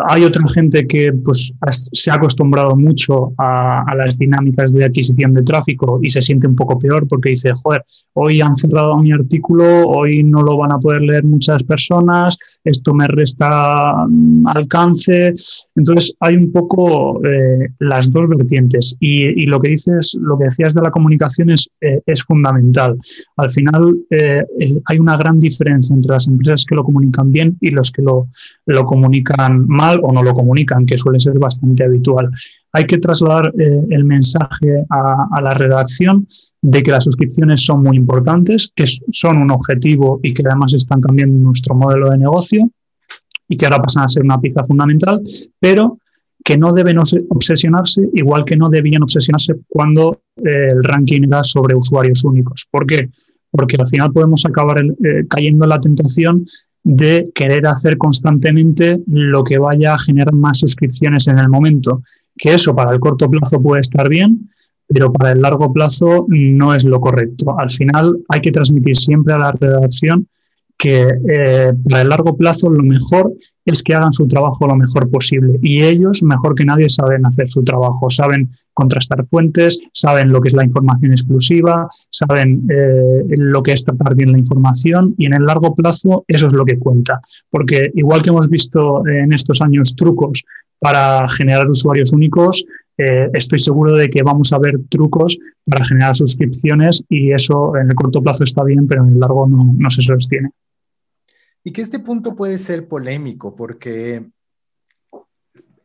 Hay 0.10 0.26
otra 0.26 0.44
gente 0.54 0.86
que 0.86 1.14
pues, 1.24 1.54
se 1.72 2.12
ha 2.12 2.16
acostumbrado 2.16 2.76
mucho 2.76 3.34
a, 3.38 3.84
las 3.96 4.18
dinámicas 4.18 4.74
de 4.74 4.86
adquisición 4.86 5.34
de 5.34 5.42
tráfico 5.42 6.00
y 6.02 6.10
se 6.10 6.22
siente 6.22 6.48
un 6.48 6.56
poco 6.56 6.78
peor 6.78 7.08
porque 7.08 7.30
dice, 7.30 7.52
joder, 7.64 7.84
hoy 8.14 8.42
han 8.42 8.56
cerrado 8.56 8.98
mi 8.98 9.12
artículo, 9.12 9.88
hoy 9.88 10.24
no 10.24 10.42
lo 10.42 10.58
van 10.58 10.74
a 10.74 10.80
poder 10.80 11.02
leer 11.02 11.24
muchas 11.24 11.64
personas, 11.64 12.38
esto 12.64 12.94
me 12.94 13.08
resta 13.08 14.06
mm, 14.08 14.48
alcance. 14.48 15.34
Entonces 15.76 16.14
hay 16.20 16.36
un 16.36 16.52
poco 16.52 17.26
eh, 17.26 17.70
las 17.80 18.12
dos 18.12 18.28
vertientes 18.28 18.96
y, 19.00 19.46
lo 19.46 19.60
que 19.60 19.70
dices, 19.70 20.18
lo 20.22 20.38
que 20.38 20.46
decías 20.46 20.74
de 20.74 20.82
la 20.82 20.92
comunicación 20.92 21.52
es, 21.52 21.70
eh, 21.82 22.02
es 22.06 22.22
fundamental. 22.24 22.98
Al 23.38 23.50
final 23.50 23.98
eh, 24.10 24.44
hay 24.86 25.00
una 25.00 25.18
gran 25.18 25.40
diferencia 25.40 25.96
entre 25.96 26.12
las 26.12 26.28
empresas 26.28 26.66
que 26.66 26.76
lo 26.76 26.84
comunican 26.84 27.32
bien 27.32 27.58
y 27.62 27.72
los 27.72 27.92
que 27.92 28.02
lo, 28.02 28.28
lo 28.74 28.86
comunican 28.86 29.68
mal 29.68 30.00
o 30.04 30.12
no 30.12 30.22
lo 30.24 30.34
comunican, 30.34 30.86
que 30.86 30.98
suele 30.98 31.20
ser 31.20 31.38
bastante 31.40 31.84
habitual. 31.84 32.30
Hay 32.72 32.86
que 32.86 33.00
trasladar 33.00 33.52
eh, 33.58 33.82
el 33.90 34.06
mensaje 34.06 34.86
a, 34.90 35.42
la 35.42 35.54
redacción 35.54 36.28
de 36.62 36.84
que 36.84 36.92
las 36.92 37.04
suscripciones 37.04 37.66
son 37.66 37.84
muy 37.84 37.98
importantes, 37.98 38.72
que 38.76 38.86
son 39.12 39.38
un 39.38 39.52
objetivo 39.52 40.20
y 40.22 40.34
que 40.34 40.44
además 40.46 40.74
están 40.74 41.02
cambiando 41.02 41.38
nuestro 41.40 41.74
modelo 41.74 42.10
de 42.10 42.18
negocio 42.18 42.70
y 43.48 43.58
que 43.58 43.66
ahora 43.66 43.80
pasan 43.80 44.04
a 44.04 44.10
ser 44.10 44.24
una 44.24 44.40
pieza 44.40 44.64
fundamental, 44.64 45.22
pero 45.60 45.98
que 46.44 46.58
no 46.58 46.72
deben 46.72 47.00
obsesionarse, 47.00 48.10
igual 48.14 48.46
que 48.46 48.56
no 48.56 48.70
debían 48.70 49.04
obsesionarse 49.04 49.56
cuando 49.68 50.22
eh, 50.38 50.70
el 50.72 50.84
ranking 50.84 51.24
era 51.24 51.44
sobre 51.44 51.76
usuarios 51.76 52.24
únicos. 52.24 52.68
¿Por 52.70 52.86
qué? 52.86 53.10
Porque 53.52 53.78
al 53.80 53.88
final 53.88 54.12
podemos 54.12 54.46
acabar 54.46 54.78
eh, 54.84 55.26
cayendo 55.28 55.66
en 55.66 55.70
la 55.70 55.80
tentación 55.80 56.46
de 56.84 57.30
querer 57.36 57.68
hacer 57.68 57.98
constantemente 57.98 59.00
lo 59.08 59.44
que 59.44 59.58
vaya 59.58 59.94
a 59.94 60.00
generar 60.00 60.34
más 60.34 60.60
suscripciones 60.60 61.28
en 61.28 61.40
el 61.40 61.50
momento. 61.50 62.04
Que 62.38 62.54
eso 62.54 62.76
para 62.76 62.92
el 62.92 63.00
corto 63.00 63.30
plazo 63.30 63.62
puede 63.62 63.82
estar 63.82 64.08
bien, 64.08 64.50
pero 64.88 65.12
para 65.12 65.34
el 65.34 65.42
largo 65.42 65.72
plazo 65.72 66.26
no 66.30 66.74
es 66.74 66.86
lo 66.86 67.00
correcto. 67.00 67.60
Al 67.60 67.70
final 67.70 68.18
hay 68.30 68.42
que 68.42 68.52
transmitir 68.52 68.98
siempre 68.98 69.34
a 69.34 69.40
la 69.40 69.52
redacción 69.52 70.28
que 70.78 71.02
eh, 71.02 71.74
para 71.84 72.02
el 72.02 72.10
largo 72.10 72.38
plazo 72.38 72.70
lo 72.70 72.82
mejor 72.82 73.34
es 73.66 73.84
que 73.84 73.94
hagan 73.94 74.14
su 74.14 74.28
trabajo 74.28 74.66
lo 74.66 74.78
mejor 74.78 75.12
posible. 75.12 75.60
Y 75.62 75.84
ellos, 75.84 76.24
mejor 76.24 76.56
que 76.56 76.66
nadie, 76.66 76.88
saben 76.88 77.26
hacer 77.26 77.50
su 77.50 77.64
trabajo, 77.64 78.10
saben 78.10 78.50
contrastar 78.80 79.26
fuentes, 79.28 79.80
saben 79.94 80.32
lo 80.32 80.40
que 80.40 80.50
es 80.50 80.54
la 80.54 80.64
información 80.64 81.12
exclusiva, 81.12 81.90
saben 82.10 82.68
eh, 82.70 83.24
lo 83.38 83.62
que 83.62 83.74
es 83.74 83.84
tratar 83.84 84.16
bien 84.16 84.32
la 84.32 84.40
información 84.40 85.16
y 85.18 85.26
en 85.26 85.34
el 85.34 85.46
largo 85.46 85.76
plazo 85.76 86.24
eso 86.28 86.48
es 86.48 86.54
lo 86.54 86.66
que 86.66 86.80
cuenta. 86.80 87.20
Porque 87.50 87.92
igual 87.96 88.22
que 88.22 88.30
hemos 88.30 88.50
visto 88.50 89.06
en 89.08 89.34
estos 89.34 89.62
años 89.62 89.96
trucos 89.96 90.44
para 90.80 91.28
generar 91.28 91.70
usuarios 91.70 92.14
únicos, 92.14 92.64
eh, 92.98 93.30
estoy 93.34 93.60
seguro 93.60 93.96
de 93.96 94.10
que 94.10 94.24
vamos 94.24 94.52
a 94.54 94.60
ver 94.60 94.76
trucos 94.90 95.38
para 95.66 95.84
generar 95.84 96.16
suscripciones 96.16 97.04
y 97.10 97.32
eso 97.32 97.76
en 97.78 97.88
el 97.90 97.96
corto 97.96 98.22
plazo 98.22 98.44
está 98.44 98.64
bien, 98.64 98.88
pero 98.88 99.04
en 99.04 99.14
el 99.14 99.20
largo 99.20 99.48
no, 99.48 99.74
no 99.78 99.90
se 99.90 100.02
sostiene. 100.02 100.52
Y 101.64 101.72
que 101.72 101.82
este 101.82 102.00
punto 102.00 102.36
puede 102.36 102.58
ser 102.58 102.88
polémico 102.88 103.56
porque 103.56 104.26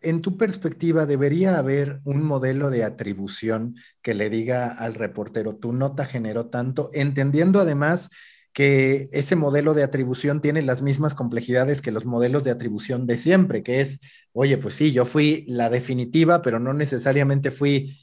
en 0.04 0.20
tu 0.20 0.36
perspectiva, 0.36 1.06
¿debería 1.06 1.58
haber 1.58 2.00
un 2.04 2.22
modelo 2.22 2.70
de 2.70 2.84
atribución 2.84 3.76
que 4.02 4.14
le 4.14 4.30
diga 4.30 4.68
al 4.68 4.94
reportero, 4.94 5.56
tu 5.56 5.72
nota 5.72 6.06
generó 6.06 6.46
tanto, 6.46 6.90
entendiendo 6.92 7.60
además 7.60 8.10
que 8.52 9.08
ese 9.12 9.34
modelo 9.34 9.74
de 9.74 9.82
atribución 9.82 10.40
tiene 10.40 10.62
las 10.62 10.80
mismas 10.80 11.14
complejidades 11.14 11.82
que 11.82 11.90
los 11.90 12.06
modelos 12.06 12.44
de 12.44 12.52
atribución 12.52 13.06
de 13.06 13.16
siempre, 13.18 13.64
que 13.64 13.80
es, 13.80 14.00
oye, 14.32 14.58
pues 14.58 14.74
sí, 14.74 14.92
yo 14.92 15.04
fui 15.04 15.44
la 15.48 15.70
definitiva, 15.70 16.40
pero 16.40 16.60
no 16.60 16.72
necesariamente 16.72 17.50
fui 17.50 17.98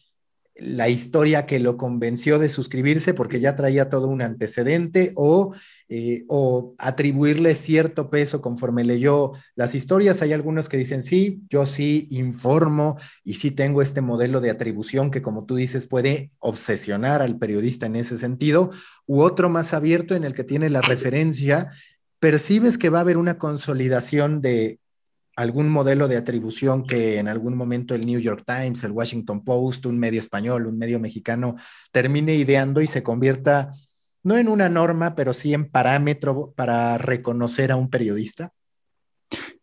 la 0.56 0.90
historia 0.90 1.46
que 1.46 1.60
lo 1.60 1.78
convenció 1.78 2.38
de 2.38 2.50
suscribirse 2.50 3.14
porque 3.14 3.40
ya 3.40 3.56
traía 3.56 3.90
todo 3.90 4.08
un 4.08 4.22
antecedente 4.22 5.14
o, 5.16 5.54
eh, 5.88 6.26
o, 6.28 6.76
atribuirle 6.78 7.56
cierto 7.56 8.10
peso 8.10 8.42
conforme 8.42 8.84
leyó 8.84 9.32
las 9.56 9.76
historias. 9.76 10.22
Hay 10.22 10.34
algunos 10.34 10.68
que 10.68 10.78
dicen, 10.78 11.04
sí, 11.04 11.42
yo 11.50 11.66
sí 11.66 12.08
informo 12.12 12.98
y 13.24 13.36
sí 13.36 13.52
tengo 13.52 13.82
este 13.82 14.02
modelo 14.02 14.42
de 14.42 14.52
atribución 14.52 15.10
que, 15.10 15.22
como 15.22 15.46
tú 15.46 15.56
dices, 15.56 15.88
puede 15.88 16.30
obsesionar 16.40 17.22
al 17.22 17.38
periodista 17.38 17.86
en 17.86 17.96
ese 17.96 18.18
sentido, 18.18 18.72
u 19.06 19.22
otro 19.22 19.50
más 19.50 19.74
abierto 19.74 20.16
en 20.16 20.26
el 20.26 20.34
que 20.34 20.44
tiene 20.44 20.70
la 20.70 20.82
referencia. 20.82 21.72
Percibes 22.20 22.78
que 22.78 22.90
va 22.90 23.00
a 23.00 23.02
haber 23.02 23.18
una 23.18 23.38
consolidación 23.38 24.42
de 24.42 24.81
algún 25.42 25.70
modelo 25.70 26.08
de 26.08 26.18
atribución 26.18 26.84
que 26.84 27.18
en 27.18 27.28
algún 27.28 27.56
momento 27.56 27.96
el 27.96 28.06
New 28.06 28.20
York 28.20 28.44
Times, 28.46 28.84
el 28.84 28.92
Washington 28.92 29.44
Post, 29.44 29.86
un 29.86 29.98
medio 29.98 30.20
español, 30.20 30.68
un 30.68 30.78
medio 30.78 31.00
mexicano, 31.00 31.56
termine 31.92 32.36
ideando 32.36 32.82
y 32.82 32.88
se 32.88 33.04
convierta 33.04 33.72
no 34.24 34.38
en 34.38 34.48
una 34.48 34.70
norma, 34.70 35.16
pero 35.16 35.34
sí 35.34 35.54
en 35.54 35.70
parámetro 35.70 36.54
para 36.56 36.98
reconocer 36.98 37.72
a 37.72 37.76
un 37.76 37.90
periodista? 37.90 38.52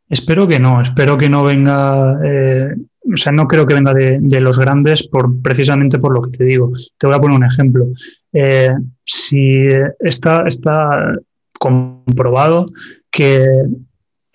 Espero 0.09 0.49
que 0.49 0.59
no, 0.59 0.81
espero 0.81 1.18
que 1.18 1.29
no 1.29 1.45
venga, 1.45 2.18
eh, 2.24 2.74
o 3.12 3.16
sea, 3.16 3.31
no 3.31 3.47
creo 3.47 3.66
que 3.66 3.74
venga 3.74 3.93
de, 3.93 4.41
los 4.41 4.59
grandes 4.59 5.07
por, 5.07 5.41
precisamente 5.43 5.99
por 5.99 6.14
lo 6.14 6.22
que 6.22 6.31
te 6.31 6.45
digo. 6.45 6.72
Te 6.97 7.07
voy 7.07 7.14
a 7.14 7.20
poner 7.20 7.37
un 7.37 7.45
ejemplo. 7.45 7.89
Eh, 8.33 8.72
si 9.05 9.64
está, 10.01 10.45
está 10.47 11.14
comprobado 11.59 12.70
que 13.11 13.47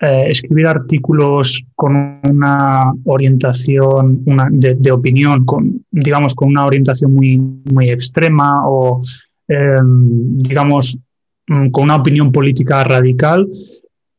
eh, 0.04 0.26
escribir 0.28 0.66
artículos 0.66 1.64
con 1.74 2.20
una 2.28 2.92
orientación 3.04 4.22
una, 4.26 4.48
de, 4.50 4.92
opinión, 4.92 5.44
con, 5.44 5.84
digamos, 5.90 6.34
con 6.34 6.48
una 6.48 6.66
orientación 6.66 7.14
muy, 7.14 7.38
muy 7.38 7.90
extrema 7.90 8.68
o, 8.68 9.00
em, 9.48 10.36
digamos, 10.36 10.98
mm, 11.46 11.70
con 11.70 11.84
una 11.84 11.96
opinión 11.96 12.30
política 12.32 12.84
radical, 12.84 13.48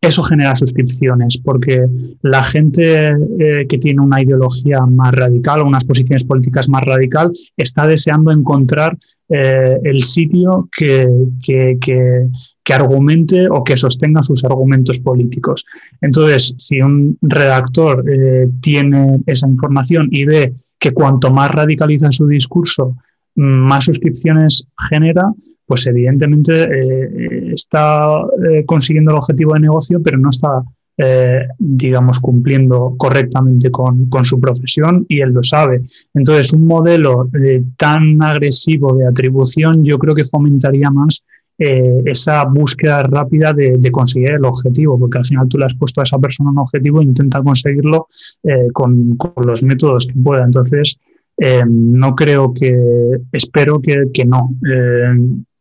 eso 0.08 0.24
genera 0.24 0.56
suscripciones, 0.56 1.38
porque 1.38 1.86
la 2.22 2.44
gente 2.44 3.08
eh, 3.08 3.66
que 3.68 3.78
tiene 3.78 4.02
una 4.02 4.22
ideología 4.22 4.82
más 4.82 5.14
radical 5.14 5.62
o 5.62 5.66
unas 5.66 5.84
posiciones 5.86 6.24
políticas 6.24 6.70
más 6.70 6.84
radical 6.84 7.32
está 7.58 7.88
deseando 7.88 8.32
encontrar 8.32 8.98
eh, 9.30 9.80
el 9.84 10.04
sitio 10.04 10.70
que, 10.76 11.08
que, 11.44 12.74
argumente 12.74 13.48
o 13.50 13.64
que 13.64 13.78
sostenga 13.78 14.22
sus 14.24 14.44
argumentos 14.44 15.00
políticos. 15.00 15.66
Entonces, 16.02 16.56
si 16.58 16.82
un 16.82 17.18
redactor 17.22 18.04
eh, 18.10 18.48
tiene 18.62 19.20
esa 19.26 19.48
información 19.48 20.10
y 20.12 20.26
ve 20.26 20.54
que 20.80 20.92
cuanto 20.92 21.32
más 21.32 21.52
radicaliza 21.52 22.12
su 22.12 22.28
discurso, 22.28 22.98
más 23.36 23.86
suscripciones 23.86 24.68
genera, 24.90 25.24
pues 25.66 25.88
evidentemente 25.88 26.54
está 27.56 28.22
eh, 28.50 28.66
consiguiendo 28.66 29.12
el 29.12 29.18
objetivo 29.18 29.54
de 29.54 29.62
negocio, 29.62 30.02
pero 30.04 30.18
no 30.18 30.30
está, 30.30 30.64
eh, 30.98 31.48
digamos, 31.58 32.20
cumpliendo 32.20 32.96
correctamente 32.98 33.72
con, 33.72 34.08
su 34.24 34.40
profesión 34.40 35.06
y 35.10 35.22
él 35.22 35.32
lo 35.32 35.44
sabe. 35.44 35.82
Entonces, 36.14 36.54
un 36.54 36.68
modelo 36.68 37.30
tan 37.78 38.22
agresivo 38.22 38.96
de 38.96 39.08
atribución 39.08 39.84
yo 39.84 39.98
creo 39.98 40.16
que 40.16 40.26
fomentaría 40.26 40.90
más 40.90 41.24
esa 41.58 42.44
búsqueda 42.44 43.04
rápida 43.04 43.54
de, 43.54 43.90
conseguir 43.90 44.34
el 44.34 44.44
objetivo, 44.44 45.00
porque 45.00 45.20
al 45.20 45.26
final 45.26 45.48
tú 45.48 45.58
le 45.58 45.66
has 45.66 45.74
puesto 45.74 46.02
a 46.02 46.04
esa 46.04 46.20
persona 46.20 46.50
un 46.50 46.58
objetivo 46.60 47.00
e 47.00 47.06
intenta 47.06 47.42
conseguirlo 47.42 48.10
con, 48.74 49.18
los 49.46 49.64
métodos 49.64 50.06
que 50.06 50.20
pueda. 50.20 50.44
Entonces, 50.44 51.00
no 51.38 52.16
creo 52.16 52.54
que, 52.54 52.76
espero 53.32 53.82
que, 53.82 54.06
que 54.14 54.26
no. 54.26 54.56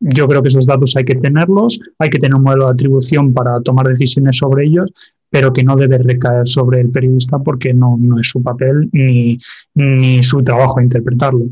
Yo 0.00 0.28
creo 0.28 0.42
que 0.42 0.48
esos 0.48 0.66
datos 0.66 0.94
hay 0.96 1.04
que 1.04 1.14
tenerlos, 1.14 1.80
hay 1.98 2.10
que 2.10 2.18
tener 2.18 2.34
un 2.34 2.42
modelo 2.42 2.66
de 2.66 2.72
atribución 2.72 3.32
para 3.32 3.60
tomar 3.60 3.88
decisiones 3.88 4.36
sobre 4.36 4.66
ellos, 4.66 4.92
pero 5.30 5.52
que 5.52 5.64
no 5.64 5.74
debe 5.76 5.98
recaer 5.98 6.46
sobre 6.46 6.80
el 6.80 6.90
periodista 6.90 7.38
porque 7.38 7.74
no, 7.74 7.96
no 7.98 8.20
es 8.20 8.28
su 8.28 8.42
papel 8.42 8.88
ni, 8.92 9.38
ni 9.74 10.22
su 10.22 10.44
trabajo 10.44 10.80
interpretarlo. 10.80 11.46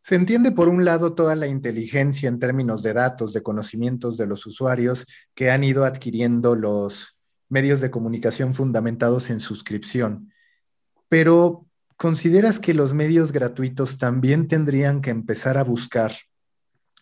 Se 0.00 0.14
entiende 0.14 0.50
por 0.50 0.68
un 0.68 0.86
lado 0.86 1.12
toda 1.12 1.36
la 1.36 1.46
inteligencia 1.46 2.30
en 2.30 2.38
términos 2.38 2.82
de 2.82 2.94
datos, 2.94 3.34
de 3.34 3.42
conocimientos 3.42 4.16
de 4.16 4.26
los 4.26 4.46
usuarios 4.46 5.06
que 5.34 5.50
han 5.50 5.62
ido 5.62 5.84
adquiriendo 5.84 6.56
los 6.56 7.18
medios 7.50 7.82
de 7.82 7.90
comunicación 7.90 8.54
fundamentados 8.54 9.28
en 9.28 9.38
suscripción. 9.38 10.32
Pero 11.08 11.67
¿consideras 11.98 12.58
que 12.58 12.72
los 12.72 12.94
medios 12.94 13.32
gratuitos 13.32 13.98
también 13.98 14.48
tendrían 14.48 15.02
que 15.02 15.10
empezar 15.10 15.58
a 15.58 15.64
buscar 15.64 16.14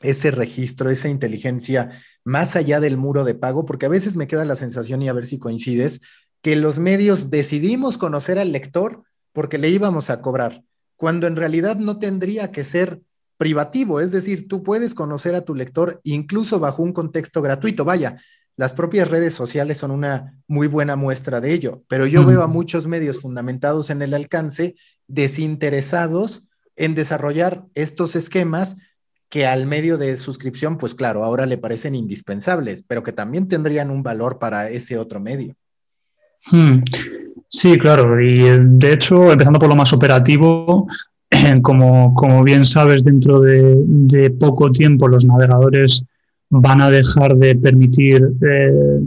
ese 0.01 0.33
registro, 0.33 0.91
esa 0.91 1.09
inteligencia 1.09 1.91
más 2.25 2.57
allá 2.57 2.81
del 2.81 2.97
muro 2.97 3.23
de 3.23 3.35
pago, 3.35 3.65
porque 3.65 3.87
a 3.87 3.91
veces 3.91 4.17
me 4.17 4.27
queda 4.27 4.45
la 4.45 4.57
sensación, 4.57 5.03
y 5.03 5.09
a 5.09 5.13
ver 5.13 5.27
si 5.27 5.39
coincides, 5.39 6.01
que 6.43 6.57
los 6.57 6.79
medios 6.79 7.31
decidimos 7.31 7.99
conocer 7.99 8.39
al 8.39 8.53
lector 8.53 9.05
porque 9.33 9.59
le 9.59 9.69
íbamos 9.69 10.11
a 10.11 10.21
cobrar, 10.21 10.65
cuando 10.97 11.27
en 11.27 11.37
realidad 11.37 11.77
no 11.77 11.99
tendría 11.99 12.51
que 12.51 12.65
ser 12.65 13.03
privativo, 13.37 14.01
es 14.01 14.13
decir, 14.13 14.49
tú 14.49 14.63
puedes 14.63 14.95
conocer 14.95 15.35
a 15.35 15.45
tu 15.45 15.55
lector 15.55 16.01
incluso 16.05 16.59
bajo 16.59 16.83
un 16.83 16.93
contexto 16.93 17.43
gratuito. 17.43 17.85
Vaya, 17.85 18.17
las 18.57 18.73
propias 18.73 19.09
redes 19.09 19.35
sociales 19.35 19.79
son 19.79 19.91
una 19.91 20.41
muy 20.47 20.67
buena 20.67 20.97
muestra 20.97 21.41
de 21.41 21.53
ello, 21.53 21.83
pero 21.89 22.07
yo 22.07 22.25
veo 22.25 22.43
a 22.43 22.47
muchos 22.47 22.87
medios 22.87 23.21
fundamentados 23.21 23.91
en 23.91 24.03
el 24.03 24.15
alcance 24.15 24.75
desinteresados 25.09 26.45
en 26.75 26.95
desarrollar 26.95 27.65
estos 27.75 28.17
esquemas 28.17 28.77
que 29.29 29.47
al 29.47 29.67
medio 29.67 29.99
de 29.99 30.17
suscripción, 30.17 30.79
pues 30.79 30.95
claro, 30.95 31.25
ahora 31.25 31.47
le 31.47 31.59
parecen 31.59 31.95
indispensables, 31.95 32.83
pero 32.87 33.03
que 33.03 33.13
también 33.13 33.49
tendrían 33.49 33.91
un 33.91 34.03
valor 34.03 34.39
para 34.39 34.71
ese 34.71 34.99
otro 34.99 35.21
medio. 35.21 35.55
Hmm. 36.51 36.83
Sí, 37.49 37.79
claro, 37.79 38.21
y 38.21 38.45
eh, 38.45 38.59
de 38.61 38.93
hecho, 38.93 39.31
empezando 39.31 39.59
por 39.59 39.69
lo 39.69 39.77
más 39.77 39.93
operativo, 39.93 40.87
como, 41.63 42.15
como 42.15 42.43
bien 42.43 42.65
sabes, 42.65 43.05
dentro 43.05 43.41
de, 43.41 44.31
poco 44.39 44.71
tiempo 44.71 45.09
los 45.09 45.25
navegadores 45.25 46.05
van 46.61 46.81
a 46.81 46.91
dejar 46.91 47.37
de 47.37 47.55
permitir 47.57 48.23
eh, 48.43 49.01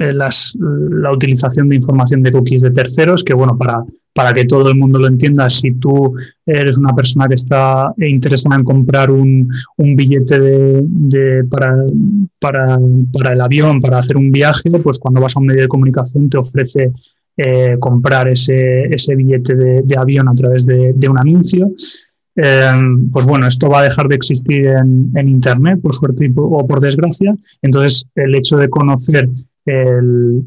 eh, 0.00 0.12
la 0.12 1.12
utilización 1.12 1.68
de 1.68 1.76
información 1.76 2.22
de 2.22 2.32
cookies 2.32 2.62
de 2.62 2.70
terceros, 2.70 3.22
que 3.22 3.34
bueno, 3.34 3.56
para, 3.58 3.82
para 4.14 4.32
que 4.32 4.44
todo 4.44 4.70
el 4.70 4.78
mundo 4.78 4.98
lo 4.98 5.06
entienda, 5.06 5.48
si 5.48 5.72
tú 5.72 6.14
eres 6.44 6.76
una 6.76 6.94
persona 6.94 7.28
que 7.28 7.34
está 7.34 7.92
interesada 7.98 8.56
en 8.56 8.64
comprar 8.64 9.10
un, 9.10 9.48
billete 9.76 10.38
de, 10.38 11.44
para, 11.50 11.76
para, 12.38 12.78
el 13.32 13.40
avión, 13.40 13.80
para 13.80 13.98
hacer 13.98 14.16
un 14.16 14.30
viaje, 14.30 14.70
pues 14.82 14.98
cuando 14.98 15.20
vas 15.20 15.36
a 15.36 15.40
un 15.40 15.46
medio 15.46 15.62
de 15.62 15.68
comunicación 15.68 16.28
te 16.28 16.38
ofrece 16.38 16.92
eh, 17.36 17.76
comprar 17.78 18.28
ese, 18.28 18.88
billete 19.16 19.54
de, 19.54 19.96
avión 19.96 20.28
a 20.28 20.34
través 20.34 20.66
de, 20.66 21.08
un 21.08 21.18
anuncio. 21.18 21.72
Eh, 22.36 22.72
pues 23.12 23.26
bueno, 23.26 23.46
esto 23.46 23.68
va 23.68 23.80
a 23.80 23.84
dejar 23.84 24.08
de 24.08 24.16
existir 24.16 24.66
en, 24.66 25.12
en 25.14 25.28
Internet, 25.28 25.80
por 25.82 25.94
suerte 25.94 26.32
o 26.34 26.66
por 26.66 26.80
desgracia. 26.80 27.34
Entonces, 27.60 28.06
el 28.14 28.34
hecho 28.34 28.56
de 28.56 28.68
conocer 28.68 29.28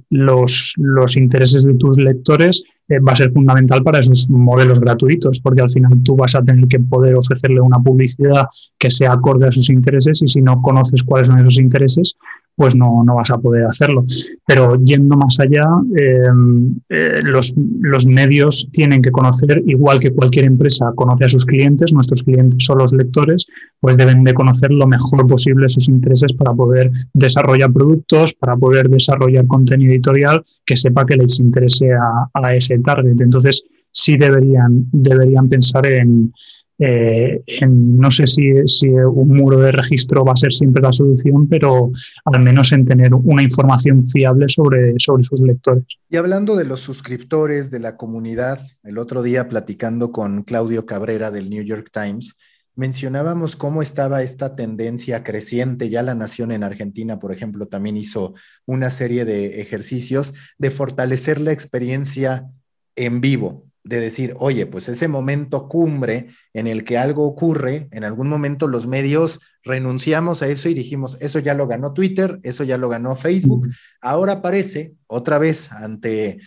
los, 0.09 0.73
los 0.77 1.15
intereses 1.15 1.63
de 1.63 1.73
tus 1.75 1.97
lectores 1.97 2.65
eh, 2.87 2.99
va 2.99 3.13
a 3.13 3.15
ser 3.15 3.31
fundamental 3.31 3.81
para 3.81 3.99
esos 3.99 4.29
modelos 4.29 4.79
gratuitos, 4.79 5.39
porque 5.39 5.61
al 5.61 5.71
final 5.71 6.03
tú 6.03 6.15
vas 6.15 6.35
a 6.35 6.43
tener 6.43 6.67
que 6.67 6.79
poder 6.79 7.15
ofrecerle 7.15 7.61
una 7.61 7.79
publicidad 7.79 8.47
que 8.77 8.91
sea 8.91 9.13
acorde 9.13 9.47
a 9.47 9.51
sus 9.51 9.69
intereses 9.69 10.21
y 10.21 10.27
si 10.27 10.41
no 10.41 10.61
conoces 10.61 11.03
cuáles 11.03 11.27
son 11.27 11.39
esos 11.39 11.57
intereses, 11.57 12.15
pues 12.55 12.75
no, 12.75 13.03
no 13.03 13.15
vas 13.15 13.29
a 13.31 13.37
poder 13.37 13.65
hacerlo. 13.65 14.05
Pero 14.45 14.77
yendo 14.83 15.17
más 15.17 15.39
allá, 15.39 15.65
em, 15.97 16.75
eh, 16.89 17.19
los, 17.23 17.53
los, 17.81 18.05
medios 18.05 18.69
tienen 18.71 19.01
que 19.01 19.11
conocer, 19.11 19.61
igual 19.65 19.99
que 19.99 20.11
cualquier 20.11 20.45
empresa 20.45 20.91
conoce 20.95 21.25
a 21.25 21.29
sus 21.29 21.45
clientes, 21.45 21.91
nuestros 21.93 22.23
clientes 22.23 22.63
son 22.63 22.77
los 22.77 22.93
lectores, 22.93 23.47
pues 23.79 23.97
deben 23.97 24.23
de 24.23 24.33
conocer 24.33 24.71
lo 24.71 24.87
mejor 24.87 25.27
posible 25.27 25.67
sus 25.67 25.89
intereses 25.89 26.31
para 26.33 26.53
poder 26.53 26.91
desarrollar 27.13 27.73
productos, 27.73 28.33
para 28.33 28.55
poder 28.55 28.89
desarrollar 28.89 29.47
contenido 29.47 29.91
editorial 29.91 30.43
que 30.65 30.77
sepa 30.77 31.05
que 31.05 31.17
les 31.17 31.39
interese 31.39 31.91
a, 31.93 32.29
a 32.33 32.55
ese 32.55 32.79
target. 32.79 33.19
Entonces, 33.19 33.65
sí 33.91 34.17
deberían, 34.17 34.87
deberían 34.91 35.49
pensar 35.49 35.85
en, 35.87 36.33
eh, 36.77 37.41
no 37.67 38.11
sé 38.11 38.27
si, 38.27 38.51
un 38.89 39.29
muro 39.29 39.59
de 39.59 39.71
registro 39.71 40.25
va 40.25 40.33
a 40.33 40.37
ser 40.37 40.51
siempre 40.51 40.83
la 40.83 40.91
solución, 40.91 41.47
pero 41.47 41.91
al 42.25 42.41
menos 42.41 42.71
en 42.71 42.85
tener 42.85 43.13
una 43.13 43.43
información 43.43 44.07
fiable 44.07 44.47
sobre, 44.49 44.95
sobre 44.97 45.23
sus 45.23 45.41
lectores. 45.41 45.85
Y 46.09 46.17
hablando 46.17 46.55
de 46.55 46.65
los 46.65 46.81
suscriptores, 46.81 47.71
de 47.71 47.79
la 47.79 47.97
comunidad, 47.97 48.59
el 48.83 48.97
otro 48.97 49.23
día 49.23 49.47
platicando 49.47 50.11
con 50.11 50.43
Claudio 50.43 50.85
Cabrera 50.85 51.31
del 51.31 51.49
New 51.49 51.63
York 51.63 51.89
Times, 51.91 52.37
mencionábamos 52.75 53.55
cómo 53.55 53.81
estaba 53.81 54.21
esta 54.21 54.55
tendencia 54.55 55.23
creciente. 55.23 55.89
Ya 55.89 56.03
la 56.03 56.15
Nación 56.15 56.51
en 56.51 56.63
Argentina, 56.63 57.19
por 57.19 57.31
ejemplo, 57.31 57.67
también 57.67 57.95
hizo 57.95 58.33
una 58.65 58.89
serie 58.89 59.23
de 59.23 59.61
ejercicios 59.61 60.33
de 60.57 60.71
fortalecer 60.71 61.39
la 61.39 61.53
experiencia 61.53 62.49
en 62.97 63.21
vivo 63.21 63.65
de 63.85 63.99
decir, 63.99 64.35
oye, 64.39 64.65
pues 64.65 64.89
ese 64.89 65.07
momento 65.07 65.67
cumbre 65.67 66.29
en 66.53 66.65
el 66.65 66.83
que 66.83 66.97
algo 66.97 67.25
ocurre, 67.25 67.87
en 67.91 68.03
algún 68.03 68.27
momento 68.27 68.67
los 68.67 68.87
medios 68.87 69.41
renunciamos 69.63 70.41
a 70.41 70.47
eso 70.47 70.69
y 70.69 70.73
dijimos, 70.73 71.17
eso 71.21 71.37
ya 71.37 71.53
lo 71.53 71.67
ganó 71.67 71.93
Twitter, 71.93 72.39
eso 72.43 72.63
ya 72.63 72.79
lo 72.79 72.89
ganó 72.89 73.15
Facebook. 73.15 73.69
Ahora 74.01 74.41
parece, 74.41 74.95
otra 75.05 75.37
vez, 75.37 75.71
ante 75.71 76.39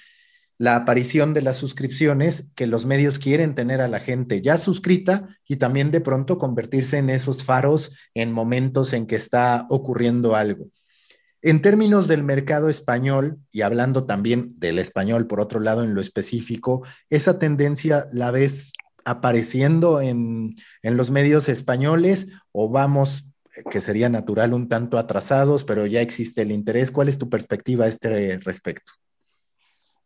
la 0.59 0.74
aparición 0.74 1.32
de 1.32 1.43
las 1.43 1.57
suscripciones, 1.57 2.51
que 2.57 2.66
los 2.66 2.84
medios 2.84 3.20
quieren 3.20 3.55
tener 3.55 3.80
a 3.80 3.86
la 3.86 4.01
gente 4.01 4.43
ya 4.43 4.59
suscrita 4.59 5.28
y 5.47 5.57
también 5.57 5.93
de 5.93 6.01
pronto 6.01 6.39
convertirse 6.39 6.99
en 6.99 7.09
esos 7.09 7.45
faros 7.45 7.97
en 8.14 8.32
momentos 8.32 8.93
en 8.93 9.07
que 9.07 9.14
está 9.14 9.66
ocurriendo 9.70 10.34
algo. 10.34 10.66
En 11.41 11.62
términos 11.62 12.09
del 12.09 12.24
mercado 12.24 12.68
español, 12.68 13.39
y 13.53 13.61
hablando 13.61 14.05
también 14.05 14.55
del 14.59 14.78
español, 14.78 15.28
por 15.28 15.41
otro 15.41 15.61
lado, 15.61 15.84
en 15.84 15.95
lo 15.95 16.01
específico, 16.01 16.84
¿esa 17.11 17.39
tendencia 17.39 18.09
la 18.11 18.32
ves 18.32 18.72
apareciendo 19.05 20.01
en, 20.01 20.57
los 20.82 21.11
medios 21.11 21.49
españoles 21.49 22.28
o 22.51 22.70
vamos, 22.70 23.28
eh, 23.57 23.62
que 23.70 23.80
sería 23.80 24.09
natural, 24.09 24.53
un 24.53 24.68
tanto 24.68 24.99
atrasados, 24.99 25.62
pero 25.62 25.86
ya 25.86 26.01
existe 26.01 26.43
el 26.43 26.51
interés? 26.51 26.91
¿Cuál 26.91 27.09
es 27.09 27.18
tu 27.18 27.28
perspectiva 27.28 27.84
a 27.84 27.89
este 27.89 28.39
respecto? 28.39 28.93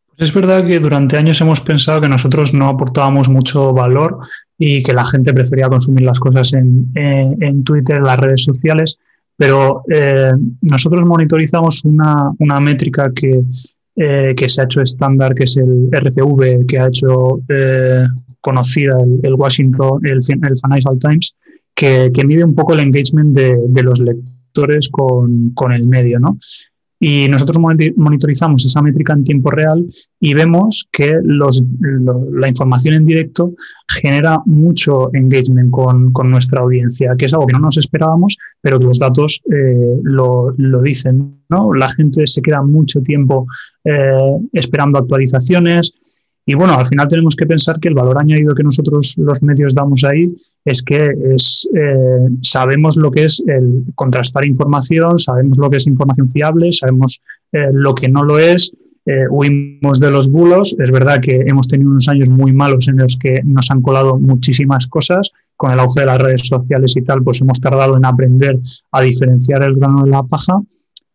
Pues 0.08 0.28
es 0.28 0.34
verdad 0.34 0.62
que 0.66 0.78
durante 0.78 1.16
años 1.16 1.40
hemos 1.40 1.62
pensado 1.62 2.02
que 2.02 2.08
nosotros 2.10 2.52
no 2.52 2.68
aportábamos 2.68 3.30
mucho 3.30 3.72
valor 3.72 4.18
y 4.58 4.82
que 4.82 4.92
la 4.92 5.06
gente 5.06 5.32
prefería 5.32 5.70
consumir 5.70 6.04
las 6.04 6.20
cosas 6.20 6.52
en, 6.52 6.92
en, 6.94 7.42
en 7.42 7.64
Twitter, 7.64 7.96
en 7.96 8.04
las 8.04 8.20
redes 8.20 8.42
sociales 8.42 8.98
pero 9.42 9.82
eh, 9.92 10.30
nosotros 10.60 11.04
monitorizamos 11.04 11.84
una, 11.84 12.60
métrica 12.60 13.10
eh, 13.96 14.34
que, 14.36 14.48
se 14.48 14.60
ha 14.60 14.64
hecho 14.66 14.82
estándar, 14.82 15.34
que 15.34 15.42
es 15.42 15.56
el 15.56 15.88
RCV, 15.90 16.64
que 16.64 16.78
ha 16.78 16.86
hecho 16.86 17.40
eh, 17.48 18.06
conocida 18.40 18.96
el, 19.20 19.34
Washington, 19.34 20.00
el, 20.04 20.22
Financial 20.22 20.96
Times, 21.00 21.34
que, 21.74 22.12
mide 22.24 22.44
un 22.44 22.54
poco 22.54 22.74
el 22.74 22.80
engagement 22.82 23.36
de, 23.36 23.82
los 23.82 23.98
lectores 23.98 24.88
con, 24.88 25.50
con, 25.54 25.72
el 25.72 25.88
medio, 25.88 26.20
¿no? 26.20 26.38
Y 27.04 27.26
nosotros 27.26 27.58
monitorizamos 27.96 28.64
esa 28.64 28.80
métrica 28.80 29.12
en 29.12 29.24
tiempo 29.24 29.50
real 29.50 29.84
y 30.20 30.34
vemos 30.34 30.88
que 30.92 31.12
la 31.24 32.46
información 32.46 32.94
en 32.94 33.04
directo 33.04 33.54
genera 33.88 34.40
mucho 34.46 35.12
engagement 35.12 35.72
con, 35.72 36.12
nuestra 36.30 36.62
audiencia, 36.62 37.16
que 37.18 37.24
es 37.24 37.34
algo 37.34 37.48
que 37.48 37.54
no 37.54 37.58
nos 37.58 37.76
esperábamos, 37.76 38.38
pero 38.60 38.78
los 38.78 39.00
datos 39.00 39.42
eh, 39.52 39.98
lo, 40.04 40.54
dicen. 40.80 41.42
¿no? 41.48 41.72
La 41.74 41.88
gente 41.88 42.24
se 42.28 42.40
queda 42.40 42.62
mucho 42.62 43.02
tiempo 43.02 43.48
eh, 43.82 44.38
esperando 44.52 45.00
actualizaciones, 45.00 45.94
y 46.44 46.54
bueno, 46.54 46.74
al 46.74 46.86
final 46.86 47.06
tenemos 47.06 47.36
que 47.36 47.46
pensar 47.46 47.78
que 47.78 47.88
el 47.88 47.94
valor 47.94 48.18
añadido 48.20 48.54
que 48.54 48.64
nosotros 48.64 49.14
los 49.16 49.40
medios 49.42 49.74
damos 49.74 50.02
ahí 50.02 50.34
es 50.64 50.82
que 50.82 50.96
eh, 50.96 52.28
sabemos 52.42 52.96
lo 52.96 53.12
que 53.12 53.24
es 53.24 53.42
el 53.46 53.84
contrastar 53.94 54.44
información, 54.44 55.18
sabemos 55.18 55.56
lo 55.58 55.70
que 55.70 55.76
es 55.76 55.86
información 55.86 56.28
fiable, 56.28 56.72
sabemos 56.72 57.20
eh, 57.52 57.68
lo 57.72 57.94
que 57.94 58.08
no 58.08 58.24
lo 58.24 58.40
es, 58.40 58.72
eh, 59.06 59.28
huimos 59.30 60.00
de 60.00 60.10
los 60.10 60.28
bulos. 60.28 60.74
Es 60.80 60.90
verdad 60.90 61.20
que 61.20 61.44
hemos 61.46 61.68
tenido 61.68 61.90
unos 61.90 62.08
años 62.08 62.28
muy 62.28 62.52
malos 62.52 62.88
en 62.88 62.96
los 62.96 63.16
que 63.16 63.40
nos 63.44 63.70
han 63.70 63.80
colado 63.80 64.18
muchísimas 64.18 64.88
cosas. 64.88 65.30
Con 65.56 65.70
el 65.70 65.78
auge 65.78 66.00
de 66.00 66.06
las 66.06 66.20
redes 66.20 66.48
sociales 66.48 66.96
y 66.96 67.02
tal, 67.02 67.22
pues 67.22 67.40
hemos 67.40 67.60
tardado 67.60 67.96
en 67.96 68.04
aprender 68.04 68.58
a 68.90 69.00
diferenciar 69.00 69.62
el 69.62 69.76
grano 69.76 70.02
de 70.02 70.10
la 70.10 70.24
paja, 70.24 70.60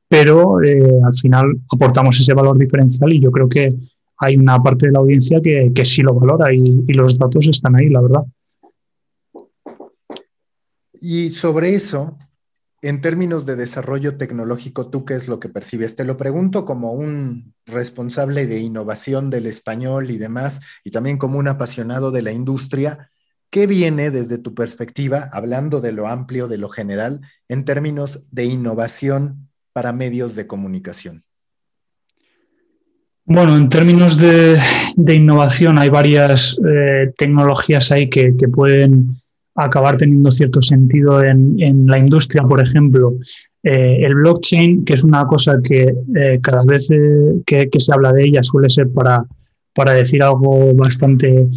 pero 0.08 0.60
al 0.60 1.16
final 1.20 1.60
aportamos 1.70 2.18
ese 2.18 2.34
valor 2.34 2.58
diferencial 2.58 3.12
y 3.12 3.20
yo 3.20 3.30
creo 3.30 3.50
que 3.50 3.76
hay 4.18 4.36
una 4.36 4.62
parte 4.62 4.88
de 4.88 4.94
la 4.94 5.00
audiencia 5.00 5.40
que, 5.42 5.86
sí 5.86 6.02
lo 6.02 6.14
valora 6.14 6.54
y, 6.54 6.82
los 6.94 7.18
datos 7.18 7.48
están 7.48 7.76
ahí, 7.76 7.90
la 7.90 8.02
verdad. 8.02 8.24
Y 11.00 11.30
sobre 11.30 11.76
eso, 11.76 12.18
en 12.82 13.02
términos 13.02 13.46
de 13.46 13.56
desarrollo 13.56 14.18
tecnológico, 14.18 14.90
¿tú 14.90 15.06
qué 15.06 15.14
es 15.14 15.28
lo 15.28 15.40
que 15.40 15.50
percibes? 15.50 15.94
Te 15.96 16.04
lo 16.04 16.18
pregunto 16.18 16.66
como 16.66 16.94
un 16.94 17.54
responsable 17.68 18.48
de 18.48 18.60
innovación 18.60 19.30
del 19.30 19.46
español 19.46 20.10
y 20.10 20.18
demás, 20.18 20.62
y 20.84 20.90
también 20.90 21.18
como 21.18 21.38
un 21.38 21.48
apasionado 21.48 22.10
de 22.10 22.24
la 22.24 22.32
industria. 22.32 23.12
¿Qué 23.52 23.68
viene 23.68 24.10
desde 24.10 24.40
tu 24.40 24.56
perspectiva, 24.56 25.30
hablando 25.32 25.80
de 25.80 25.92
lo 25.92 26.08
amplio, 26.08 26.48
de 26.48 26.58
lo 26.58 26.70
general, 26.70 27.22
en 27.48 27.66
términos 27.66 28.24
de 28.32 28.46
innovación 28.46 29.50
para 29.74 29.94
medios 29.94 30.36
de 30.36 30.48
comunicación? 30.48 31.27
Bueno, 33.30 33.58
en 33.58 33.68
términos 33.68 34.18
de, 34.18 34.58
innovación 35.14 35.78
hay 35.78 35.90
varias 35.90 36.58
eh, 36.66 37.12
tecnologías 37.18 37.92
ahí 37.92 38.10
que, 38.10 38.32
pueden 38.54 39.10
acabar 39.54 39.98
teniendo 39.98 40.32
cierto 40.32 40.62
sentido 40.62 41.22
en, 41.22 41.86
la 41.88 41.98
industria, 41.98 42.44
por 42.44 42.62
ejemplo. 42.62 43.18
Eh, 43.64 43.98
el 44.06 44.16
blockchain, 44.16 44.86
que 44.86 44.94
es 44.94 45.04
una 45.04 45.26
cosa 45.26 45.60
que 45.62 45.94
eh, 46.16 46.40
cada 46.42 46.64
vez 46.64 46.88
que, 47.46 47.70
se 47.78 47.94
habla 47.94 48.14
de 48.14 48.24
ella 48.24 48.42
suele 48.42 48.70
ser 48.70 48.88
para, 48.94 49.26
para 49.74 49.92
decir 49.92 50.24
algo 50.24 50.74
bastante 50.74 51.48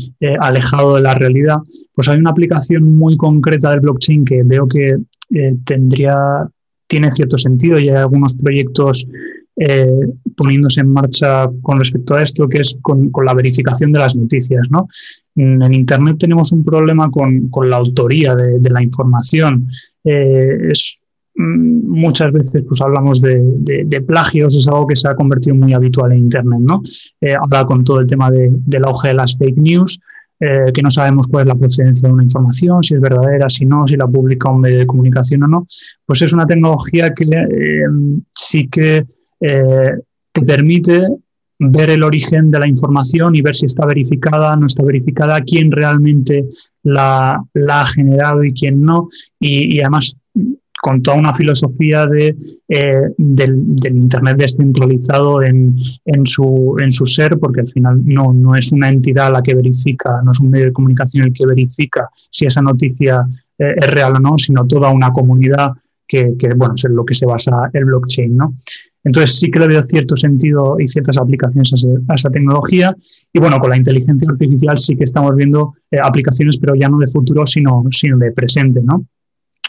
alejado 0.41 0.97
de 0.97 1.03
la 1.03 1.15
realidad, 1.15 1.59
pues 1.95 2.09
hay 2.09 2.19
una 2.19 2.31
aplicación 2.31 2.97
muy 2.99 3.17
concreta 3.17 3.71
del 3.71 3.81
blockchain 3.81 4.25
que 4.25 4.43
veo 4.45 4.67
que 4.67 4.97
tendría, 5.65 6.49
tiene 6.89 7.13
cierto 7.13 7.39
sentido 7.39 7.79
y 7.79 7.91
hay 7.91 7.95
algunos 7.95 8.35
proyectos 8.35 9.07
eh, 9.57 10.09
poniéndose 10.37 10.81
en 10.81 10.91
marcha 10.91 11.51
con 11.61 11.79
respecto 11.79 12.15
a 12.15 12.23
esto, 12.23 12.49
que 12.49 12.63
es 12.63 12.79
con, 12.81 13.11
la 13.25 13.35
verificación 13.35 13.93
de 13.93 13.99
las 13.99 14.17
noticias. 14.17 14.69
¿no? 14.71 14.89
En 15.37 15.75
Internet 15.75 16.17
tenemos 16.19 16.53
un 16.53 16.65
problema 16.65 17.11
con, 17.11 17.51
la 17.69 17.77
autoría 17.77 18.35
de, 18.35 18.71
la 18.71 18.83
información. 18.83 19.69
Eh, 20.05 20.69
es, 20.71 21.03
mm, 21.35 21.91
muchas 21.91 22.33
veces 22.33 22.65
pues, 22.67 22.81
hablamos 22.81 23.21
de, 23.21 24.05
plagios, 24.07 24.57
es 24.57 24.67
algo 24.67 24.87
que 24.87 24.97
se 24.97 25.09
ha 25.09 25.15
convertido 25.15 25.57
muy 25.57 25.75
habitual 25.75 26.13
en 26.13 26.21
Internet. 26.21 26.61
¿no? 26.61 26.83
Eh, 27.21 27.37
con 27.67 27.85
todo 27.85 28.01
el 28.01 28.07
tema 28.07 28.31
del 28.31 28.85
auge 28.85 29.09
de 29.09 29.15
las 29.15 29.37
fake 29.37 29.59
news, 29.59 30.01
que 30.39 30.81
no 30.83 30.91
sabemos 30.91 31.27
cuál 31.27 31.43
es 31.43 31.49
la 31.49 31.55
procedencia 31.55 32.09
de 32.09 32.15
una 32.15 32.23
información, 32.23 32.83
si 32.83 32.95
es 32.95 33.01
verdadera, 33.03 33.51
si 33.51 33.67
no, 33.67 33.87
si 33.87 33.95
la 33.99 34.07
publica 34.07 34.49
un 34.49 34.63
medio 34.63 34.79
de 34.79 34.87
comunicación 34.87 35.43
o 35.43 35.49
no, 35.49 35.67
pues 36.07 36.23
es 36.23 36.33
una 36.33 36.47
tecnología 36.47 37.13
que 37.13 37.27
sí 38.33 38.67
que 38.69 39.05
eh, 39.41 39.93
te 40.33 40.43
permite 40.43 41.07
ver 41.59 41.91
el 41.91 42.03
origen 42.03 42.51
de 42.51 42.59
la 42.59 42.69
información 42.69 43.35
y 43.35 43.43
ver 43.43 43.55
si 43.55 43.67
está 43.67 43.87
verificada, 43.87 44.57
no 44.57 44.67
está 44.67 44.83
verificada, 44.83 45.41
quién 45.43 45.71
realmente 45.71 46.47
la, 46.83 47.33
ha 47.35 47.87
generado 47.87 48.43
y 48.45 48.53
quién 48.53 48.83
no. 48.83 49.09
Y, 49.39 49.81
además 49.81 50.17
con 50.83 51.03
toda 51.03 51.19
una 51.19 51.35
filosofía 51.35 52.07
de, 52.07 52.35
eh, 52.67 53.13
del, 53.19 53.55
Internet 53.85 54.39
descentralizado 54.39 55.43
en, 55.43 55.77
su, 56.25 56.75
en 56.81 56.91
su 56.91 57.05
ser, 57.05 57.39
porque 57.39 57.61
al 57.61 57.69
final 57.69 58.01
no, 58.03 58.33
no 58.33 58.55
es 58.55 58.73
una 58.73 58.89
entidad 58.89 59.31
la 59.31 59.43
que 59.43 59.55
verifica, 59.55 60.23
no 60.25 60.31
es 60.33 60.41
un 60.41 60.49
medio 60.49 60.67
de 60.67 60.73
comunicación 60.73 61.27
el 61.27 61.35
que 61.35 61.45
verifica 61.45 62.09
si 62.31 62.47
esa 62.47 62.63
noticia 62.63 63.27
eh, 63.59 63.75
es 63.77 63.91
real 63.91 64.15
o 64.17 64.21
no, 64.21 64.39
sino 64.39 64.67
toda 64.67 64.89
una 64.89 65.11
comunidad 65.11 65.73
que, 66.09 66.35
bueno, 66.57 66.75
es 66.75 66.85
en 66.85 66.97
lo 66.97 67.05
que 67.05 67.15
se 67.15 67.27
basa 67.27 67.71
el 67.73 67.85
blockchain, 67.85 68.37
¿no? 68.37 68.57
Entonces 69.03 69.37
sí 69.39 69.51
que 69.51 69.59
le 69.59 69.69
veo 69.69 69.83
cierto 69.83 70.17
sentido 70.17 70.77
y 70.79 70.87
ciertas 70.87 71.17
aplicaciones 71.17 71.73
a, 72.09 72.15
esa 72.15 72.31
tecnología. 72.31 72.95
Y 73.33 73.39
bueno, 73.39 73.59
con 73.59 73.71
la 73.71 73.77
inteligencia 73.77 74.29
artificial 74.31 74.79
sí 74.79 74.97
que 74.97 75.05
estamos 75.05 75.35
viendo 75.35 75.75
eh, 75.91 75.99
aplicaciones, 76.03 76.59
pero 76.59 76.75
ya 76.75 76.89
no 76.89 76.99
de 76.99 77.07
futuro, 77.07 77.47
sino, 77.47 77.83
sino 77.91 78.19
de 78.19 78.33
presente, 78.33 78.81
¿no? 78.83 79.07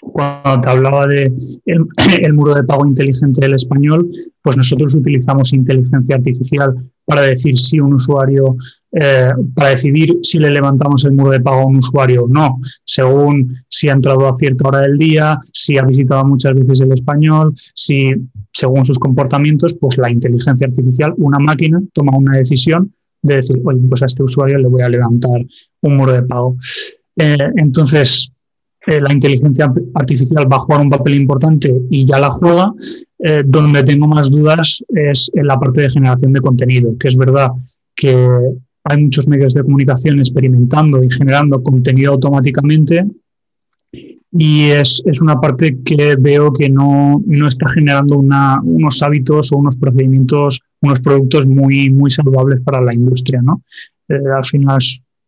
Cuando 0.02 0.62
te 0.62 0.70
hablaba 0.70 1.06
de 1.06 1.32
el, 1.66 2.34
muro 2.34 2.56
de 2.56 2.64
pago 2.64 2.86
inteligente 2.86 3.41
del 3.41 3.54
español, 3.54 4.10
pues 4.41 4.58
nosotros 4.58 4.95
utilizamos 4.95 5.54
inteligencia 5.54 6.16
artificial 6.16 6.76
para 7.06 7.22
decir 7.22 7.58
si 7.58 7.80
un 7.80 7.93
usuario, 7.93 8.56
eh, 8.91 9.30
para 9.56 9.70
decidir 9.70 10.18
si 10.24 10.39
le 10.39 10.49
levantamos 10.49 11.06
el 11.06 11.12
muro 11.12 11.32
de 11.32 11.39
pago 11.39 11.62
a 11.62 11.66
un 11.66 11.78
usuario 11.78 12.24
o 12.24 12.28
no, 12.28 12.60
según 12.84 13.56
si 13.70 13.89
ha 13.89 13.93
entrado 13.93 14.28
a 14.28 14.36
cierta 14.36 14.70
hora 14.70 14.80
del 14.82 14.97
día, 14.97 15.39
si 15.54 15.78
ha 15.78 15.84
visitado 15.84 16.26
muchas 16.26 16.56
veces 16.56 16.82
el 16.82 16.91
español, 16.93 17.54
si 17.76 18.12
según 18.52 18.84
sus 18.84 18.97
comportamientos, 18.97 19.76
pues 19.76 19.97
la 19.99 20.10
inteligencia 20.10 20.66
artificial, 20.66 21.14
una 21.18 21.38
máquina, 21.38 21.80
toma 21.93 22.18
una 22.18 22.38
decisión 22.38 22.91
de 23.22 23.36
decir, 23.36 23.62
oye, 23.64 23.80
pues 23.88 24.02
a 24.02 24.06
este 24.06 24.24
usuario 24.24 24.58
le 24.58 24.68
voy 24.68 24.82
a 24.82 24.89
levantar 24.89 25.45
un 25.82 25.95
muro 25.95 26.12
de 26.12 26.24
pago. 26.24 26.58
entonces, 27.16 28.34
la 28.88 29.14
inteligencia 29.14 29.72
artificial 29.94 30.52
va 30.52 30.56
a 30.58 30.60
jugar 30.60 30.82
un 30.82 30.90
papel 30.90 31.16
importante 31.16 31.72
y 31.90 32.04
ya 32.06 32.20
la 32.20 32.32
juega. 32.32 32.74
donde 33.46 33.84
tengo 33.84 34.08
más 34.08 34.32
dudas 34.32 34.84
es 34.90 35.30
en 35.36 35.46
la 35.46 35.60
parte 35.60 35.82
de 35.82 35.90
generación 35.92 36.34
de 36.34 36.42
contenido, 36.42 36.98
que 36.98 37.10
es 37.10 37.16
verdad 37.16 37.52
que 37.96 38.16
hay 38.84 39.04
muchos 39.04 39.28
medios 39.28 39.54
de 39.54 39.62
comunicación 39.62 40.18
experimentando 40.18 41.04
y 41.04 41.12
generando 41.12 41.62
contenido 41.62 42.14
automáticamente 42.14 43.06
y 44.32 44.70
es, 44.70 45.04
es 45.06 45.22
una 45.22 45.40
parte 45.40 45.80
que 45.84 46.16
veo 46.18 46.54
que 46.54 46.70
no, 46.70 47.22
no 47.26 47.48
está 47.48 47.68
generando 47.70 48.18
unos 48.18 49.04
hábitos 49.04 49.52
o 49.52 49.58
unos 49.58 49.76
procedimientos, 49.76 50.62
unos 50.80 51.02
productos 51.02 51.48
muy, 51.50 51.90
muy 51.90 52.10
saludables 52.10 52.62
para 52.62 52.82
la 52.82 52.94
industria. 52.94 53.42
¿no? 53.42 53.62
Eh, 54.08 54.20
al 54.34 54.46
final 54.46 54.80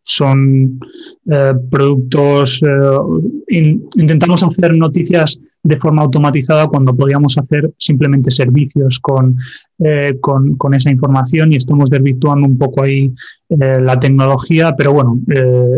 son 0.03 0.79
eh, 1.25 1.53
productos, 1.69 2.61
eh, 2.61 3.77
intentamos 3.95 4.43
hacer 4.43 4.75
noticias 4.75 5.39
de 5.61 5.79
forma 5.79 6.01
automatizada 6.01 6.67
cuando 6.67 6.93
podíamos 6.93 7.37
hacer 7.37 7.73
simplemente 7.77 8.31
servicios 8.31 8.99
con, 8.99 9.37
eh, 9.79 10.17
con, 10.19 10.55
con, 10.57 10.73
esa 10.73 10.91
información 10.91 11.53
y 11.53 11.55
estamos 11.55 11.89
desvirtuando 11.89 12.45
un 12.45 12.57
poco 12.57 12.83
ahí 12.83 13.13
la 13.49 13.99
tecnología, 13.99 14.73
pero 14.75 14.93
bueno, 14.93 15.19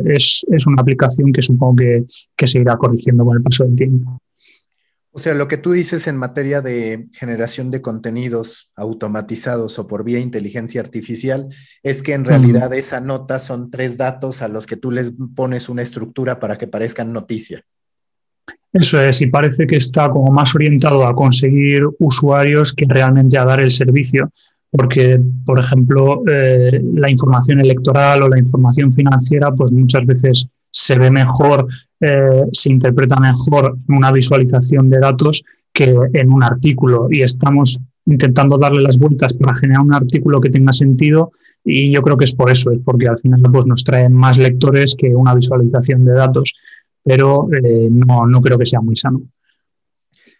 es, 0.06 0.46
es, 0.50 0.66
una 0.66 0.82
aplicación 0.82 1.34
que 1.34 1.42
supongo 1.42 1.76
que, 1.76 2.06
que 2.38 2.48
se 2.48 2.60
irá 2.60 2.78
corrigiendo 2.78 3.26
con 3.26 3.36
el 3.36 3.44
paso 3.44 3.66
del 3.66 3.76
tiempo. 3.76 4.22
O 5.18 5.20
sea, 5.20 5.34
lo 5.34 5.48
que 5.48 5.56
tú 5.56 5.72
dices 5.72 6.08
en 6.08 6.18
materia 6.18 6.60
de 6.60 7.08
generación 7.14 7.72
de 7.72 7.82
contenidos 7.82 8.70
automatizados 8.76 9.80
o 9.80 9.88
por 9.88 10.04
vía 10.04 10.20
inteligencia 10.20 10.82
artificial 10.82 11.48
es 11.84 12.04
que 12.04 12.12
en 12.12 12.26
realidad 12.26 12.74
esa 12.74 13.00
nota 13.00 13.40
son 13.40 13.72
tres 13.72 13.98
datos 13.98 14.42
a 14.42 14.50
los 14.50 14.68
que 14.68 14.76
tú 14.76 14.92
les 14.92 15.14
pones 15.34 15.70
una 15.70 15.84
estructura 15.84 16.42
para 16.42 16.58
que 16.58 16.68
parezcan 16.68 17.14
noticia. 17.14 17.64
Eso 18.74 19.00
es, 19.00 19.22
y 19.22 19.28
parece 19.28 19.66
que 19.66 19.78
está 19.78 20.10
como 20.10 20.34
más 20.34 20.54
orientado 20.54 21.08
a 21.08 21.16
conseguir 21.16 21.84
usuarios 22.00 22.74
que 22.74 22.86
realmente 22.86 23.38
a 23.38 23.46
dar 23.46 23.62
el 23.62 23.72
servicio, 23.72 24.30
porque, 24.70 25.18
por 25.46 25.62
ejemplo, 25.62 26.24
eh, 26.30 26.82
la 26.94 27.10
información 27.10 27.62
electoral 27.62 28.22
o 28.24 28.28
la 28.28 28.38
información 28.38 28.92
financiera, 28.92 29.50
pues 29.54 29.72
muchas 29.72 30.06
veces 30.06 30.50
se 30.76 31.00
ve 31.00 31.10
mejor 31.10 31.68
eh, 32.02 32.44
se 32.52 32.70
interpreta 32.70 33.16
mejor 33.16 33.78
en 33.88 33.96
una 33.96 34.12
visualización 34.12 34.90
de 34.90 35.00
datos 35.00 35.42
que 35.72 35.96
en 36.14 36.32
un 36.32 36.44
artículo 36.44 37.08
y 37.10 37.22
estamos 37.22 37.80
intentando 38.06 38.58
darle 38.58 38.82
las 38.82 38.98
vueltas 38.98 39.34
para 39.34 39.56
generar 39.56 39.82
un 39.82 39.94
artículo 39.94 40.42
que 40.42 40.50
tenga 40.50 40.74
sentido 40.74 41.32
y 41.64 41.94
yo 41.94 42.02
creo 42.02 42.18
que 42.18 42.26
es 42.26 42.36
por 42.36 42.52
eso, 42.52 42.72
es 42.72 42.80
porque 42.84 43.08
al 43.08 43.18
final 43.18 43.42
pues, 43.50 43.66
nos 43.66 43.86
traen 43.86 44.14
más 44.14 44.38
lectores 44.38 44.96
que 44.98 45.16
una 45.16 45.34
visualización 45.34 46.04
de 46.04 46.14
datos, 46.14 46.54
pero 47.02 47.48
eh, 47.54 47.88
no, 47.90 48.28
no 48.28 48.42
creo 48.42 48.58
que 48.58 48.66
sea 48.66 48.82
muy 48.82 48.98
sano. 48.98 49.22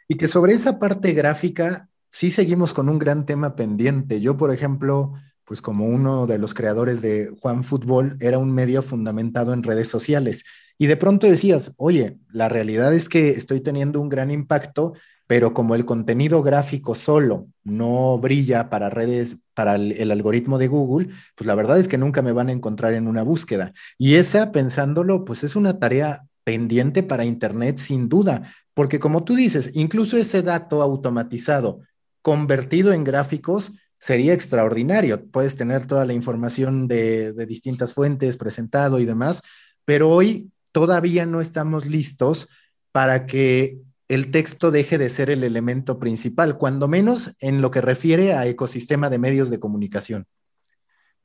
Y 0.10 0.16
que 0.16 0.28
sobre 0.28 0.54
esa 0.54 0.78
parte 0.78 1.14
gráfica 1.14 1.88
sí 2.12 2.30
seguimos 2.30 2.74
con 2.74 2.90
un 2.90 3.00
gran 3.00 3.26
tema 3.26 3.56
pendiente. 3.56 4.20
Yo, 4.20 4.36
por 4.36 4.54
ejemplo, 4.54 5.14
pues 5.46 5.62
como 5.62 5.86
uno 5.86 6.28
de 6.28 6.38
los 6.38 6.54
creadores 6.54 7.02
de 7.02 7.32
Juan 7.40 7.64
Fútbol, 7.64 8.18
era 8.20 8.38
un 8.38 8.52
medio 8.52 8.82
fundamentado 8.82 9.54
en 9.54 9.64
redes 9.64 9.88
sociales 9.88 10.44
y 10.78 10.88
de 10.88 10.98
pronto 10.98 11.28
decías, 11.28 11.74
oye, 11.78 12.18
la 12.32 12.50
realidad 12.50 12.94
es 12.94 13.08
que 13.08 13.30
estoy 13.32 13.62
teniendo 13.62 14.02
un 14.02 14.10
gran 14.10 14.30
impacto, 14.30 14.94
pero 15.28 15.54
como 15.54 15.74
el 15.76 15.86
contenido 15.86 16.44
gráfico 16.44 16.96
solo 16.96 17.48
no 17.64 18.20
brilla 18.20 18.70
para 18.70 18.90
redes, 18.90 19.38
para 19.54 19.76
el, 19.76 20.12
algoritmo 20.12 20.58
de 20.58 20.68
Google, 20.68 21.10
pues 21.36 21.48
la 21.48 21.56
verdad 21.56 21.80
es 21.80 21.88
que 21.88 21.98
nunca 21.98 22.22
me 22.22 22.34
van 22.34 22.50
a 22.50 22.52
encontrar 22.52 22.94
en 22.94 23.08
una 23.08 23.24
búsqueda. 23.24 23.72
Y 23.98 24.16
esa, 24.16 24.52
pensándolo, 24.52 25.24
pues 25.24 25.44
es 25.44 25.56
una 25.56 25.80
tarea 25.80 26.26
pendiente 26.44 27.04
para 27.04 27.26
Internet 27.26 27.78
sin 27.78 28.10
duda, 28.10 28.44
porque 28.74 29.00
como 29.00 29.24
tú 29.24 29.36
dices, 29.36 29.72
incluso 29.74 30.18
ese 30.18 30.42
dato 30.42 30.82
automatizado 30.82 31.80
convertido 32.22 32.92
en 32.92 33.04
gráficos 33.04 33.72
sería 33.98 34.34
extraordinario. 34.34 35.26
Puedes 35.26 35.56
tener 35.56 35.86
toda 35.88 36.06
la 36.06 36.14
información 36.14 36.88
de, 36.88 37.34
distintas 37.46 37.94
fuentes 37.94 38.38
presentado 38.38 39.00
y 39.00 39.06
demás, 39.06 39.42
pero 39.86 40.10
hoy 40.10 40.50
todavía 40.72 41.26
no 41.26 41.42
estamos 41.42 41.86
listos 41.86 42.50
para 42.92 43.26
que 43.26 43.80
el 44.08 44.30
texto 44.30 44.72
deje 44.72 44.98
de 44.98 45.10
ser 45.10 45.30
el 45.30 45.44
elemento 45.44 46.00
principal, 46.00 46.58
cuando 46.58 46.88
menos 46.88 47.34
en 47.40 47.62
lo 47.62 47.72
que 47.72 47.82
refiere 47.82 48.34
a 48.34 48.46
ecosistema 48.46 49.10
de 49.10 49.18
medios 49.18 49.50
de 49.50 49.60
comunicación. 49.60 50.26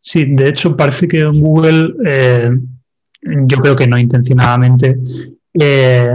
Sí, 0.01 0.25
de 0.25 0.49
hecho 0.49 0.77
parece 0.77 1.07
que 1.07 1.23
Google, 1.25 1.95
eh, 2.07 2.51
yo 3.23 3.59
creo 3.59 3.77
que 3.77 3.87
no 3.87 3.99
intencionadamente, 3.99 4.97
eh, 5.53 6.09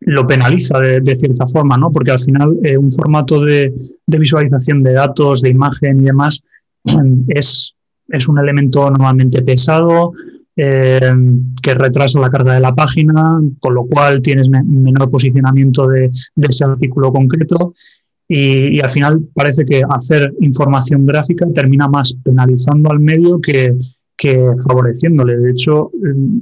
lo 0.00 0.26
penaliza 0.26 0.78
de, 0.78 1.16
cierta 1.16 1.46
forma, 1.46 1.76
¿no? 1.76 1.92
Porque 1.92 2.10
al 2.10 2.20
final 2.20 2.56
eh, 2.62 2.76
un 2.76 2.90
formato 2.90 3.40
de, 3.40 3.72
visualización 4.06 4.82
de 4.82 4.94
datos, 4.94 5.42
de 5.42 5.50
imagen 5.50 6.00
y 6.00 6.04
demás 6.04 6.42
es, 7.28 7.74
es 8.08 8.28
un 8.28 8.38
elemento 8.38 8.90
normalmente 8.90 9.42
pesado, 9.42 10.12
eh, 10.56 11.12
que 11.62 11.74
retrasa 11.74 12.20
la 12.20 12.30
carga 12.30 12.54
de 12.54 12.60
la 12.60 12.74
página, 12.74 13.40
con 13.60 13.74
lo 13.74 13.86
cual 13.86 14.20
tienes 14.20 14.48
menor 14.48 15.08
posicionamiento 15.08 15.86
de, 15.86 16.10
ese 16.36 16.64
artículo 16.64 17.12
concreto. 17.12 17.74
Y, 18.26 18.80
al 18.80 18.90
final 18.90 19.20
parece 19.34 19.64
que 19.64 19.82
hacer 19.88 20.32
información 20.40 21.04
gráfica 21.04 21.46
termina 21.52 21.88
más 21.88 22.14
penalizando 22.22 22.90
al 22.90 23.00
medio 23.00 23.40
que, 23.40 23.74
que 24.16 24.50
favoreciéndole. 24.68 25.38
De 25.38 25.50
hecho, 25.50 25.90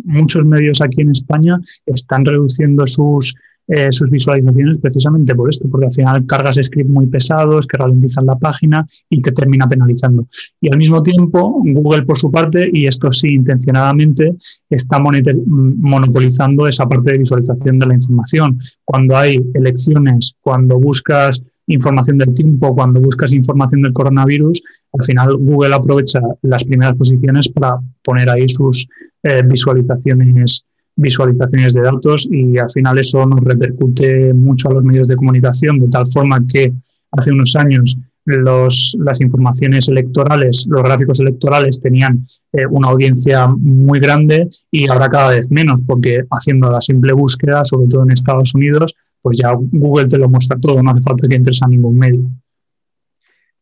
muchos 0.05 0.45
medios 0.45 0.81
aquí 0.81 1.01
en 1.01 1.11
España 1.11 1.59
están 1.87 2.25
reduciendo 2.25 2.87
sus 2.87 3.35
eh, 3.69 3.93
sus 3.93 4.11
visualizaciones 4.11 4.79
precisamente 4.79 5.35
por 5.35 5.51
esto, 5.51 5.69
porque 5.69 5.87
al 5.87 5.93
final 5.93 6.27
cargas 6.27 6.59
scripts 6.63 6.91
muy 6.91 7.07
pesados 7.07 7.67
que 7.67 7.77
ralentizan 7.77 8.25
la 8.25 8.37
página 8.37 8.87
y 9.11 9.21
te 9.21 9.33
termina 9.33 9.69
penalizando. 9.69 10.27
Y 10.59 10.73
al 10.73 10.79
mismo 10.79 11.03
tiempo, 11.03 11.61
Google 11.63 12.05
por 12.05 12.17
su 12.17 12.31
parte, 12.31 12.71
y 12.73 12.87
esto 12.87 13.13
sí 13.13 13.29
intencionadamente, 13.29 14.35
está 14.71 14.99
monopolizando 14.99 16.67
esa 16.67 16.89
parte 16.89 17.13
de 17.13 17.19
visualización 17.19 17.79
de 17.79 17.87
la 17.87 17.95
información. 17.95 18.59
Cuando 18.85 19.17
hay 19.17 19.39
elecciones, 19.53 20.35
cuando 20.41 20.79
buscas 20.79 21.43
información 21.67 22.17
del 22.17 22.35
tiempo, 22.35 22.75
cuando 22.75 23.01
buscas 23.01 23.33
información 23.35 23.83
del 23.83 23.93
coronavirus, 23.93 24.63
al 24.95 25.05
final 25.05 25.37
Google 25.37 25.75
aprovecha 25.75 26.21
las 26.41 26.65
primeras 26.65 26.97
posiciones 26.97 27.49
para 27.51 27.79
poner 28.03 28.31
ahí 28.31 28.49
sus 28.49 28.89
eh, 29.23 29.43
visualizaciones 29.45 30.65
visualizaciones 30.99 31.75
de 31.75 31.83
datos 31.83 32.29
y 32.31 32.59
al 32.59 32.71
final 32.71 32.99
eso 32.99 33.25
nos 33.25 33.41
repercute 33.41 34.35
mucho 34.35 34.69
a 34.69 34.75
los 34.75 34.85
medios 34.85 35.09
de 35.09 35.17
comunicación, 35.17 35.79
de 35.79 35.89
tal 35.89 36.07
forma 36.07 36.45
que 36.47 36.73
hace 37.13 37.33
unos 37.33 37.57
años 37.57 37.97
los, 38.25 38.97
las 39.01 39.21
informaciones 39.21 39.89
electorales, 39.89 40.67
los 40.69 40.83
gráficos 40.83 41.21
electorales 41.21 41.81
tenían 41.81 42.27
eh, 42.53 42.67
una 42.69 42.89
audiencia 42.89 43.47
muy 43.47 44.01
grande 44.01 44.49
y 44.71 44.89
ahora 44.91 45.09
cada 45.09 45.31
vez 45.31 45.51
menos, 45.51 45.81
porque 45.83 46.25
haciendo 46.31 46.71
la 46.71 46.81
simple 46.81 47.13
búsqueda, 47.13 47.65
sobre 47.65 47.89
todo 47.89 48.03
en 48.03 48.13
Estados 48.13 48.55
Unidos, 48.55 48.95
pues 49.23 49.39
ya 49.39 49.53
Google 49.55 50.09
te 50.09 50.19
lo 50.19 50.29
muestra 50.29 50.59
todo, 50.61 50.83
no 50.83 50.91
hace 50.91 51.01
falta 51.01 51.27
que 51.29 51.37
entres 51.37 51.63
a 51.63 51.69
ningún 51.69 51.97
medio. 51.97 52.29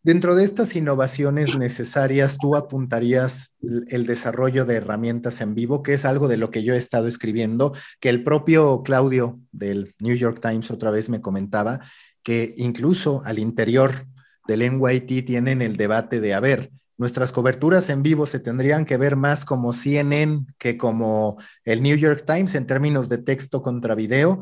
Dentro 0.07 0.37
de 0.37 0.45
estas 0.45 0.77
innovaciones 0.77 1.57
necesarias, 1.59 2.39
tú 2.39 2.55
apuntarías 2.55 3.57
el 3.89 4.07
desarrollo 4.07 4.65
de 4.65 4.77
herramientas 4.77 5.41
en 5.41 5.57
vivo, 5.57 5.83
que 5.83 5.95
es 5.95 6.05
algo 6.05 6.29
de 6.29 6.37
lo 6.37 6.53
que 6.53 6.63
yo 6.63 6.75
he 6.75 6.77
estado 6.77 7.09
escribiendo, 7.09 7.73
que 7.99 8.09
el 8.09 8.23
propio 8.23 8.85
Claudio 8.85 9.41
del 9.51 9.97
New 9.99 10.15
York 10.15 10.39
Times 10.41 10.71
otra 10.71 10.93
vez 10.93 11.09
me 11.09 11.21
comentaba, 11.21 11.81
que 12.23 12.55
incluso 12.57 13.21
al 13.25 13.41
interior 13.41 14.07
del 14.47 14.79
NYT 14.79 15.27
tienen 15.27 15.61
el 15.61 15.77
debate 15.77 16.21
de, 16.21 16.35
a 16.35 16.39
ver, 16.39 16.71
nuestras 16.97 17.33
coberturas 17.33 17.91
en 17.91 18.05
vivo 18.05 18.27
se 18.27 18.39
tendrían 18.39 18.85
que 18.85 18.99
ver 18.99 19.17
más 19.17 19.45
como 19.45 19.73
CNN 19.73 20.47
que 20.57 20.79
como 20.79 21.37
el 21.65 21.83
New 21.83 21.97
York 21.97 22.23
Times 22.25 22.55
en 22.55 22.69
términos 22.69 23.09
de 23.09 23.19
texto 23.19 23.61
contra 23.61 23.97
video. 23.97 24.39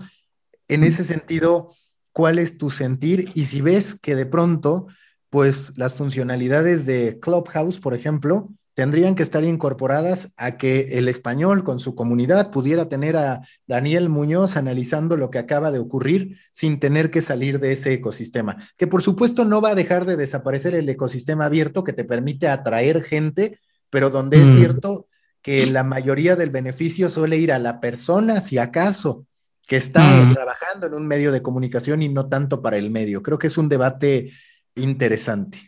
En 0.68 0.84
ese 0.84 1.04
sentido, 1.04 1.72
¿cuál 2.12 2.38
es 2.38 2.58
tu 2.58 2.68
sentir? 2.68 3.30
Y 3.32 3.46
si 3.46 3.62
ves 3.62 3.98
que 3.98 4.14
de 4.14 4.26
pronto 4.26 4.88
pues 5.34 5.72
las 5.74 5.94
funcionalidades 5.94 6.86
de 6.86 7.18
Clubhouse, 7.20 7.80
por 7.80 7.92
ejemplo, 7.92 8.50
tendrían 8.74 9.16
que 9.16 9.24
estar 9.24 9.42
incorporadas 9.42 10.32
a 10.36 10.56
que 10.56 10.96
el 10.96 11.08
español 11.08 11.64
con 11.64 11.80
su 11.80 11.96
comunidad 11.96 12.52
pudiera 12.52 12.88
tener 12.88 13.16
a 13.16 13.40
Daniel 13.66 14.10
Muñoz 14.10 14.56
analizando 14.56 15.16
lo 15.16 15.32
que 15.32 15.40
acaba 15.40 15.72
de 15.72 15.80
ocurrir 15.80 16.38
sin 16.52 16.78
tener 16.78 17.10
que 17.10 17.20
salir 17.20 17.58
de 17.58 17.72
ese 17.72 17.94
ecosistema, 17.94 18.58
que 18.76 18.86
por 18.86 19.02
supuesto 19.02 19.44
no 19.44 19.60
va 19.60 19.70
a 19.70 19.74
dejar 19.74 20.06
de 20.06 20.14
desaparecer 20.16 20.72
el 20.76 20.88
ecosistema 20.88 21.46
abierto 21.46 21.82
que 21.82 21.92
te 21.92 22.04
permite 22.04 22.46
atraer 22.46 23.02
gente, 23.02 23.58
pero 23.90 24.10
donde 24.10 24.40
es 24.40 24.46
mm. 24.46 24.56
cierto 24.56 25.08
que 25.42 25.66
la 25.66 25.82
mayoría 25.82 26.36
del 26.36 26.50
beneficio 26.50 27.08
suele 27.08 27.38
ir 27.38 27.50
a 27.50 27.58
la 27.58 27.80
persona, 27.80 28.40
si 28.40 28.58
acaso, 28.58 29.26
que 29.66 29.78
está 29.78 30.26
mm. 30.26 30.32
trabajando 30.32 30.86
en 30.86 30.94
un 30.94 31.08
medio 31.08 31.32
de 31.32 31.42
comunicación 31.42 32.04
y 32.04 32.08
no 32.08 32.28
tanto 32.28 32.62
para 32.62 32.76
el 32.76 32.92
medio. 32.92 33.20
Creo 33.20 33.36
que 33.36 33.48
es 33.48 33.58
un 33.58 33.68
debate 33.68 34.30
interesante. 34.76 35.58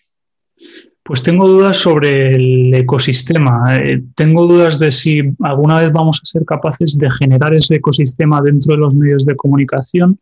Pues 1.07 1.23
tengo 1.23 1.47
dudas 1.47 1.77
sobre 1.77 2.35
el 2.35 2.75
ecosistema. 2.75 3.77
Eh, 3.77 4.03
tengo 4.17 4.45
dudas 4.47 4.79
de 4.81 4.91
si 4.91 5.23
alguna 5.41 5.79
vez 5.79 5.93
vamos 5.93 6.21
a 6.21 6.27
ser 6.27 6.45
capaces 6.45 6.99
de 6.99 7.09
generar 7.13 7.55
ese 7.55 7.77
ecosistema 7.77 8.43
dentro 8.43 8.75
de 8.75 8.81
los 8.81 8.95
medios 8.95 9.25
de 9.25 9.37
comunicación. 9.37 10.19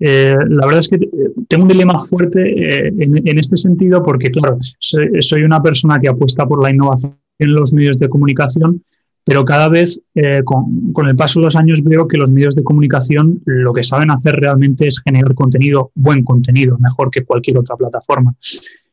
Eh, 0.00 0.36
la 0.48 0.64
verdad 0.64 0.78
es 0.78 0.88
que 0.88 0.96
eh, 0.96 1.30
tengo 1.46 1.64
un 1.64 1.68
dilema 1.68 1.98
fuerte 1.98 2.88
en, 2.88 3.38
este 3.38 3.58
sentido 3.58 4.02
porque, 4.02 4.30
claro, 4.30 4.56
soy, 4.78 5.42
una 5.42 5.62
persona 5.62 5.98
que 5.98 6.08
apuesta 6.08 6.46
por 6.46 6.62
la 6.62 6.70
innovación 6.70 7.18
en 7.38 7.52
los 7.52 7.74
medios 7.74 7.98
de 7.98 8.08
comunicación, 8.08 8.82
pero 9.28 9.44
cada 9.44 9.68
vez 9.68 10.00
con, 10.44 10.90
con, 10.94 11.06
el 11.06 11.14
paso 11.14 11.38
de 11.38 11.44
los 11.44 11.56
años 11.56 11.82
veo 11.84 12.08
que 12.08 12.16
los 12.16 12.32
medios 12.32 12.54
de 12.54 12.62
comunicación 12.62 13.42
lo 13.44 13.74
que 13.74 13.84
saben 13.84 14.10
hacer 14.10 14.36
realmente 14.36 14.86
es 14.86 15.02
generar 15.02 15.34
contenido, 15.34 15.90
buen 15.94 16.24
contenido, 16.24 16.78
mejor 16.78 17.10
que 17.10 17.26
cualquier 17.26 17.58
otra 17.58 17.76
plataforma. 17.76 18.34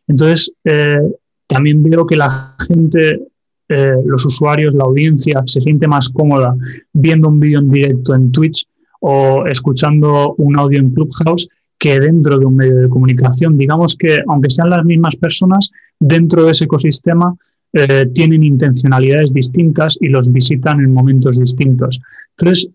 Entonces, 0.10 0.54
eh, 0.66 1.00
también 1.48 1.82
veo 1.82 2.06
que 2.06 2.18
la 2.18 2.54
gente, 2.68 3.22
eh, 3.70 3.96
los 4.06 4.26
usuarios, 4.26 4.76
la 4.76 4.84
audiencia, 4.84 5.42
se 5.46 5.62
siente 5.62 5.88
más 5.88 6.10
cómoda 6.10 6.54
viendo 6.92 7.30
un 7.30 7.40
vídeo 7.40 7.60
en 7.60 7.70
directo 7.70 8.14
en 8.14 8.30
Twitch 8.34 8.68
o 9.00 9.46
escuchando 9.46 10.36
un 10.38 10.60
audio 10.60 10.80
en 10.80 10.92
Clubhouse 10.92 11.48
que 11.80 11.98
dentro 11.98 12.38
de 12.38 12.46
un 12.46 12.58
medio 12.58 12.76
de 12.76 12.90
comunicación. 12.90 13.56
Digamos 13.56 13.96
que, 13.96 14.20
aunque 14.28 14.50
sean 14.50 14.70
las 14.70 14.84
mismas 14.84 15.16
personas, 15.16 15.72
dentro 15.98 16.44
de 16.44 16.52
ese 16.52 16.66
ecosistema 16.66 17.38
eh, 17.78 18.08
tienen 18.14 18.42
intencionalidades 18.42 19.34
distintas 19.34 19.98
y 20.00 20.08
los 20.08 20.32
visitan 20.32 20.80
en 20.80 20.94
momentos 20.94 21.38
distintos. 21.38 22.00
Entonces, 22.38 22.70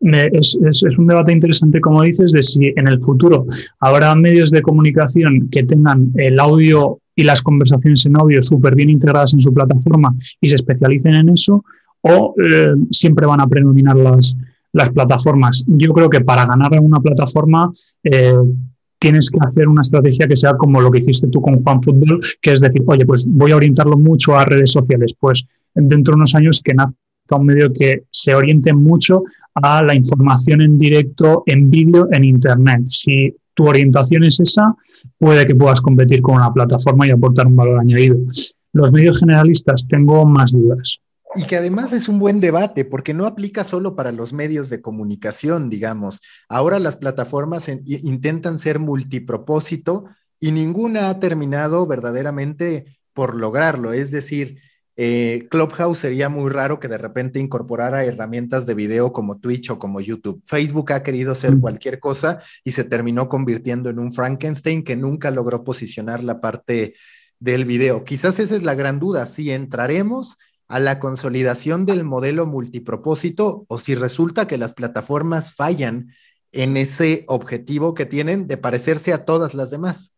es, 0.00 0.98
un 0.98 1.06
debate 1.06 1.32
interesante, 1.32 1.82
como 1.82 2.02
dices, 2.02 2.32
de 2.32 2.42
si 2.42 2.72
en 2.74 2.88
el 2.88 2.98
futuro 2.98 3.46
habrá 3.78 4.14
medios 4.14 4.50
de 4.50 4.62
comunicación 4.62 5.50
que 5.50 5.64
tengan 5.64 6.12
el 6.14 6.40
audio 6.40 6.98
y 7.14 7.24
las 7.24 7.42
conversaciones 7.42 8.06
en 8.06 8.16
audio 8.16 8.40
súper 8.40 8.74
bien 8.74 8.88
integradas 8.88 9.34
en 9.34 9.40
su 9.40 9.52
plataforma 9.52 10.14
y 10.40 10.48
se 10.48 10.54
especialicen 10.54 11.14
en 11.14 11.28
eso, 11.28 11.62
o 12.00 12.34
eh, 12.42 12.74
siempre 12.90 13.26
van 13.26 13.42
a 13.42 13.46
predominar 13.48 13.96
las, 13.96 14.34
las 14.72 14.90
plataformas. 14.90 15.62
Yo 15.66 15.92
creo 15.92 16.08
que 16.08 16.22
para 16.22 16.46
ganar 16.46 16.72
en 16.74 16.86
una 16.86 17.00
plataforma 17.00 17.70
eh, 18.02 18.32
tienes 18.98 19.30
que 19.30 19.38
hacer 19.40 19.68
una 19.68 19.82
estrategia 19.82 20.26
que 20.26 20.36
sea 20.36 20.54
como 20.54 20.80
lo 20.80 20.90
que 20.90 21.00
hiciste 21.00 21.28
tú 21.28 21.40
con 21.40 21.62
Juan 21.62 21.82
Fútbol, 21.82 22.20
que 22.40 22.52
es 22.52 22.60
decir, 22.60 22.82
oye, 22.86 23.06
pues 23.06 23.26
voy 23.28 23.52
a 23.52 23.56
orientarlo 23.56 23.96
mucho 23.96 24.36
a 24.36 24.44
redes 24.44 24.72
sociales. 24.72 25.14
Pues 25.18 25.46
dentro 25.74 26.12
de 26.12 26.16
unos 26.16 26.34
años 26.34 26.60
que 26.62 26.74
nazca 26.74 26.96
un 27.36 27.46
medio 27.46 27.72
que 27.72 28.04
se 28.10 28.34
oriente 28.34 28.72
mucho 28.72 29.22
a 29.54 29.82
la 29.82 29.94
información 29.94 30.62
en 30.62 30.78
directo, 30.78 31.42
en 31.46 31.70
vídeo, 31.70 32.08
en 32.12 32.24
Internet. 32.24 32.86
Si 32.86 33.34
tu 33.54 33.68
orientación 33.68 34.24
es 34.24 34.40
esa, 34.40 34.74
puede 35.18 35.46
que 35.46 35.54
puedas 35.54 35.80
competir 35.80 36.22
con 36.22 36.36
una 36.36 36.52
plataforma 36.52 37.06
y 37.06 37.10
aportar 37.10 37.46
un 37.46 37.56
valor 37.56 37.80
añadido. 37.80 38.16
Los 38.72 38.92
medios 38.92 39.18
generalistas, 39.18 39.86
tengo 39.88 40.24
más 40.26 40.52
dudas. 40.52 41.00
Y 41.34 41.44
que 41.44 41.56
además 41.56 41.92
es 41.92 42.08
un 42.08 42.18
buen 42.18 42.40
debate, 42.40 42.84
porque 42.84 43.14
no 43.14 43.26
aplica 43.26 43.64
solo 43.64 43.94
para 43.94 44.12
los 44.12 44.32
medios 44.32 44.70
de 44.70 44.80
comunicación, 44.80 45.68
digamos. 45.68 46.22
Ahora 46.48 46.78
las 46.78 46.96
plataformas 46.96 47.68
intentan 47.68 48.58
ser 48.58 48.78
multipropósito 48.78 50.06
y 50.40 50.52
ninguna 50.52 51.10
ha 51.10 51.18
terminado 51.18 51.86
verdaderamente 51.86 52.98
por 53.12 53.34
lograrlo. 53.34 53.92
Es 53.92 54.10
decir, 54.10 54.60
eh, 55.00 55.46
Clubhouse 55.50 55.98
sería 55.98 56.28
muy 56.28 56.50
raro 56.50 56.80
que 56.80 56.88
de 56.88 56.98
repente 56.98 57.38
incorporara 57.38 58.04
herramientas 58.04 58.66
de 58.66 58.74
video 58.74 59.12
como 59.12 59.38
Twitch 59.38 59.70
o 59.70 59.78
como 59.78 60.00
YouTube. 60.00 60.42
Facebook 60.44 60.92
ha 60.92 61.04
querido 61.04 61.36
ser 61.36 61.60
cualquier 61.60 62.00
cosa 62.00 62.38
y 62.64 62.72
se 62.72 62.82
terminó 62.82 63.28
convirtiendo 63.28 63.90
en 63.90 64.00
un 64.00 64.12
Frankenstein 64.12 64.82
que 64.82 64.96
nunca 64.96 65.30
logró 65.30 65.62
posicionar 65.62 66.24
la 66.24 66.40
parte 66.40 66.94
del 67.38 67.64
video. 67.64 68.02
Quizás 68.02 68.40
esa 68.40 68.56
es 68.56 68.64
la 68.64 68.74
gran 68.74 68.98
duda, 68.98 69.26
si 69.26 69.52
entraremos 69.52 70.36
a 70.68 70.78
la 70.78 71.00
consolidación 71.00 71.86
del 71.86 72.04
modelo 72.04 72.46
multipropósito 72.46 73.64
o 73.68 73.78
si 73.78 73.94
resulta 73.94 74.46
que 74.46 74.58
las 74.58 74.74
plataformas 74.74 75.54
fallan 75.54 76.12
en 76.52 76.76
ese 76.76 77.24
objetivo 77.26 77.94
que 77.94 78.06
tienen 78.06 78.46
de 78.46 78.56
parecerse 78.56 79.12
a 79.12 79.24
todas 79.24 79.54
las 79.54 79.70
demás. 79.70 80.14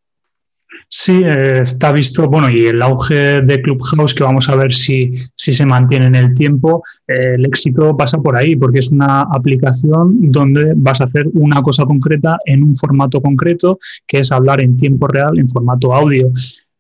Sí, 0.88 1.20
eh, 1.24 1.60
está 1.62 1.92
visto, 1.92 2.28
bueno, 2.28 2.50
y 2.50 2.66
el 2.66 2.82
auge 2.82 3.42
de 3.42 3.62
Clubhouse, 3.62 4.14
que 4.14 4.24
vamos 4.24 4.48
a 4.48 4.56
ver 4.56 4.72
si, 4.72 5.12
si 5.36 5.54
se 5.54 5.66
mantiene 5.66 6.06
en 6.06 6.14
el 6.16 6.34
tiempo, 6.34 6.82
eh, 7.06 7.34
el 7.34 7.46
éxito 7.46 7.96
pasa 7.96 8.18
por 8.18 8.36
ahí, 8.36 8.56
porque 8.56 8.80
es 8.80 8.90
una 8.90 9.22
aplicación 9.22 10.30
donde 10.30 10.72
vas 10.76 11.00
a 11.00 11.04
hacer 11.04 11.28
una 11.34 11.62
cosa 11.62 11.84
concreta 11.84 12.38
en 12.44 12.62
un 12.62 12.74
formato 12.74 13.20
concreto, 13.20 13.78
que 14.06 14.18
es 14.18 14.32
hablar 14.32 14.60
en 14.62 14.76
tiempo 14.76 15.06
real, 15.06 15.38
en 15.38 15.48
formato 15.48 15.94
audio. 15.94 16.32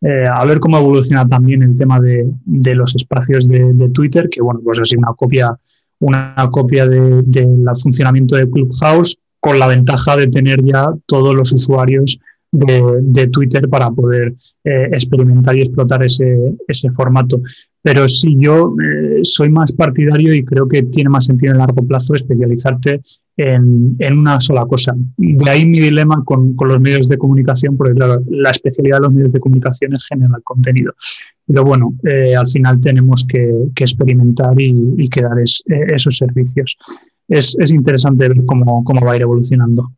Eh, 0.02 0.24
a 0.26 0.44
ver 0.46 0.60
cómo 0.60 0.78
evoluciona 0.78 1.28
también 1.28 1.62
el 1.62 1.76
tema 1.76 2.00
de, 2.00 2.26
de 2.44 2.74
los 2.74 2.94
espacios 2.96 3.46
de, 3.46 3.90
Twitter, 3.92 4.30
que 4.30 4.40
bueno, 4.40 4.60
pues 4.64 4.78
es 4.78 4.92
una 4.96 5.12
copia, 5.14 5.54
una 5.98 6.34
copia 6.50 6.86
del 6.86 7.22
de, 7.26 7.46
funcionamiento 7.82 8.34
de 8.34 8.48
Clubhouse 8.48 9.18
con 9.38 9.58
la 9.58 9.66
ventaja 9.66 10.16
de 10.16 10.28
tener 10.28 10.64
ya 10.64 10.86
todos 11.06 11.34
los 11.34 11.52
usuarios 11.52 12.18
de, 12.50 13.26
Twitter 13.28 13.68
para 13.68 13.90
poder 13.90 14.34
eh, 14.64 14.88
experimentar 14.92 15.56
y 15.56 15.62
explotar 15.62 16.02
ese, 16.02 16.56
ese, 16.66 16.90
formato. 16.92 17.42
Pero 17.82 18.08
sí, 18.08 18.36
yo 18.38 18.74
eh, 18.82 19.20
soy 19.22 19.50
más 19.50 19.72
partidario 19.72 20.34
y 20.34 20.44
creo 20.44 20.66
que 20.66 20.82
tiene 20.84 21.10
más 21.10 21.26
sentido 21.26 21.52
en 21.52 21.58
largo 21.58 21.86
plazo 21.86 22.14
especializarte 22.14 23.00
en, 23.40 23.96
en 23.98 24.18
una 24.18 24.40
sola 24.40 24.66
cosa. 24.66 24.94
De 25.16 25.50
ahí 25.50 25.66
mi 25.66 25.80
dilema 25.80 26.22
con, 26.24 26.54
con, 26.54 26.68
los 26.68 26.80
medios 26.80 27.08
de 27.08 27.16
comunicación, 27.16 27.76
porque 27.76 27.94
claro, 27.94 28.22
la 28.28 28.50
especialidad 28.50 28.98
de 28.98 29.02
los 29.02 29.12
medios 29.12 29.32
de 29.32 29.40
comunicación 29.40 29.94
es 29.94 30.06
generar 30.06 30.42
contenido. 30.42 30.92
Pero 31.46 31.64
bueno, 31.64 31.94
eh, 32.04 32.36
al 32.36 32.46
final 32.48 32.80
tenemos 32.80 33.26
que, 33.26 33.50
que 33.74 33.84
experimentar 33.84 34.60
y, 34.60 34.94
y 34.98 35.08
que 35.08 35.22
dar 35.22 35.38
esos 35.40 36.16
servicios. 36.16 36.76
Es, 37.28 37.56
es 37.58 37.70
interesante 37.70 38.28
ver 38.28 38.44
cómo, 38.44 38.84
cómo 38.84 39.04
va 39.04 39.12
a 39.12 39.16
ir 39.16 39.22
evolucionando. 39.22 39.90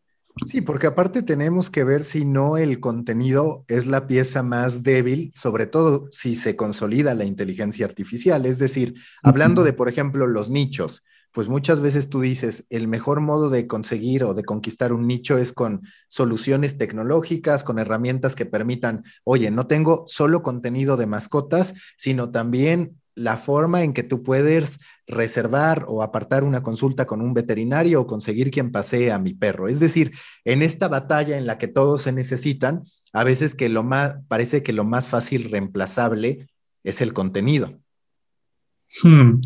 Sí, 0.47 0.62
porque 0.62 0.86
aparte 0.86 1.22
tenemos 1.22 1.68
que 1.68 1.84
ver 1.84 2.03
si 2.03 2.24
no 2.24 2.57
el 2.57 2.80
contenido 2.80 3.64
es 3.68 3.86
la 3.86 4.07
pieza 4.07 4.43
más 4.43 4.82
débil, 4.82 5.30
sobre 5.34 5.66
todo 5.66 6.09
si 6.11 6.36
se 6.36 6.57
consolida 6.57 7.14
la 7.14 7.26
inteligencia 7.26 7.84
artificial. 7.84 8.47
Es 8.47 8.59
decir, 8.59 8.95
hablando 9.22 9.62
de, 9.62 9.74
por 9.74 9.88
ejemplo, 9.88 10.26
los 10.26 10.49
nichos, 10.49 11.05
pues 11.33 11.49
muchas 11.49 11.80
veces 11.80 12.09
tú 12.09 12.20
dices, 12.20 12.66
el 12.70 12.89
mejor 12.89 13.20
modo 13.20 13.49
de 13.49 13.66
conseguir 13.66 14.24
o 14.24 14.35
de 14.35 14.45
conquistar 14.45 14.93
un 14.93 15.07
nicho 15.07 15.39
es 15.39 15.53
con 15.53 15.83
soluciones 16.09 16.76
tecnológicas, 16.76 17.64
con 17.64 17.78
herramientas 17.78 18.37
que 18.37 18.47
permitan, 18.47 19.03
oye, 19.24 19.51
no 19.51 19.66
tengo 19.66 20.05
solo 20.07 20.43
contenido 20.43 20.97
de 20.97 21.07
mascotas, 21.07 21.74
sino 21.97 22.30
también 22.30 23.01
la 23.14 23.37
forma 23.37 23.83
en 23.83 23.93
que 23.93 24.03
tú 24.03 24.22
puedes 24.22 24.78
reservar 25.07 25.85
o 25.89 26.03
apartar 26.03 26.45
una 26.45 26.62
consulta 26.62 27.07
con 27.07 27.20
un 27.20 27.35
veterinario 27.35 28.01
o 28.01 28.07
conseguir 28.07 28.51
quien 28.51 28.70
pasee 28.70 29.12
a 29.12 29.18
mi 29.18 29.35
perro. 29.35 29.68
Es 29.68 29.80
decir, 29.80 30.12
en 30.45 30.62
esta 30.62 30.89
batalla 30.89 31.37
en 31.37 31.47
la 31.47 31.59
que 31.59 31.68
todos 31.68 32.03
se 32.03 32.12
necesitan, 32.12 32.83
a 33.12 33.24
veces 33.24 33.55
que 33.55 33.68
lo 33.68 33.83
más, 33.83 34.16
parece 34.28 34.62
que 34.62 34.72
lo 34.72 34.85
más 34.85 35.09
fácil 35.09 35.51
reemplazable 35.51 36.49
es 36.85 37.01
el 37.01 37.12
contenido. 37.12 37.78
Hmm. 39.03 39.41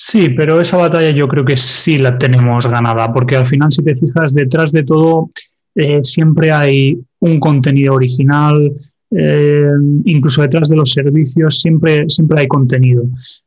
Sí, 0.00 0.28
pero 0.28 0.60
esa 0.60 0.76
batalla 0.76 1.10
yo 1.10 1.26
creo 1.26 1.44
que 1.44 1.56
sí 1.56 1.98
la 1.98 2.16
tenemos 2.16 2.68
ganada, 2.68 3.12
porque 3.12 3.34
al 3.34 3.48
final, 3.48 3.72
si 3.72 3.82
te 3.82 3.96
fijas, 3.96 4.32
detrás 4.32 4.70
de 4.70 4.84
todo 4.84 5.30
eh, 5.74 5.98
siempre 6.04 6.52
hay 6.52 6.96
un 7.18 7.40
contenido 7.40 7.94
original, 7.94 8.72
eh, 9.10 9.68
incluso 10.04 10.42
detrás 10.42 10.68
de 10.68 10.76
los 10.76 10.92
servicios 10.92 11.60
siempre, 11.60 12.08
siempre 12.08 12.42
hay 12.42 12.46
contenido. 12.46 13.06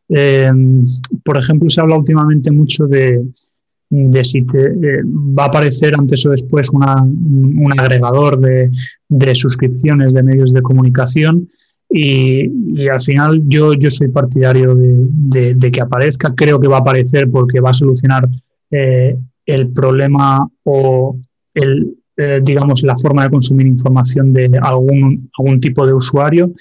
Eh, 0.10 0.52
por 1.24 1.38
ejemplo, 1.38 1.70
se 1.70 1.80
habla 1.80 1.96
últimamente 1.96 2.52
mucho 2.52 2.86
de, 2.86 3.24
si 4.22 4.42
te, 4.42 5.04
va 5.06 5.44
a 5.44 5.48
aparecer 5.48 5.94
antes 5.98 6.26
o 6.26 6.32
después 6.32 6.70
un 6.70 7.80
agregador 7.80 8.42
de, 8.42 9.36
suscripciones 9.36 10.14
de 10.14 10.22
medios 10.22 10.52
de 10.52 10.62
comunicación 10.62 11.48
y, 11.92 12.88
al 12.88 13.02
final 13.02 13.42
yo, 13.48 13.74
yo 13.74 13.90
soy 13.90 14.08
partidario 14.10 14.76
de, 14.76 15.56
de, 15.56 15.72
que 15.72 15.82
aparezca. 15.82 16.34
Creo 16.36 16.60
que 16.60 16.68
va 16.68 16.78
a 16.78 16.82
aparecer 16.82 17.30
porque 17.30 17.60
va 17.60 17.72
a 17.72 17.74
solucionar 17.74 18.28
el 18.70 19.70
problema 19.74 20.48
o 20.64 21.18
el, 21.54 21.98
eh, 22.18 22.40
digamos, 22.44 22.84
la 22.84 22.98
forma 22.98 23.24
de 23.24 23.30
consumir 23.30 23.66
información 23.66 24.34
de 24.34 24.60
algún, 24.62 25.30
algún 25.38 25.60
tipo 25.60 25.86
de 25.88 25.94
usuario. 25.94 26.52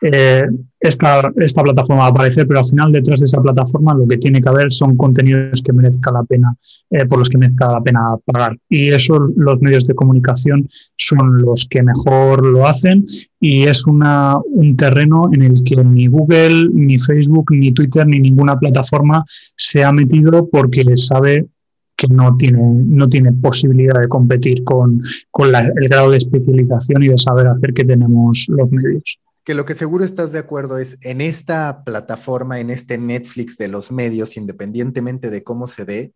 Eh, 0.00 0.44
esta, 0.88 1.32
esta, 1.36 1.62
plataforma 1.62 2.02
va 2.02 2.06
a 2.06 2.10
aparecer, 2.10 2.46
pero 2.46 2.60
al 2.60 2.66
final 2.66 2.92
detrás 2.92 3.20
de 3.20 3.26
esa 3.26 3.40
plataforma 3.40 3.94
lo 3.94 4.06
que 4.06 4.18
tiene 4.18 4.40
que 4.40 4.48
haber 4.48 4.72
son 4.72 4.96
contenidos 4.96 5.62
que 5.62 5.72
merezca 5.72 6.10
la 6.10 6.24
pena, 6.24 6.54
eh, 6.90 7.04
por 7.06 7.18
los 7.18 7.28
que 7.28 7.38
merezca 7.38 7.72
la 7.72 7.80
pena 7.80 8.16
pagar. 8.24 8.58
Y 8.68 8.88
eso 8.88 9.18
los 9.36 9.60
medios 9.60 9.86
de 9.86 9.94
comunicación 9.94 10.68
son 10.96 11.42
los 11.42 11.66
que 11.68 11.82
mejor 11.82 12.46
lo 12.46 12.66
hacen 12.66 13.06
y 13.40 13.64
es 13.64 13.86
una, 13.86 14.38
un 14.38 14.76
terreno 14.76 15.30
en 15.32 15.42
el 15.42 15.62
que 15.62 15.82
ni 15.84 16.06
Google, 16.06 16.70
ni 16.72 16.98
Facebook, 16.98 17.50
ni 17.50 17.72
Twitter, 17.72 18.06
ni 18.06 18.20
ninguna 18.20 18.58
plataforma 18.58 19.24
se 19.56 19.84
ha 19.84 19.92
metido 19.92 20.48
porque 20.48 20.84
sabe 20.96 21.46
que 21.96 22.08
no 22.08 22.36
tiene, 22.36 22.60
no 22.60 23.08
tiene 23.08 23.32
posibilidad 23.32 24.00
de 24.00 24.08
competir 24.08 24.62
con, 24.64 25.02
con 25.30 25.48
el 25.54 25.88
grado 25.88 26.10
de 26.10 26.18
especialización 26.18 27.02
y 27.02 27.08
de 27.08 27.18
saber 27.18 27.46
hacer 27.46 27.72
que 27.72 27.84
tenemos 27.84 28.46
los 28.48 28.70
medios. 28.70 29.18
Que 29.46 29.54
lo 29.54 29.64
que 29.64 29.74
seguro 29.74 30.04
estás 30.04 30.32
de 30.32 30.40
acuerdo 30.40 30.76
es 30.76 30.98
en 31.02 31.20
esta 31.20 31.84
plataforma, 31.84 32.58
en 32.58 32.68
este 32.68 32.98
Netflix 32.98 33.56
de 33.56 33.68
los 33.68 33.92
medios, 33.92 34.36
independientemente 34.36 35.30
de 35.30 35.44
cómo 35.44 35.68
se 35.68 35.84
dé, 35.84 36.12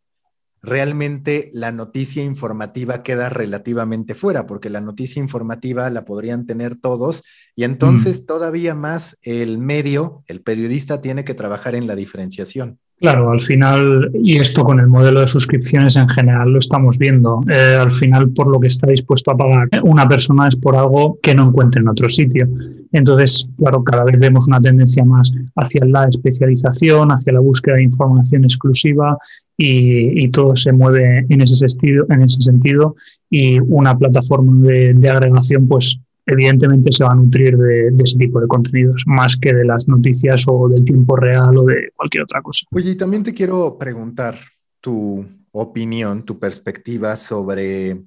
realmente 0.63 1.49
la 1.53 1.71
noticia 1.71 2.25
informativa 2.25 3.05
queda 3.05 3.29
relativamente 3.29 4.17
fuera, 4.17 4.49
porque 4.49 4.69
la 4.69 4.81
noticia 4.81 5.23
informativa 5.23 5.89
la 5.91 6.05
podrían 6.05 6.45
tener 6.45 6.75
todos 6.75 7.23
y 7.55 7.63
entonces 7.63 8.23
mm. 8.23 8.27
todavía 8.27 8.75
más 8.75 9.17
el 9.23 9.59
medio, 9.59 10.25
el 10.27 10.43
periodista 10.43 11.01
tiene 11.01 11.25
que 11.25 11.35
trabajar 11.35 11.77
en 11.77 11.87
la 11.87 11.95
diferenciación. 11.95 12.81
Claro, 12.99 13.31
al 13.31 13.41
final, 13.41 14.11
y 14.13 14.39
esto 14.39 14.65
con 14.65 14.81
el 14.81 14.89
modelo 14.89 15.21
de 15.21 15.29
suscripciones 15.29 15.95
en 15.95 16.09
general 16.09 16.51
lo 16.51 16.59
estamos 16.59 16.99
viendo, 16.99 17.41
eh, 17.49 17.79
al 17.81 17.93
final 17.93 18.31
por 18.31 18.51
lo 18.51 18.59
que 18.59 18.67
está 18.67 18.89
dispuesto 18.89 19.31
a 19.31 19.37
pagar 19.37 19.69
una 19.85 20.07
persona 20.09 20.49
es 20.49 20.57
por 20.57 20.77
algo 20.77 21.19
que 21.23 21.33
no 21.33 21.47
encuentre 21.47 21.81
en 21.81 21.89
otro 21.89 22.09
sitio. 22.09 22.49
Entonces, 22.93 23.49
claro, 23.57 23.85
cada 23.85 24.05
vez 24.05 24.19
vemos 24.19 24.49
una 24.49 24.61
tendencia 24.61 25.05
más 25.05 25.33
hacia 25.57 25.85
la 25.85 26.05
especialización, 26.05 27.11
hacia 27.11 27.33
la 27.33 27.41
búsqueda 27.41 27.77
de 27.77 27.85
información 27.85 28.45
exclusiva 28.45 29.17
y, 29.57 30.29
todo 30.31 30.57
se 30.57 30.73
mueve 30.73 31.27
en 31.29 31.43
ese, 31.43 31.57
sentido, 31.57 32.97
y 33.29 33.59
una 33.61 33.97
plataforma 33.97 34.67
de, 34.67 34.95
de 34.95 35.11
agregación 35.11 35.69
pues 35.69 36.01
evidentemente 36.31 36.93
se 36.93 37.05
va 37.05 37.11
a 37.11 37.15
nutrir 37.15 37.57
de, 37.57 37.93
ese 38.03 38.17
tipo 38.17 38.41
de 38.41 38.47
contenidos, 38.47 39.03
más 39.07 39.37
que 39.37 39.53
de 39.53 39.65
las 39.65 39.89
noticias 39.89 40.45
o 40.47 40.69
del 40.69 40.85
tiempo 40.85 41.17
real 41.17 41.57
o 41.59 41.65
de 41.65 41.91
cualquier 41.97 42.25
otra 42.25 42.41
cosa. 42.43 42.67
Oye, 42.73 42.93
y 42.93 42.97
también 42.97 43.23
te 43.23 43.35
quiero 43.35 43.77
preguntar 43.79 44.37
tu 44.81 45.27
opinión, 45.53 46.25
tu 46.25 46.39
perspectiva 46.39 47.17
sobre 47.17 48.01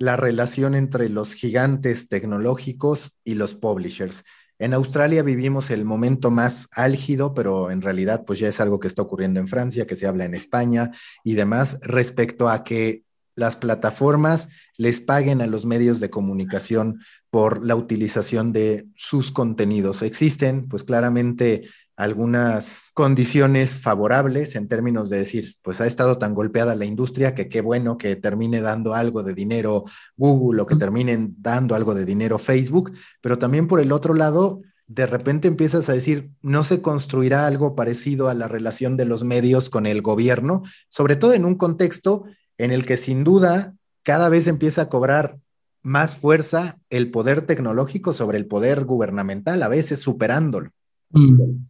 la 0.00 0.16
relación 0.16 0.74
entre 0.74 1.10
los 1.10 1.34
gigantes 1.34 2.08
tecnológicos 2.08 3.18
y 3.22 3.34
los 3.34 3.54
publishers. 3.54 4.24
En 4.58 4.72
Australia 4.72 5.22
vivimos 5.22 5.70
el 5.70 5.84
momento 5.84 6.30
más 6.30 6.68
álgido, 6.72 7.34
pero 7.34 7.70
en 7.70 7.82
realidad 7.82 8.24
pues 8.26 8.38
ya 8.38 8.48
es 8.48 8.60
algo 8.60 8.80
que 8.80 8.88
está 8.88 9.02
ocurriendo 9.02 9.40
en 9.40 9.46
Francia, 9.46 9.86
que 9.86 9.96
se 9.96 10.06
habla 10.06 10.24
en 10.24 10.34
España 10.34 10.90
y 11.22 11.34
demás 11.34 11.78
respecto 11.82 12.48
a 12.48 12.64
que 12.64 13.04
las 13.36 13.56
plataformas 13.56 14.48
les 14.78 15.02
paguen 15.02 15.42
a 15.42 15.46
los 15.46 15.66
medios 15.66 16.00
de 16.00 16.08
comunicación 16.08 17.00
por 17.28 17.62
la 17.64 17.76
utilización 17.76 18.52
de 18.52 18.86
sus 18.96 19.32
contenidos. 19.32 20.00
Existen, 20.00 20.66
pues 20.66 20.82
claramente, 20.82 21.68
algunas 22.00 22.92
condiciones 22.94 23.78
favorables 23.78 24.56
en 24.56 24.68
términos 24.68 25.10
de 25.10 25.18
decir, 25.18 25.56
pues 25.60 25.82
ha 25.82 25.86
estado 25.86 26.16
tan 26.16 26.34
golpeada 26.34 26.74
la 26.74 26.86
industria 26.86 27.34
que 27.34 27.50
qué 27.50 27.60
bueno 27.60 27.98
que 27.98 28.16
termine 28.16 28.62
dando 28.62 28.94
algo 28.94 29.22
de 29.22 29.34
dinero 29.34 29.84
Google 30.16 30.62
o 30.62 30.66
que 30.66 30.76
terminen 30.76 31.34
dando 31.40 31.74
algo 31.74 31.94
de 31.94 32.06
dinero 32.06 32.38
Facebook, 32.38 32.94
pero 33.20 33.38
también 33.38 33.68
por 33.68 33.80
el 33.80 33.92
otro 33.92 34.14
lado, 34.14 34.62
de 34.86 35.04
repente 35.04 35.46
empiezas 35.46 35.90
a 35.90 35.92
decir, 35.92 36.30
no 36.40 36.64
se 36.64 36.80
construirá 36.80 37.46
algo 37.46 37.74
parecido 37.74 38.30
a 38.30 38.34
la 38.34 38.48
relación 38.48 38.96
de 38.96 39.04
los 39.04 39.22
medios 39.22 39.68
con 39.68 39.84
el 39.84 40.00
gobierno, 40.00 40.62
sobre 40.88 41.16
todo 41.16 41.34
en 41.34 41.44
un 41.44 41.56
contexto 41.56 42.24
en 42.56 42.70
el 42.70 42.86
que 42.86 42.96
sin 42.96 43.24
duda 43.24 43.74
cada 44.04 44.30
vez 44.30 44.46
empieza 44.46 44.82
a 44.82 44.88
cobrar 44.88 45.36
más 45.82 46.16
fuerza 46.16 46.78
el 46.88 47.10
poder 47.10 47.42
tecnológico 47.42 48.14
sobre 48.14 48.38
el 48.38 48.46
poder 48.46 48.86
gubernamental, 48.86 49.62
a 49.62 49.68
veces 49.68 50.00
superándolo. 50.00 50.70
Mm. 51.10 51.69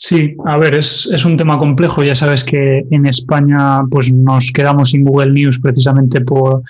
Sí, 0.00 0.36
a 0.44 0.56
ver, 0.58 0.76
es, 0.76 1.24
un 1.24 1.36
tema 1.36 1.58
complejo. 1.58 2.04
Ya 2.04 2.14
sabes 2.14 2.44
que 2.44 2.86
en 2.88 3.06
España 3.06 3.82
pues, 3.90 4.12
nos 4.12 4.52
quedamos 4.52 4.90
sin 4.90 5.04
Google 5.04 5.32
News 5.32 5.58
precisamente 5.58 6.20
por, 6.20 6.62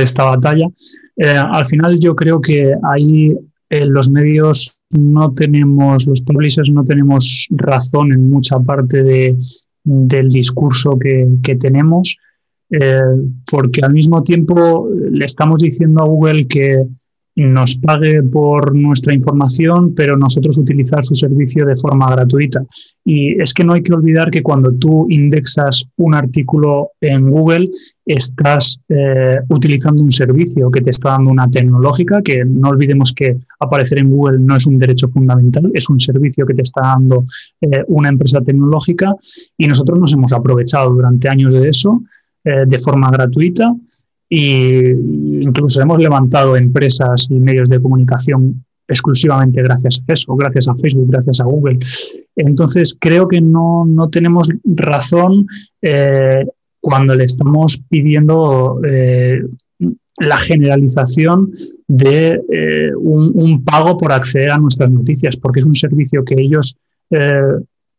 esta 0.00 0.24
batalla. 0.24 0.66
Eh, 1.16 1.28
al 1.28 1.64
final 1.66 2.00
yo 2.00 2.16
creo 2.16 2.40
que 2.40 2.74
ahí 2.92 3.36
eh, 3.70 3.86
los 3.86 4.10
medios 4.10 4.76
no 4.90 5.32
tenemos, 5.32 6.06
los 6.08 6.22
publishers 6.22 6.70
no 6.70 6.84
tenemos 6.84 7.46
razón 7.50 8.12
en 8.12 8.28
mucha 8.28 8.58
parte 8.58 9.36
del 9.84 10.28
discurso 10.28 10.98
que, 10.98 11.28
que 11.40 11.54
tenemos. 11.54 12.16
Eh, 12.68 13.00
porque 13.48 13.82
al 13.84 13.92
mismo 13.92 14.24
tiempo 14.24 14.88
le 15.08 15.24
estamos 15.24 15.62
diciendo 15.62 16.02
a 16.02 16.06
Google 16.06 16.48
que 16.48 16.84
nos 17.34 17.76
pague 17.76 18.22
por 18.22 18.74
nuestra 18.74 19.14
información, 19.14 19.94
pero 19.94 20.16
nosotros 20.16 20.58
utilizar 20.58 21.04
su 21.04 21.14
servicio 21.14 21.64
de 21.64 21.76
forma 21.76 22.10
gratuita. 22.10 22.62
Y 23.04 23.40
es 23.40 23.54
que 23.54 23.64
no 23.64 23.72
hay 23.72 23.82
que 23.82 23.94
olvidar 23.94 24.30
que 24.30 24.42
cuando 24.42 24.72
tú 24.72 25.06
indexas 25.08 25.84
un 25.96 26.14
artículo 26.14 26.90
en 27.00 27.30
Google, 27.30 27.70
estás 28.04 28.78
eh, 28.88 29.38
utilizando 29.48 30.02
un 30.02 30.12
servicio 30.12 30.70
que 30.70 30.82
te 30.82 30.90
está 30.90 31.10
dando 31.10 31.30
una 31.30 31.50
tecnológica, 31.50 32.20
que 32.22 32.44
no 32.44 32.68
olvidemos 32.68 33.12
que 33.12 33.38
aparecer 33.60 34.00
en 34.00 34.10
Google 34.10 34.38
no 34.38 34.56
es 34.56 34.66
un 34.66 34.78
derecho 34.78 35.08
fundamental, 35.08 35.70
es 35.72 35.88
un 35.88 36.00
servicio 36.00 36.44
que 36.44 36.54
te 36.54 36.62
está 36.62 36.82
dando 36.82 37.24
eh, 37.60 37.84
una 37.88 38.08
empresa 38.08 38.40
tecnológica 38.40 39.14
y 39.56 39.66
nosotros 39.66 39.98
nos 39.98 40.12
hemos 40.12 40.32
aprovechado 40.32 40.90
durante 40.90 41.28
años 41.28 41.54
de 41.54 41.68
eso 41.68 42.02
eh, 42.44 42.64
de 42.66 42.78
forma 42.78 43.10
gratuita 43.10 43.72
e 44.34 44.96
incluso 45.42 45.82
hemos 45.82 45.98
levantado 45.98 46.56
empresas 46.56 47.26
y 47.28 47.34
medios 47.34 47.68
de 47.68 47.82
comunicación 47.82 48.64
exclusivamente 48.88 49.62
gracias 49.62 50.02
a 50.08 50.12
eso, 50.14 50.34
gracias 50.34 50.68
a 50.68 50.74
Facebook, 50.74 51.10
gracias 51.10 51.40
a 51.40 51.44
Google. 51.44 51.78
Entonces, 52.36 52.96
creo 52.98 53.28
que 53.28 53.42
no, 53.42 53.86
tenemos 54.10 54.48
razón 54.64 55.46
eh, 55.82 56.46
cuando 56.80 57.14
le 57.14 57.24
estamos 57.24 57.82
pidiendo 57.90 58.80
eh, 58.86 59.42
la 60.16 60.38
generalización 60.38 61.52
de 61.86 62.40
un, 62.98 63.32
un, 63.34 63.62
pago 63.64 63.98
por 63.98 64.12
acceder 64.12 64.50
a 64.50 64.58
nuestras 64.58 64.90
noticias, 64.90 65.36
porque 65.36 65.60
es 65.60 65.66
un 65.66 65.74
servicio 65.74 66.24
que 66.24 66.36
ellos 66.38 66.76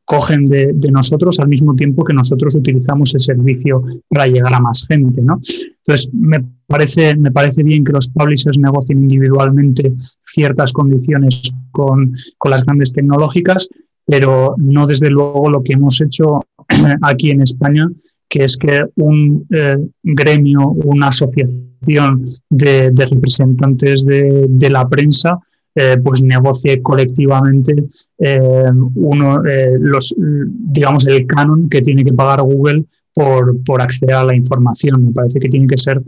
cogen 0.06 0.46
de, 0.46 0.74
nosotros 0.92 1.40
al 1.40 1.48
mismo 1.48 1.76
tiempo 1.76 2.04
que 2.04 2.14
nosotros 2.14 2.56
utilizamos 2.56 3.14
el 3.14 3.22
servicio 3.22 3.84
para 4.10 4.28
llegar 4.28 4.54
a 4.54 4.60
más 4.60 4.86
gente. 4.88 5.22
¿no? 5.22 5.40
Entonces, 5.86 6.10
me 6.14 6.44
parece, 6.68 7.16
me 7.16 7.32
parece 7.32 7.64
bien 7.64 7.84
que 7.84 7.94
los 7.94 8.10
publishers 8.10 8.58
negocien 8.58 9.00
individualmente 9.00 9.94
ciertas 10.22 10.74
condiciones 10.74 11.54
con, 11.72 12.16
las 12.50 12.66
grandes 12.66 12.92
tecnológicas, 12.92 13.70
pero 14.06 14.56
no 14.58 14.86
desde 14.86 15.10
luego 15.10 15.50
lo 15.50 15.64
que 15.64 15.74
hemos 15.74 16.02
hecho 16.02 16.42
aquí 17.02 17.32
en 17.32 17.42
España, 17.42 17.90
que 18.28 18.44
es 18.44 18.58
que 18.58 18.86
un 18.96 19.46
eh, 19.52 19.78
gremio, 20.04 20.70
una 20.70 21.08
asociación 21.08 22.26
de, 22.50 22.92
representantes 23.10 24.06
de, 24.06 24.46
de 24.50 24.70
la 24.70 24.88
prensa 24.88 25.40
eh, 25.76 25.98
pues 26.04 26.22
negocie 26.22 26.84
colectivamente 26.84 27.74
eh, 28.20 28.70
uno, 28.94 29.44
eh, 29.44 29.76
los, 29.80 30.14
digamos, 30.16 31.08
el 31.08 31.26
canon 31.26 31.68
que 31.68 31.82
tiene 31.82 32.04
que 32.04 32.14
pagar 32.14 32.44
Google 32.44 32.86
por, 33.12 33.64
por 33.64 33.82
acceder 33.82 34.14
a 34.14 34.24
la 34.24 34.36
información. 34.36 35.08
Me 35.08 35.12
parece 35.12 35.40
que 35.40 35.50
tiene 35.50 35.66
que 35.66 35.78
ser 35.78 36.00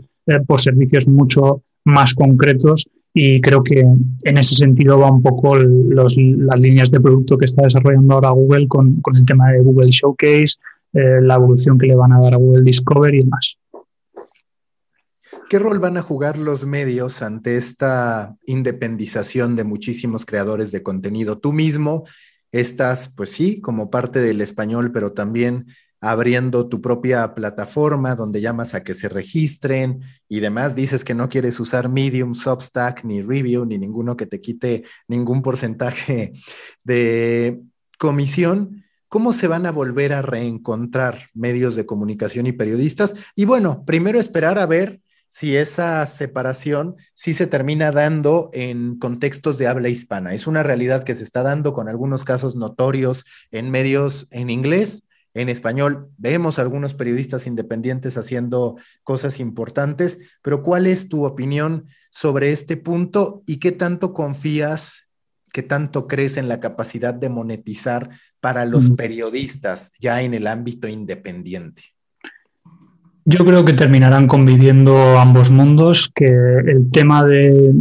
por 0.46 0.60
servicios 0.60 1.08
mucho 1.08 1.62
más 1.84 2.14
concretos 2.14 2.88
y 3.12 3.40
creo 3.40 3.64
que 3.64 3.80
en 3.80 4.38
ese 4.38 4.54
sentido 4.54 5.00
va 5.00 5.10
un 5.10 5.22
poco 5.22 5.56
las 5.56 6.16
líneas 6.16 6.90
de 6.92 7.00
producto 7.00 7.36
que 7.36 7.46
está 7.46 7.62
desarrollando 7.62 8.14
ahora 8.14 8.30
Google 8.30 8.68
con, 8.68 9.00
con 9.00 9.16
el 9.16 9.24
tema 9.24 9.50
de 9.50 9.60
Google 9.60 9.90
Showcase, 9.90 10.58
la 10.92 11.34
evolución 11.34 11.78
que 11.78 11.86
le 11.86 11.96
van 11.96 12.12
a 12.12 12.20
dar 12.20 12.34
a 12.34 12.38
Google 12.38 12.62
Discover 12.62 13.14
y 13.14 13.18
demás. 13.24 13.56
¿Qué 15.48 15.60
rol 15.60 15.78
van 15.78 15.96
a 15.96 16.02
jugar 16.02 16.38
los 16.38 16.66
medios 16.66 17.22
ante 17.22 17.56
esta 17.56 18.36
independización 18.46 19.54
de 19.54 19.62
muchísimos 19.62 20.26
creadores 20.26 20.72
de 20.72 20.82
contenido? 20.82 21.38
Tú 21.38 21.52
mismo 21.52 22.04
estás, 22.50 23.12
pues 23.14 23.30
sí, 23.30 23.60
como 23.60 23.88
parte 23.88 24.18
del 24.18 24.40
español, 24.40 24.90
pero 24.90 25.12
también 25.12 25.66
abriendo 26.00 26.68
tu 26.68 26.80
propia 26.80 27.32
plataforma 27.34 28.16
donde 28.16 28.40
llamas 28.40 28.74
a 28.74 28.82
que 28.82 28.94
se 28.94 29.08
registren 29.08 30.00
y 30.28 30.40
demás. 30.40 30.74
Dices 30.74 31.04
que 31.04 31.14
no 31.14 31.28
quieres 31.28 31.60
usar 31.60 31.88
Medium, 31.88 32.34
Substack, 32.34 33.04
ni 33.04 33.22
Review, 33.22 33.66
ni 33.66 33.78
ninguno 33.78 34.16
que 34.16 34.26
te 34.26 34.40
quite 34.40 34.82
ningún 35.06 35.42
porcentaje 35.42 36.32
de 36.82 37.60
comisión. 37.98 38.82
¿Cómo 39.06 39.32
se 39.32 39.46
van 39.46 39.64
a 39.64 39.70
volver 39.70 40.12
a 40.12 40.22
reencontrar 40.22 41.20
medios 41.34 41.76
de 41.76 41.86
comunicación 41.86 42.48
y 42.48 42.52
periodistas? 42.52 43.14
Y 43.36 43.44
bueno, 43.44 43.84
primero 43.86 44.18
esperar 44.18 44.58
a 44.58 44.66
ver 44.66 45.00
si 45.28 45.56
esa 45.56 46.04
separación 46.06 46.96
sí 47.14 47.34
se 47.34 47.46
termina 47.46 47.92
dando 47.92 48.50
en 48.52 48.98
contextos 48.98 49.58
de 49.58 49.66
habla 49.66 49.88
hispana. 49.88 50.34
Es 50.34 50.46
una 50.46 50.62
realidad 50.62 51.04
que 51.04 51.14
se 51.14 51.24
está 51.24 51.42
dando 51.42 51.72
con 51.72 51.88
algunos 51.88 52.24
casos 52.24 52.56
notorios 52.56 53.24
en 53.50 53.70
medios 53.70 54.28
en 54.30 54.50
inglés. 54.50 55.08
En 55.34 55.50
español 55.50 56.08
vemos 56.16 56.58
algunos 56.58 56.94
periodistas 56.94 57.46
independientes 57.46 58.16
haciendo 58.16 58.76
cosas 59.02 59.38
importantes, 59.38 60.18
pero 60.40 60.62
¿cuál 60.62 60.86
es 60.86 61.08
tu 61.08 61.26
opinión 61.26 61.86
sobre 62.10 62.52
este 62.52 62.78
punto 62.78 63.42
y 63.46 63.58
qué 63.58 63.72
tanto 63.72 64.14
confías, 64.14 65.10
qué 65.52 65.62
tanto 65.62 66.06
crees 66.06 66.38
en 66.38 66.48
la 66.48 66.60
capacidad 66.60 67.12
de 67.12 67.28
monetizar 67.28 68.08
para 68.40 68.64
los 68.64 68.90
periodistas 68.90 69.92
ya 69.98 70.22
en 70.22 70.32
el 70.32 70.46
ámbito 70.46 70.88
independiente? 70.88 71.95
Yo 73.28 73.44
creo 73.44 73.64
que 73.64 73.72
terminarán 73.72 74.28
conviviendo 74.28 75.18
ambos 75.18 75.50
mundos, 75.50 76.08
que 76.14 76.26
el 76.26 76.92
tema 76.92 77.24
de, 77.24 77.74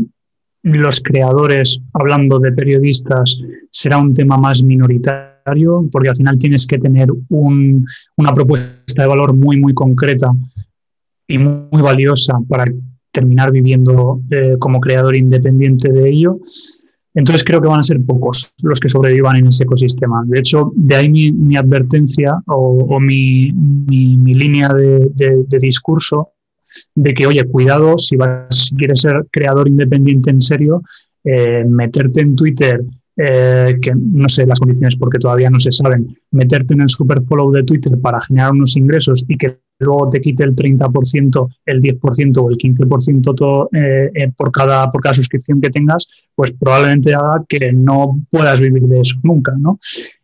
los 0.63 0.99
creadores, 1.01 1.79
hablando 1.93 2.39
de 2.39 2.51
periodistas, 2.51 3.39
será 3.69 3.99
un 3.99 4.15
tema 4.15 4.37
más 4.37 4.63
minoritario, 4.63 5.87
porque 5.91 6.09
al 6.09 6.15
final 6.15 6.39
tienes 6.39 6.65
que 6.65 6.79
tener 6.79 7.09
una 7.29 8.33
propuesta 8.33 9.03
de 9.03 9.07
valor 9.07 9.35
muy, 9.35 9.59
muy 9.59 9.75
concreta 9.75 10.31
y 11.27 11.37
muy, 11.37 11.79
valiosa 11.79 12.39
para 12.49 12.65
terminar 13.11 13.51
viviendo 13.51 14.21
eh, 14.31 14.55
como 14.57 14.79
creador 14.79 15.15
independiente 15.15 15.91
de 15.91 16.09
ello. 16.09 16.39
Entonces 17.15 17.45
creo 17.45 17.61
que 17.61 17.69
van 17.69 17.79
a 17.79 17.83
ser 17.83 18.01
pocos 18.01 18.53
los 18.61 18.79
que 18.79 18.89
sobrevivan 18.89 19.37
en 19.37 19.47
ese 19.47 19.63
ecosistema. 19.63 20.23
De 20.27 20.39
hecho, 20.39 20.73
de 20.75 20.95
ahí 20.95 21.09
mi, 21.09 21.55
advertencia 21.55 22.41
o, 22.47 22.99
mi, 22.99 23.51
línea 24.33 24.73
de, 24.73 25.45
discurso 25.59 26.33
de 26.93 27.13
que, 27.13 27.25
oye, 27.25 27.45
cuidado, 27.45 27.97
si, 27.97 28.17
vas, 28.17 28.73
quieres 28.77 28.99
ser 28.99 29.25
creador 29.31 29.69
independiente 29.69 30.29
en 30.29 30.41
serio, 30.41 30.81
eh, 31.23 31.63
meterte 31.65 32.19
en 32.19 32.35
Twitter, 32.35 32.83
eh, 33.15 33.77
que 33.81 33.93
no 33.95 34.27
sé 34.27 34.45
las 34.45 34.59
condiciones 34.59 34.97
porque 34.97 35.17
todavía 35.17 35.49
no 35.49 35.61
se 35.61 35.71
saben, 35.71 36.17
meterte 36.31 36.73
en 36.73 36.81
el 36.81 36.89
super 36.89 37.23
follow 37.23 37.49
de 37.49 37.63
Twitter 37.63 37.97
para 37.97 38.19
generar 38.19 38.51
unos 38.51 38.75
ingresos 38.75 39.23
y 39.29 39.37
que 39.37 39.59
luego 39.79 40.09
te 40.09 40.21
quite 40.21 40.43
el 40.43 40.55
30%, 40.55 41.49
el 41.65 41.81
10% 41.81 42.37
o 42.37 42.49
el 42.49 42.57
15% 42.57 43.35
todo, 43.35 43.69
eh, 43.73 44.11
eh, 44.13 44.31
por, 44.35 44.51
cada, 44.51 44.89
por 44.89 45.01
cada 45.01 45.13
suscripción 45.13 45.59
que 45.59 45.69
tengas, 45.69 46.07
pues 46.33 46.53
probablemente 46.53 47.13
haga 47.13 47.43
que 47.47 47.71
no 47.73 48.19
puedas 48.29 48.59
vivir 48.59 48.83
de 48.83 49.01
eso 49.01 49.19
nunca, 49.23 49.53
¿no? 49.57 49.79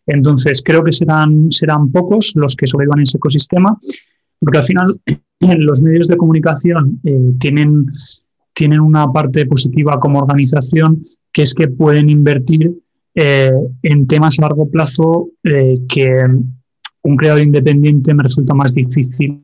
Entonces, 0.05 0.61
creo 0.63 0.83
que 0.83 0.91
serán, 0.91 1.51
serán 1.51 1.91
pocos 1.91 2.33
los 2.35 2.55
que 2.55 2.67
sobrevivan 2.67 2.99
en 2.99 3.03
ese 3.03 3.17
ecosistema, 3.17 3.77
porque 4.39 4.57
al 4.57 4.63
final 4.63 4.99
los 5.39 5.81
medios 5.81 6.07
de 6.07 6.17
comunicación 6.17 6.99
eh, 7.03 7.33
tienen, 7.39 7.85
tienen 8.53 8.79
una 8.79 9.07
parte 9.11 9.45
positiva 9.45 9.99
como 9.99 10.19
organización, 10.19 11.01
que 11.31 11.43
es 11.43 11.53
que 11.53 11.67
pueden 11.67 12.09
invertir 12.09 12.71
en 13.13 14.07
temas 14.07 14.39
a 14.39 14.43
largo 14.43 14.69
plazo 14.69 15.31
que 15.43 16.23
un 17.03 17.17
creador 17.17 17.41
independiente 17.41 18.13
me 18.13 18.23
resulta 18.23 18.53
más 18.53 18.73
difícil 18.73 19.43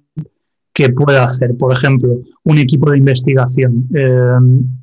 que 0.74 0.89
pueda 0.89 1.24
hacer. 1.24 1.55
Por 1.58 1.74
ejemplo, 1.74 2.22
un 2.43 2.58
equipo 2.58 2.91
de 2.91 2.99
investigación. 2.99 3.88
Eh, 3.93 4.76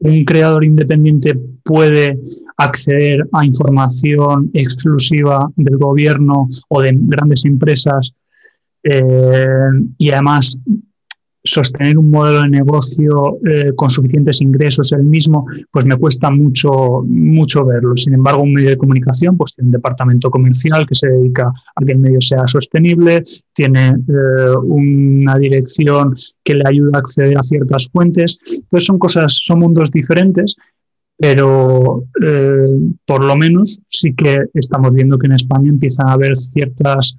un 0.00 0.24
creador 0.24 0.64
independiente 0.64 1.38
puede 1.62 2.18
acceder 2.56 3.28
a 3.32 3.44
información 3.44 4.50
exclusiva 4.54 5.50
del 5.56 5.76
gobierno 5.76 6.48
o 6.68 6.80
de 6.80 6.92
grandes 6.94 7.44
empresas 7.44 8.14
eh, 8.84 9.48
y 9.98 10.10
además 10.10 10.58
sostener 11.42 11.96
un 11.98 12.10
modelo 12.10 12.42
de 12.42 12.48
negocio 12.48 13.38
eh, 13.46 13.72
con 13.74 13.90
suficientes 13.90 14.40
ingresos 14.40 14.92
el 14.92 15.04
mismo, 15.04 15.46
pues 15.70 15.86
me 15.86 15.96
cuesta 15.96 16.30
mucho, 16.30 17.02
mucho 17.06 17.64
verlo. 17.64 17.96
Sin 17.96 18.14
embargo, 18.14 18.42
un 18.42 18.52
medio 18.52 18.70
de 18.70 18.76
comunicación 18.76 19.36
pues 19.36 19.54
tiene 19.54 19.68
un 19.68 19.72
departamento 19.72 20.30
comercial 20.30 20.86
que 20.86 20.94
se 20.94 21.08
dedica 21.08 21.50
a 21.74 21.84
que 21.84 21.92
el 21.92 21.98
medio 21.98 22.20
sea 22.20 22.46
sostenible, 22.46 23.24
tiene 23.52 23.88
eh, 23.88 24.56
una 24.64 25.38
dirección 25.38 26.14
que 26.44 26.54
le 26.54 26.64
ayuda 26.66 26.96
a 26.96 26.98
acceder 26.98 27.38
a 27.38 27.42
ciertas 27.42 27.88
fuentes. 27.88 28.38
Entonces 28.44 28.84
son 28.84 28.98
cosas, 28.98 29.38
son 29.42 29.60
mundos 29.60 29.90
diferentes, 29.90 30.56
pero 31.16 32.04
eh, 32.22 32.66
por 33.04 33.24
lo 33.24 33.36
menos 33.36 33.80
sí 33.88 34.14
que 34.14 34.38
estamos 34.54 34.94
viendo 34.94 35.18
que 35.18 35.26
en 35.26 35.34
España 35.34 35.68
empiezan 35.68 36.08
a 36.08 36.12
haber 36.12 36.36
ciertas 36.36 37.16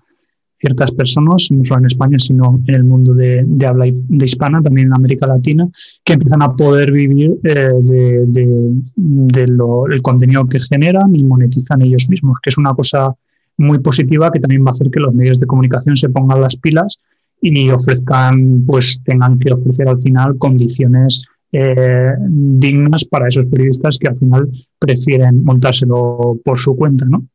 ciertas 0.60 0.92
personas, 0.92 1.48
no 1.52 1.64
solo 1.64 1.80
en 1.80 1.86
España, 1.86 2.20
sino 2.20 2.60
en 2.68 2.76
el 2.76 2.84
mundo 2.84 3.14
de, 3.14 3.46
habla 3.66 3.86
de 3.86 4.26
hispana, 4.26 4.62
también 4.62 4.88
en 4.88 4.94
América 4.94 5.26
Latina, 5.26 5.68
que 6.04 6.14
empiezan 6.14 6.42
a 6.42 6.56
poder 6.56 6.92
vivir 6.92 7.40
eh, 7.44 7.72
del 8.96 10.02
contenido 10.02 10.48
que 10.48 10.60
generan 10.60 11.16
y 11.16 11.24
monetizan 11.24 11.82
ellos 11.82 12.10
mismos, 12.10 12.40
que 12.42 12.50
es 12.50 12.58
una 12.58 12.74
cosa 12.74 13.14
muy 13.58 13.80
positiva 13.80 14.32
que 14.32 14.40
también 14.40 14.66
va 14.66 14.70
a 14.70 14.72
hacer 14.72 14.90
que 14.90 15.00
los 15.00 15.14
medios 15.14 15.40
de 15.40 15.46
comunicación 15.46 15.96
se 15.96 16.10
pongan 16.10 16.42
las 16.42 16.56
pilas 16.56 17.00
y 17.42 17.70
ofrezcan, 17.70 18.66
pues 18.66 19.02
tengan 19.04 19.40
que 19.40 19.54
ofrecer 19.54 19.88
al 19.88 20.02
final 20.02 20.38
condiciones 20.38 21.26
eh, 21.52 22.12
dignas 22.28 23.06
para 23.06 23.28
esos 23.28 23.46
periodistas 23.48 23.98
que 23.98 24.08
al 24.08 24.18
final 24.18 24.50
prefieren 24.78 25.44
montárselo 25.44 26.40
por 26.44 26.58
su 26.58 26.76
cuenta, 26.76 27.06
¿no? 27.06 27.26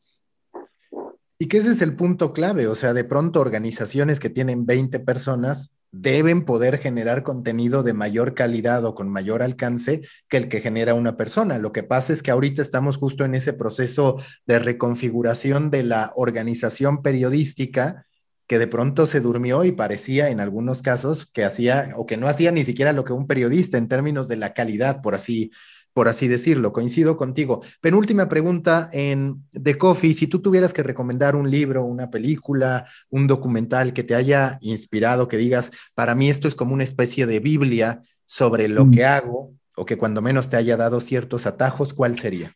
Y 1.39 1.47
que 1.47 1.59
ese 1.59 1.73
es 1.73 1.83
el 1.83 1.97
punto 1.97 2.33
clave, 2.33 2.69
o 2.69 2.75
sea, 2.75 2.95
de 2.95 3.05
pronto 3.05 3.41
organizaciones 3.41 4.21
que 4.21 4.31
tienen 4.31 4.67
20 4.67 5.01
personas 5.01 5.77
deben 5.91 6.45
poder 6.45 6.79
generar 6.79 7.23
contenido 7.23 7.85
de 7.85 7.93
mayor 7.93 8.35
calidad 8.35 8.85
o 8.85 8.97
con 8.97 9.09
mayor 9.09 9.43
alcance 9.43 10.03
que 10.29 10.37
el 10.37 10.49
que 10.49 10.61
genera 10.61 10.95
una 10.95 11.17
persona. 11.17 11.59
Lo 11.59 11.73
que 11.73 11.85
pasa 11.85 12.13
es 12.13 12.23
que 12.23 12.33
ahorita 12.33 12.63
estamos 12.63 12.97
justo 12.97 13.25
en 13.25 13.37
ese 13.37 13.53
proceso 13.53 14.21
de 14.45 14.59
reconfiguración 14.59 15.71
de 15.71 15.85
la 15.85 16.13
organización 16.17 17.01
periodística 17.01 18.07
que 18.49 18.59
de 18.59 18.67
pronto 18.67 19.07
se 19.07 19.21
durmió 19.21 19.65
y 19.65 19.73
parecía 19.73 20.31
en 20.31 20.41
algunos 20.41 20.83
casos 20.83 21.27
que 21.27 21.45
hacía 21.45 21.93
o 21.97 22.07
que 22.07 22.17
no 22.17 22.29
hacía 22.29 22.51
ni 22.51 22.65
siquiera 22.65 22.93
lo 22.93 23.05
que 23.05 23.13
un 23.13 23.27
periodista 23.27 23.79
en 23.79 23.89
términos 23.89 24.27
de 24.29 24.37
la 24.37 24.53
calidad, 24.53 25.01
por 25.01 25.15
así 25.15 25.51
por 25.95 26.09
así 26.09 26.29
decirlo. 26.29 26.73
Coincido 26.73 27.17
contigo. 27.17 27.63
Penúltima 27.81 28.29
pregunta 28.29 28.91
en 28.93 29.45
The 29.51 29.79
Coffee, 29.79 30.13
si 30.13 30.27
tú 30.27 30.41
tuvieras 30.41 30.75
que 30.75 30.83
recomendar 30.83 31.37
un 31.37 31.51
libro, 31.51 31.85
una 31.85 32.11
película, 32.11 32.87
un 33.09 33.27
documental 33.27 33.93
que 33.93 34.03
te 34.03 34.15
haya 34.15 34.59
inspirado, 34.61 35.29
que 35.29 35.39
digas, 35.39 35.71
para 35.95 36.15
mí 36.15 36.29
esto 36.29 36.49
es 36.49 36.55
como 36.55 36.75
una 36.75 36.85
especie 36.85 37.27
de 37.27 37.41
Biblia 37.41 38.03
sobre 38.27 38.69
lo 38.69 38.87
mm. 38.87 38.91
que 38.91 39.05
hago 39.05 39.53
o 39.77 39.87
que 39.87 39.97
cuando 39.97 40.21
menos 40.21 40.49
te 40.49 40.57
haya 40.57 40.77
dado 40.77 41.01
ciertos 41.01 41.47
atajos, 41.47 41.95
¿cuál 41.95 42.19
sería? 42.19 42.55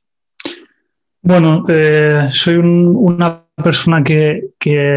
Bueno, 1.23 1.65
eh, 1.69 2.29
soy 2.31 2.57
una 2.57 3.45
persona 3.57 4.03
que, 4.05 4.51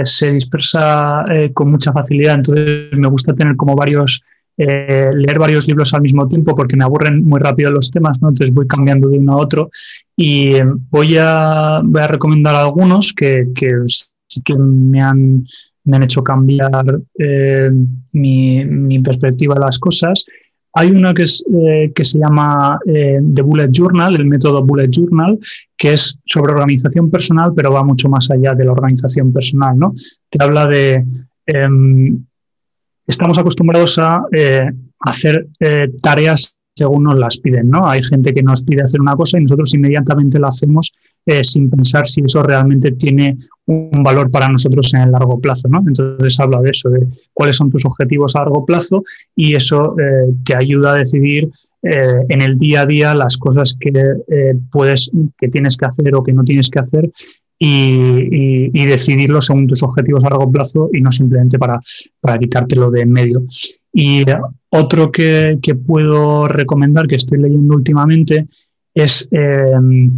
se 0.03 0.31
dispersa 0.31 1.25
eh, 1.29 1.51
con 1.51 1.69
mucha 1.69 1.91
facilidad, 1.91 2.35
entonces 2.35 2.91
me 2.93 3.07
gusta 3.07 3.33
tener 3.33 3.55
como 3.55 3.75
varios 3.75 4.23
eh, 4.63 5.09
leer 5.15 5.39
varios 5.39 5.67
libros 5.67 5.91
al 5.95 6.03
mismo 6.03 6.27
tiempo 6.27 6.53
porque 6.53 6.77
me 6.77 6.83
aburren 6.83 7.25
muy 7.25 7.39
rápido 7.39 7.71
los 7.71 7.89
temas, 7.89 8.21
¿no? 8.21 8.29
entonces 8.29 8.53
voy 8.53 8.67
cambiando 8.67 9.09
de 9.09 9.17
uno 9.17 9.33
a 9.33 9.37
otro 9.37 9.71
y 10.15 10.53
eh, 10.53 10.63
voy 10.91 11.15
a, 11.17 11.81
recomendar 12.07 12.53
algunos 12.53 13.11
que, 13.11 13.47
que 13.55 13.71
sí 13.87 14.41
que 14.45 14.55
me 14.55 15.01
han, 15.01 15.43
me 15.85 15.97
han 15.97 16.03
hecho 16.03 16.23
cambiar 16.23 16.99
eh, 17.17 17.71
mi, 18.11 18.99
perspectiva 18.99 19.55
de 19.55 19.61
las 19.61 19.79
cosas. 19.79 20.25
Hay 20.73 20.91
uno 20.91 21.11
que, 21.15 21.23
es, 21.23 21.43
que 21.95 22.03
se 22.03 22.19
llama 22.19 22.79
The 22.85 23.41
Bullet 23.41 23.71
Journal, 23.71 24.13
el 24.13 24.27
método 24.27 24.63
Bullet 24.63 24.89
Journal, 24.89 25.39
que 25.75 25.93
es 25.93 26.19
sobre 26.25 26.53
organización 26.53 27.09
personal, 27.09 27.51
pero 27.55 27.73
va 27.73 27.83
mucho 27.83 28.09
más 28.09 28.29
allá 28.29 28.53
de 28.53 28.65
la 28.65 28.73
organización 28.73 29.33
personal. 29.33 29.77
¿no? 29.77 29.95
Te 30.29 30.41
habla 30.41 30.67
de 30.67 31.03
em, 31.47 32.23
estamos 33.07 33.37
acostumbrados 33.37 33.97
a 33.99 34.23
eh, 34.31 34.69
hacer 34.99 35.47
eh, 35.59 35.89
tareas 36.01 36.57
según 36.73 37.03
nos 37.03 37.19
las 37.19 37.37
piden, 37.37 37.69
¿no? 37.69 37.85
Hay 37.85 38.01
gente 38.01 38.33
que 38.33 38.41
nos 38.41 38.63
pide 38.63 38.83
hacer 38.83 39.01
una 39.01 39.15
cosa 39.15 39.37
y 39.37 39.43
nosotros 39.43 39.73
inmediatamente 39.73 40.39
la 40.39 40.47
hacemos 40.47 40.93
eh, 41.25 41.43
sin 41.43 41.69
pensar 41.69 42.07
si 42.07 42.21
eso 42.21 42.41
realmente 42.41 42.93
tiene 42.93 43.37
un 43.65 44.01
valor 44.01 44.31
para 44.31 44.47
nosotros 44.47 44.93
en 44.93 45.01
el 45.01 45.11
largo 45.11 45.39
plazo, 45.39 45.67
¿no? 45.67 45.83
Entonces 45.85 46.39
habla 46.39 46.61
de 46.61 46.69
eso, 46.69 46.89
de 46.89 47.07
cuáles 47.33 47.57
son 47.57 47.69
tus 47.69 47.85
objetivos 47.85 48.35
a 48.35 48.39
largo 48.39 48.65
plazo 48.65 49.03
y 49.35 49.53
eso 49.53 49.95
te 50.45 50.55
ayuda 50.55 50.93
a 50.93 50.97
decidir 50.97 51.49
en 51.83 52.41
el 52.41 52.55
día 52.55 52.81
a 52.81 52.85
día 52.85 53.13
las 53.15 53.37
cosas 53.37 53.75
que 53.79 53.91
puedes, 54.71 55.11
que 55.37 55.47
tienes 55.47 55.77
que 55.77 55.85
hacer 55.85 56.15
o 56.15 56.23
que 56.23 56.33
no 56.33 56.43
tienes 56.43 56.69
que 56.69 56.79
hacer 56.79 57.11
y, 57.63 58.85
decidirlo 58.85 59.39
según 59.39 59.67
tus 59.67 59.83
objetivos 59.83 60.23
a 60.23 60.29
largo 60.29 60.51
plazo 60.51 60.89
y 60.91 60.99
no 60.99 61.11
simplemente 61.11 61.59
para, 61.59 61.79
para 62.19 62.39
quitártelo 62.39 62.89
de 62.89 63.01
en 63.01 63.11
medio. 63.11 63.43
Y 63.93 64.25
otro 64.69 65.11
que, 65.11 65.59
puedo 65.85 66.47
recomendar, 66.47 67.07
que 67.07 67.15
estoy 67.15 67.39
leyendo 67.39 67.75
últimamente, 67.75 68.47
es 68.93 69.29
em, 69.31 70.09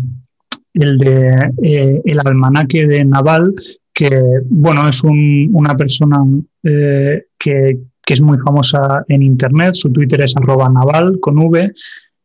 el 0.74 0.98
de 0.98 1.52
eh, 1.62 2.02
El 2.06 2.20
almanaque 2.20 2.88
de 2.88 3.04
Naval, 3.04 3.54
que 3.94 4.24
bueno, 4.50 4.88
es 4.88 5.04
una 5.04 5.76
persona 5.76 6.20
eh, 6.64 7.26
que, 7.38 7.78
es 8.08 8.22
muy 8.22 8.38
famosa 8.38 9.04
en 9.08 9.22
Internet, 9.22 9.74
su 9.74 9.92
Twitter 9.92 10.22
es 10.22 10.36
arroba 10.38 10.70
naval 10.70 11.20
con 11.20 11.38
V, 11.40 11.74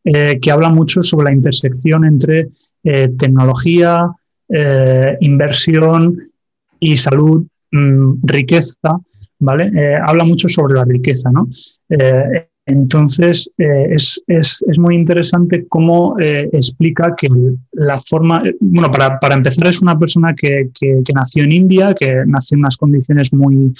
eh, 0.05 0.39
que 0.41 0.51
habla 0.51 0.71
mucho 0.71 1.03
sobre 1.03 1.27
la 1.27 1.33
intersección 1.33 2.05
entre 2.05 2.49
tecnología, 3.19 4.09
eh, 4.49 5.17
inversión 5.21 6.19
y 6.81 6.97
salud, 6.97 7.47
mm, 7.71 8.15
riqueza, 8.23 8.99
¿vale? 9.39 9.71
Eh, 9.75 9.97
habla 9.97 10.25
mucho 10.25 10.49
sobre 10.49 10.75
la 10.75 10.85
riqueza, 10.85 11.31
¿no? 11.31 11.49
Eh, 11.89 12.47
entonces, 12.65 13.51
es, 13.57 14.23
es, 14.27 14.63
es, 14.67 14.79
muy 14.79 14.95
interesante 14.95 15.67
cómo 15.69 16.17
explica 16.19 17.15
que 17.17 17.29
la 17.73 17.99
forma, 17.99 18.43
bueno, 18.61 18.91
para, 18.91 19.19
para 19.19 19.37
empezar 19.37 19.69
es 19.69 19.81
una 19.81 19.99
persona 19.99 20.35
que, 20.35 20.69
que, 20.79 21.03
nació 21.15 21.45
en 21.45 21.53
India, 21.53 21.95
que 21.99 22.25
nació 22.27 22.57
en 22.57 22.61
unas 22.61 22.77
condiciones 22.77 23.33
muy, 23.33 23.75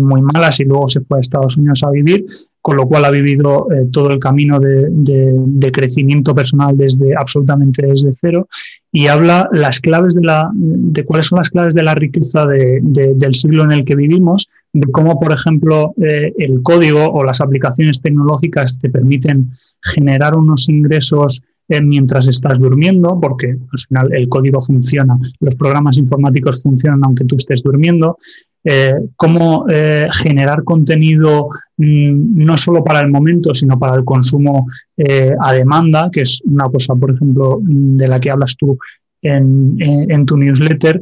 muy 0.00 0.22
malas 0.22 0.60
y 0.60 0.64
luego 0.64 0.88
se 0.88 1.02
fue 1.02 1.18
a 1.18 1.20
Estados 1.20 1.58
Unidos 1.58 1.82
a 1.82 1.90
vivir, 1.90 2.24
con 2.62 2.76
lo 2.76 2.86
cual 2.86 3.04
ha 3.04 3.10
vivido 3.10 3.66
eh, 3.72 3.88
todo 3.90 4.10
el 4.10 4.20
camino 4.20 4.60
de, 4.60 5.72
crecimiento 5.72 6.34
personal 6.34 6.76
desde 6.76 7.14
absolutamente 7.16 7.84
desde 7.84 8.12
cero. 8.12 8.48
Y 8.92 9.08
habla 9.08 9.48
las 9.52 9.80
claves 9.80 10.14
de, 10.14 10.22
la, 10.22 10.50
de 10.54 11.04
cuáles 11.04 11.26
son 11.26 11.38
las 11.38 11.50
claves 11.50 11.74
de 11.74 11.82
la 11.82 11.94
riqueza 11.94 12.46
del 12.46 13.34
siglo 13.34 13.64
en 13.64 13.72
el 13.72 13.84
que 13.84 13.96
vivimos, 13.96 14.48
de 14.72 14.90
cómo, 14.92 15.18
por 15.18 15.32
ejemplo, 15.32 15.92
eh, 16.00 16.32
el 16.38 16.62
código 16.62 17.04
o 17.04 17.24
las 17.24 17.40
aplicaciones 17.40 18.00
tecnológicas 18.00 18.78
te 18.78 18.90
permiten 18.90 19.50
generar 19.82 20.36
unos 20.36 20.68
ingresos 20.68 21.42
eh, 21.68 21.80
mientras 21.80 22.28
estás 22.28 22.58
durmiendo, 22.58 23.18
porque 23.20 23.48
al 23.48 23.78
final 23.88 24.14
el 24.14 24.28
código 24.28 24.60
funciona, 24.60 25.16
los 25.40 25.54
programas 25.56 25.96
informáticos 25.96 26.62
funcionan 26.62 27.00
aunque 27.02 27.24
tú 27.24 27.36
estés 27.36 27.62
durmiendo, 27.62 28.18
eh, 28.64 28.94
cómo 29.16 29.66
eh, 29.68 30.06
generar 30.12 30.62
contenido 30.62 31.48
mm, 31.78 32.44
no 32.44 32.56
solo 32.56 32.84
para 32.84 33.00
el 33.00 33.10
momento, 33.10 33.52
sino 33.54 33.76
para 33.76 33.96
el 33.96 34.04
consumo 34.04 34.66
eh, 34.96 35.32
a 35.40 35.52
demanda, 35.52 36.08
que 36.12 36.20
es 36.20 36.40
una 36.44 36.66
cosa, 36.66 36.94
por 36.94 37.10
ejemplo, 37.10 37.58
de 37.60 38.06
la 38.06 38.20
que 38.20 38.30
hablas 38.30 38.56
tú 38.56 38.78
en, 39.24 40.26
tu 40.26 40.36
newsletter, 40.36 41.00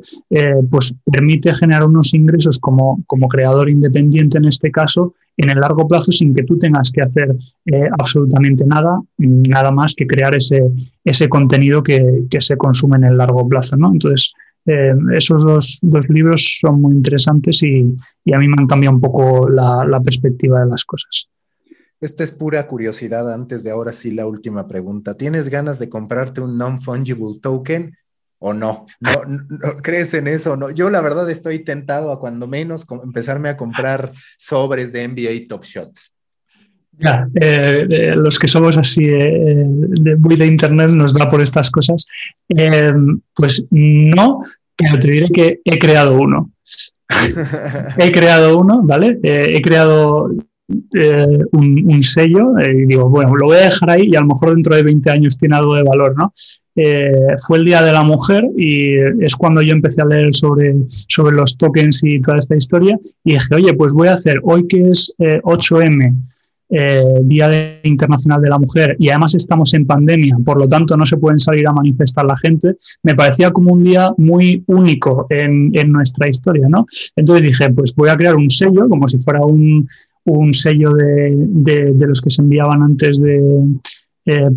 pues 0.71 0.95
permite 1.11 1.55
generar 1.55 1.87
unos 1.87 2.13
ingresos 2.13 2.59
como, 2.59 3.03
como, 3.07 3.29
creador 3.29 3.71
independiente 3.71 4.37
en 4.37 4.45
este 4.45 4.71
caso 4.71 5.15
en 5.39 5.49
el 5.49 5.59
largo 5.59 5.89
plazo 5.89 6.13
sin 6.13 6.35
que 6.35 6.43
tú 6.43 6.59
tengas 6.59 6.91
que 6.91 7.01
hacer 7.01 7.35
absolutamente 7.99 8.67
nada, 8.67 9.01
nada 9.17 9.71
más 9.71 9.95
que 9.95 10.07
crear 10.07 10.37
ese, 10.37 10.63
ese 11.03 11.31
contenido 11.31 11.83
que, 11.83 12.25
que, 12.29 12.43
se 12.43 12.59
consume 12.59 12.99
en 12.99 13.05
el 13.05 13.17
largo 13.17 13.49
plazo. 13.49 13.79
¿no? 13.79 13.91
Entonces, 13.91 14.35
eh, 14.67 14.93
esos 15.17 15.43
dos, 15.43 15.79
dos, 15.83 16.09
libros 16.09 16.59
son 16.61 16.83
muy 16.83 16.95
interesantes 16.95 17.63
y, 17.63 17.97
y, 18.25 18.33
a 18.33 18.39
mí 18.39 18.47
me 18.47 18.57
han 18.59 18.67
cambiado 18.67 18.95
un 18.95 19.01
poco 19.01 19.49
la, 19.49 19.85
la, 19.85 20.01
perspectiva 20.01 20.61
de 20.61 20.67
las 20.67 20.85
cosas. 20.85 21.29
Esta 22.01 22.25
es 22.25 22.33
pura 22.33 22.67
curiosidad 22.67 23.33
antes 23.33 23.63
de 23.63 23.71
ahora 23.71 23.93
sí 23.93 24.11
la 24.11 24.27
última 24.27 24.67
pregunta. 24.67 25.17
¿Tienes 25.17 25.49
ganas 25.49 25.79
de 25.79 25.89
comprarte 25.89 26.41
un 26.41 26.57
non-fungible 26.57 27.39
token 27.41 27.97
o 28.39 28.55
no? 28.55 28.87
¿No, 29.01 29.13
crees 29.83 30.15
en 30.15 30.27
eso? 30.27 30.57
No? 30.57 30.71
Yo 30.71 30.91
la 30.91 31.01
verdad 31.01 31.29
estoy 31.31 31.65
tentado 31.65 32.13
a 32.13 32.19
cuando 32.19 32.47
menos 32.47 32.87
empezarme 33.03 33.49
a 33.51 33.57
comprar 33.57 34.13
sobres 34.39 34.93
de 34.93 35.09
NBA 35.09 35.49
Top 35.49 35.65
Shot. 35.65 35.97
Ya, 36.99 37.27
eh, 37.41 37.87
eh, 37.89 38.15
los 38.15 38.39
que 38.39 38.47
somos 38.47 38.77
así 38.77 39.07
de, 39.07 40.17
muy 40.19 40.37
de 40.37 40.47
internet 40.47 40.91
nos 40.91 41.15
da 41.15 41.29
por 41.29 41.41
estas 41.41 41.71
cosas. 41.71 42.07
pues 43.35 43.65
no, 43.71 44.43
pero 44.77 44.99
te 44.99 45.11
diré 45.11 45.29
que 45.31 45.61
he 45.65 45.79
creado 45.79 46.19
uno. 46.19 46.51
he 47.99 48.13
creado 48.13 48.59
uno, 48.59 48.83
¿vale? 48.83 49.19
Eh, 49.23 49.57
he 49.57 49.63
creado 49.63 50.31
eh, 50.95 51.39
un, 51.53 52.03
sello 52.03 52.53
y 52.61 52.87
digo, 52.87 53.09
bueno, 53.09 53.35
lo 53.37 53.47
voy 53.47 53.57
a 53.59 53.65
dejar 53.65 53.91
ahí 53.91 54.09
y 54.11 54.17
a 54.17 54.21
lo 54.21 54.29
mejor 54.29 54.55
dentro 54.55 54.75
de 54.75 54.83
20 54.83 55.11
años 55.11 55.37
tiene 55.37 55.57
algo 55.57 55.75
de 55.75 55.83
valor, 55.83 56.15
¿no? 56.17 56.33
Eh, 56.77 57.35
fue 57.45 57.59
el 57.59 57.65
Día 57.65 57.83
de 57.83 57.93
la 57.93 58.05
Mujer 58.05 58.45
y 58.57 58.95
es 59.21 59.35
cuando 59.35 59.61
yo 59.61 59.73
empecé 59.73 60.01
a 60.03 60.07
leer 60.07 60.35
sobre, 60.35 60.75
sobre 61.09 61.35
los 61.35 61.57
tokens 61.57 62.03
y 62.05 62.21
toda 62.21 62.39
esta 62.39 62.57
historia 62.57 62.99
y 63.25 63.33
dije, 63.35 63.55
oye, 63.55 63.75
pues 63.75 63.93
voy 63.93 64.09
a 64.09 64.15
hacer 64.15 64.41
hoy 64.45 64.67
que 64.69 64.89
es 64.89 65.15
8M 65.19 66.15
eh, 66.73 67.03
Día 67.23 67.81
Internacional 67.83 68.41
de 68.41 68.49
la 68.49 68.59
Mujer 68.59 68.95
y 68.99 69.09
además 69.09 69.35
estamos 69.35 69.75
en 69.75 69.87
pandemia, 69.87 70.37
por 70.45 70.57
lo 70.57 70.69
tanto 70.69 70.97
no 70.97 71.05
se 71.05 71.17
pueden 71.17 71.41
salir 71.41 71.67
a 71.67 71.73
manifestar 71.73 72.25
la 72.25 72.37
gente, 72.37 72.77
me 73.03 73.17
parecía 73.17 73.51
como 73.51 73.73
un 73.73 73.83
día 73.83 74.13
muy 74.19 74.63
único 74.69 75.27
en, 75.31 75.73
nuestra 75.91 76.29
historia, 76.29 76.69
¿no? 76.69 76.87
Entonces 77.17 77.45
dije, 77.45 77.71
pues 77.71 77.93
voy 77.95 78.09
a 78.09 78.17
crear 78.17 78.37
un 78.37 78.49
sello, 78.51 78.89
como 78.89 79.09
si 79.09 79.19
fuera 79.19 79.41
un, 79.41 79.89
sello 80.53 80.93
de, 80.93 82.07
los 82.07 82.21
que 82.21 82.31
se 82.31 82.43
enviaban 82.43 82.83
antes 82.83 83.21
de, 83.21 83.41
eh, 84.27 84.51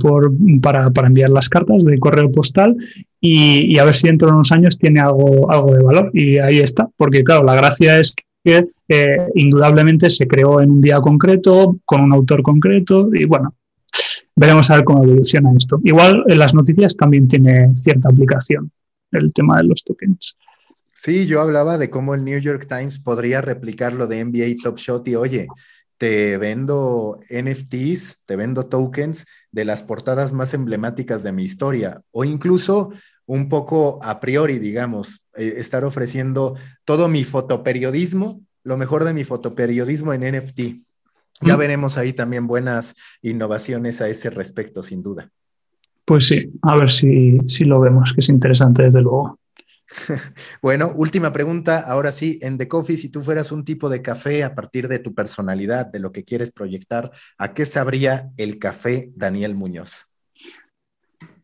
para, 0.61 1.07
enviar 1.07 1.31
las 1.31 1.49
cartas 1.49 1.83
de 1.83 1.97
correo 1.97 2.31
postal 2.31 2.75
y, 3.19 3.77
a 3.79 3.85
ver 3.85 3.95
si 3.95 4.07
dentro 4.07 4.27
de 4.27 4.35
unos 4.35 4.51
años 4.51 4.77
tiene 4.77 4.99
algo, 4.99 5.49
algo 5.49 5.73
de 5.73 5.83
valor. 5.83 6.11
Y 6.13 6.37
ahí 6.37 6.59
está, 6.59 6.89
porque 6.95 7.23
claro, 7.23 7.43
la 7.43 7.55
gracia 7.55 7.99
es 7.99 8.13
que 8.43 8.67
eh, 8.87 9.27
indudablemente 9.35 10.09
se 10.09 10.27
creó 10.27 10.61
en 10.61 10.71
un 10.71 10.81
día 10.81 10.99
concreto, 10.99 11.77
con 11.85 12.01
un 12.01 12.13
autor 12.13 12.43
concreto, 12.43 13.09
y 13.13 13.25
bueno, 13.25 13.55
veremos 14.35 14.69
a 14.69 14.75
ver 14.75 14.83
cómo 14.83 15.03
evoluciona 15.03 15.51
esto. 15.55 15.79
Igual 15.83 16.23
en 16.27 16.39
las 16.39 16.53
noticias 16.53 16.95
también 16.95 17.27
tiene 17.27 17.73
cierta 17.75 18.09
aplicación 18.09 18.71
el 19.11 19.31
tema 19.31 19.57
de 19.57 19.63
los 19.65 19.83
tokens. 19.83 20.37
Sí, 20.93 21.25
yo 21.25 21.41
hablaba 21.41 21.77
de 21.77 21.89
cómo 21.89 22.15
el 22.15 22.23
New 22.23 22.39
York 22.39 22.67
Times 22.67 22.99
podría 22.99 23.41
replicar 23.41 23.93
lo 23.93 24.07
de 24.07 24.23
NBA 24.23 24.63
Top 24.63 24.77
Shot 24.77 25.07
y 25.07 25.15
oye, 25.15 25.47
te 25.97 26.37
vendo 26.37 27.19
NFTs, 27.29 28.19
te 28.25 28.35
vendo 28.35 28.65
tokens 28.65 29.25
de 29.51 29.65
las 29.65 29.83
portadas 29.83 30.33
más 30.33 30.53
emblemáticas 30.53 31.23
de 31.23 31.31
mi 31.31 31.43
historia 31.43 32.01
o 32.11 32.25
incluso 32.25 32.91
un 33.25 33.49
poco 33.49 33.99
a 34.03 34.19
priori, 34.19 34.59
digamos, 34.59 35.22
eh, 35.35 35.55
estar 35.57 35.83
ofreciendo 35.83 36.55
todo 36.85 37.07
mi 37.07 37.23
fotoperiodismo, 37.23 38.41
lo 38.63 38.77
mejor 38.77 39.03
de 39.03 39.13
mi 39.13 39.23
fotoperiodismo 39.23 40.13
en 40.13 40.35
NFT. 40.35 40.59
Ya 41.41 41.55
mm. 41.55 41.59
veremos 41.59 41.97
ahí 41.97 42.13
también 42.13 42.47
buenas 42.47 42.95
innovaciones 43.21 44.01
a 44.01 44.09
ese 44.09 44.29
respecto, 44.29 44.83
sin 44.83 45.03
duda. 45.03 45.29
Pues 46.05 46.27
sí, 46.27 46.51
a 46.61 46.75
ver 46.75 46.91
si, 46.91 47.39
si 47.47 47.65
lo 47.65 47.79
vemos, 47.79 48.13
que 48.13 48.21
es 48.21 48.29
interesante 48.29 48.83
desde 48.83 49.01
luego. 49.01 49.39
bueno, 50.61 50.91
última 50.95 51.31
pregunta, 51.31 51.79
ahora 51.79 52.11
sí, 52.11 52.39
en 52.41 52.57
The 52.57 52.67
Coffee, 52.67 52.97
si 52.97 53.09
tú 53.09 53.21
fueras 53.21 53.51
un 53.51 53.63
tipo 53.63 53.89
de 53.89 54.01
café 54.01 54.43
a 54.43 54.55
partir 54.55 54.87
de 54.87 54.99
tu 54.99 55.13
personalidad, 55.13 55.85
de 55.87 55.99
lo 55.99 56.11
que 56.11 56.23
quieres 56.23 56.51
proyectar, 56.51 57.11
¿a 57.37 57.53
qué 57.53 57.65
sabría 57.65 58.29
el 58.37 58.59
café 58.59 59.11
Daniel 59.15 59.55
Muñoz? 59.55 60.09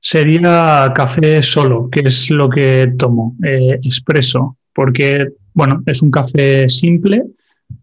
Sería 0.01 0.91
café 0.95 1.41
solo, 1.41 1.89
que 1.89 2.01
es 2.01 2.29
lo 2.31 2.49
que 2.49 2.93
tomo, 2.97 3.35
eh, 3.43 3.79
expreso, 3.83 4.57
porque, 4.73 5.27
bueno, 5.53 5.81
es 5.85 6.01
un 6.01 6.09
café 6.09 6.69
simple, 6.69 7.23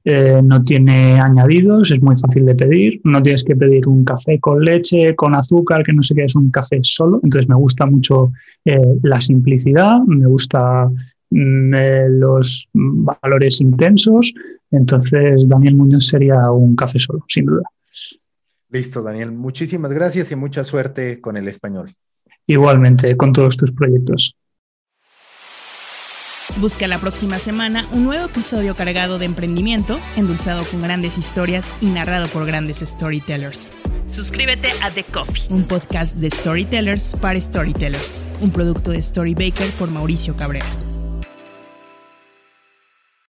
eh, 0.02 0.40
no 0.42 0.62
tiene 0.62 1.20
añadidos, 1.20 1.90
es 1.90 2.00
muy 2.00 2.16
fácil 2.16 2.46
de 2.46 2.54
pedir, 2.54 3.00
no 3.04 3.20
tienes 3.22 3.44
que 3.44 3.54
pedir 3.54 3.86
un 3.86 4.04
café 4.04 4.40
con 4.40 4.64
leche, 4.64 5.14
con 5.14 5.36
azúcar, 5.36 5.84
que 5.84 5.92
no 5.92 6.02
sé 6.02 6.14
qué, 6.14 6.24
es 6.24 6.34
un 6.36 6.50
café 6.50 6.80
solo, 6.82 7.20
entonces 7.22 7.48
me 7.48 7.54
gusta 7.54 7.86
mucho 7.86 8.32
eh, 8.64 8.80
la 9.02 9.20
simplicidad, 9.20 9.98
me 10.06 10.26
gusta 10.26 10.88
mm, 11.30 11.74
los 12.18 12.68
valores 12.72 13.60
intensos, 13.60 14.32
entonces 14.70 15.46
Daniel 15.46 15.76
Muñoz 15.76 16.06
sería 16.06 16.50
un 16.50 16.74
café 16.74 16.98
solo, 16.98 17.24
sin 17.28 17.46
duda. 17.46 17.62
Listo, 18.70 19.02
Daniel. 19.02 19.32
Muchísimas 19.32 19.92
gracias 19.92 20.30
y 20.32 20.36
mucha 20.36 20.64
suerte 20.64 21.20
con 21.20 21.36
el 21.36 21.46
español. 21.48 21.90
Igualmente, 22.46 23.16
con 23.16 23.32
todos 23.32 23.56
tus 23.56 23.72
proyectos. 23.72 24.36
Busca 26.60 26.86
la 26.86 26.98
próxima 26.98 27.38
semana 27.38 27.84
un 27.92 28.04
nuevo 28.04 28.26
episodio 28.26 28.74
cargado 28.74 29.18
de 29.18 29.26
emprendimiento, 29.26 29.98
endulzado 30.16 30.64
con 30.64 30.80
grandes 30.80 31.18
historias 31.18 31.74
y 31.82 31.86
narrado 31.86 32.28
por 32.28 32.46
grandes 32.46 32.78
storytellers. 32.78 33.72
Suscríbete 34.06 34.68
a 34.82 34.90
The 34.90 35.04
Coffee, 35.04 35.48
un 35.50 35.64
podcast 35.64 36.16
de 36.16 36.30
storytellers 36.30 37.16
para 37.20 37.40
storytellers, 37.40 38.24
un 38.40 38.52
producto 38.52 38.92
de 38.92 39.02
Storybaker 39.02 39.68
por 39.72 39.90
Mauricio 39.90 40.36
Cabrera. 40.36 40.85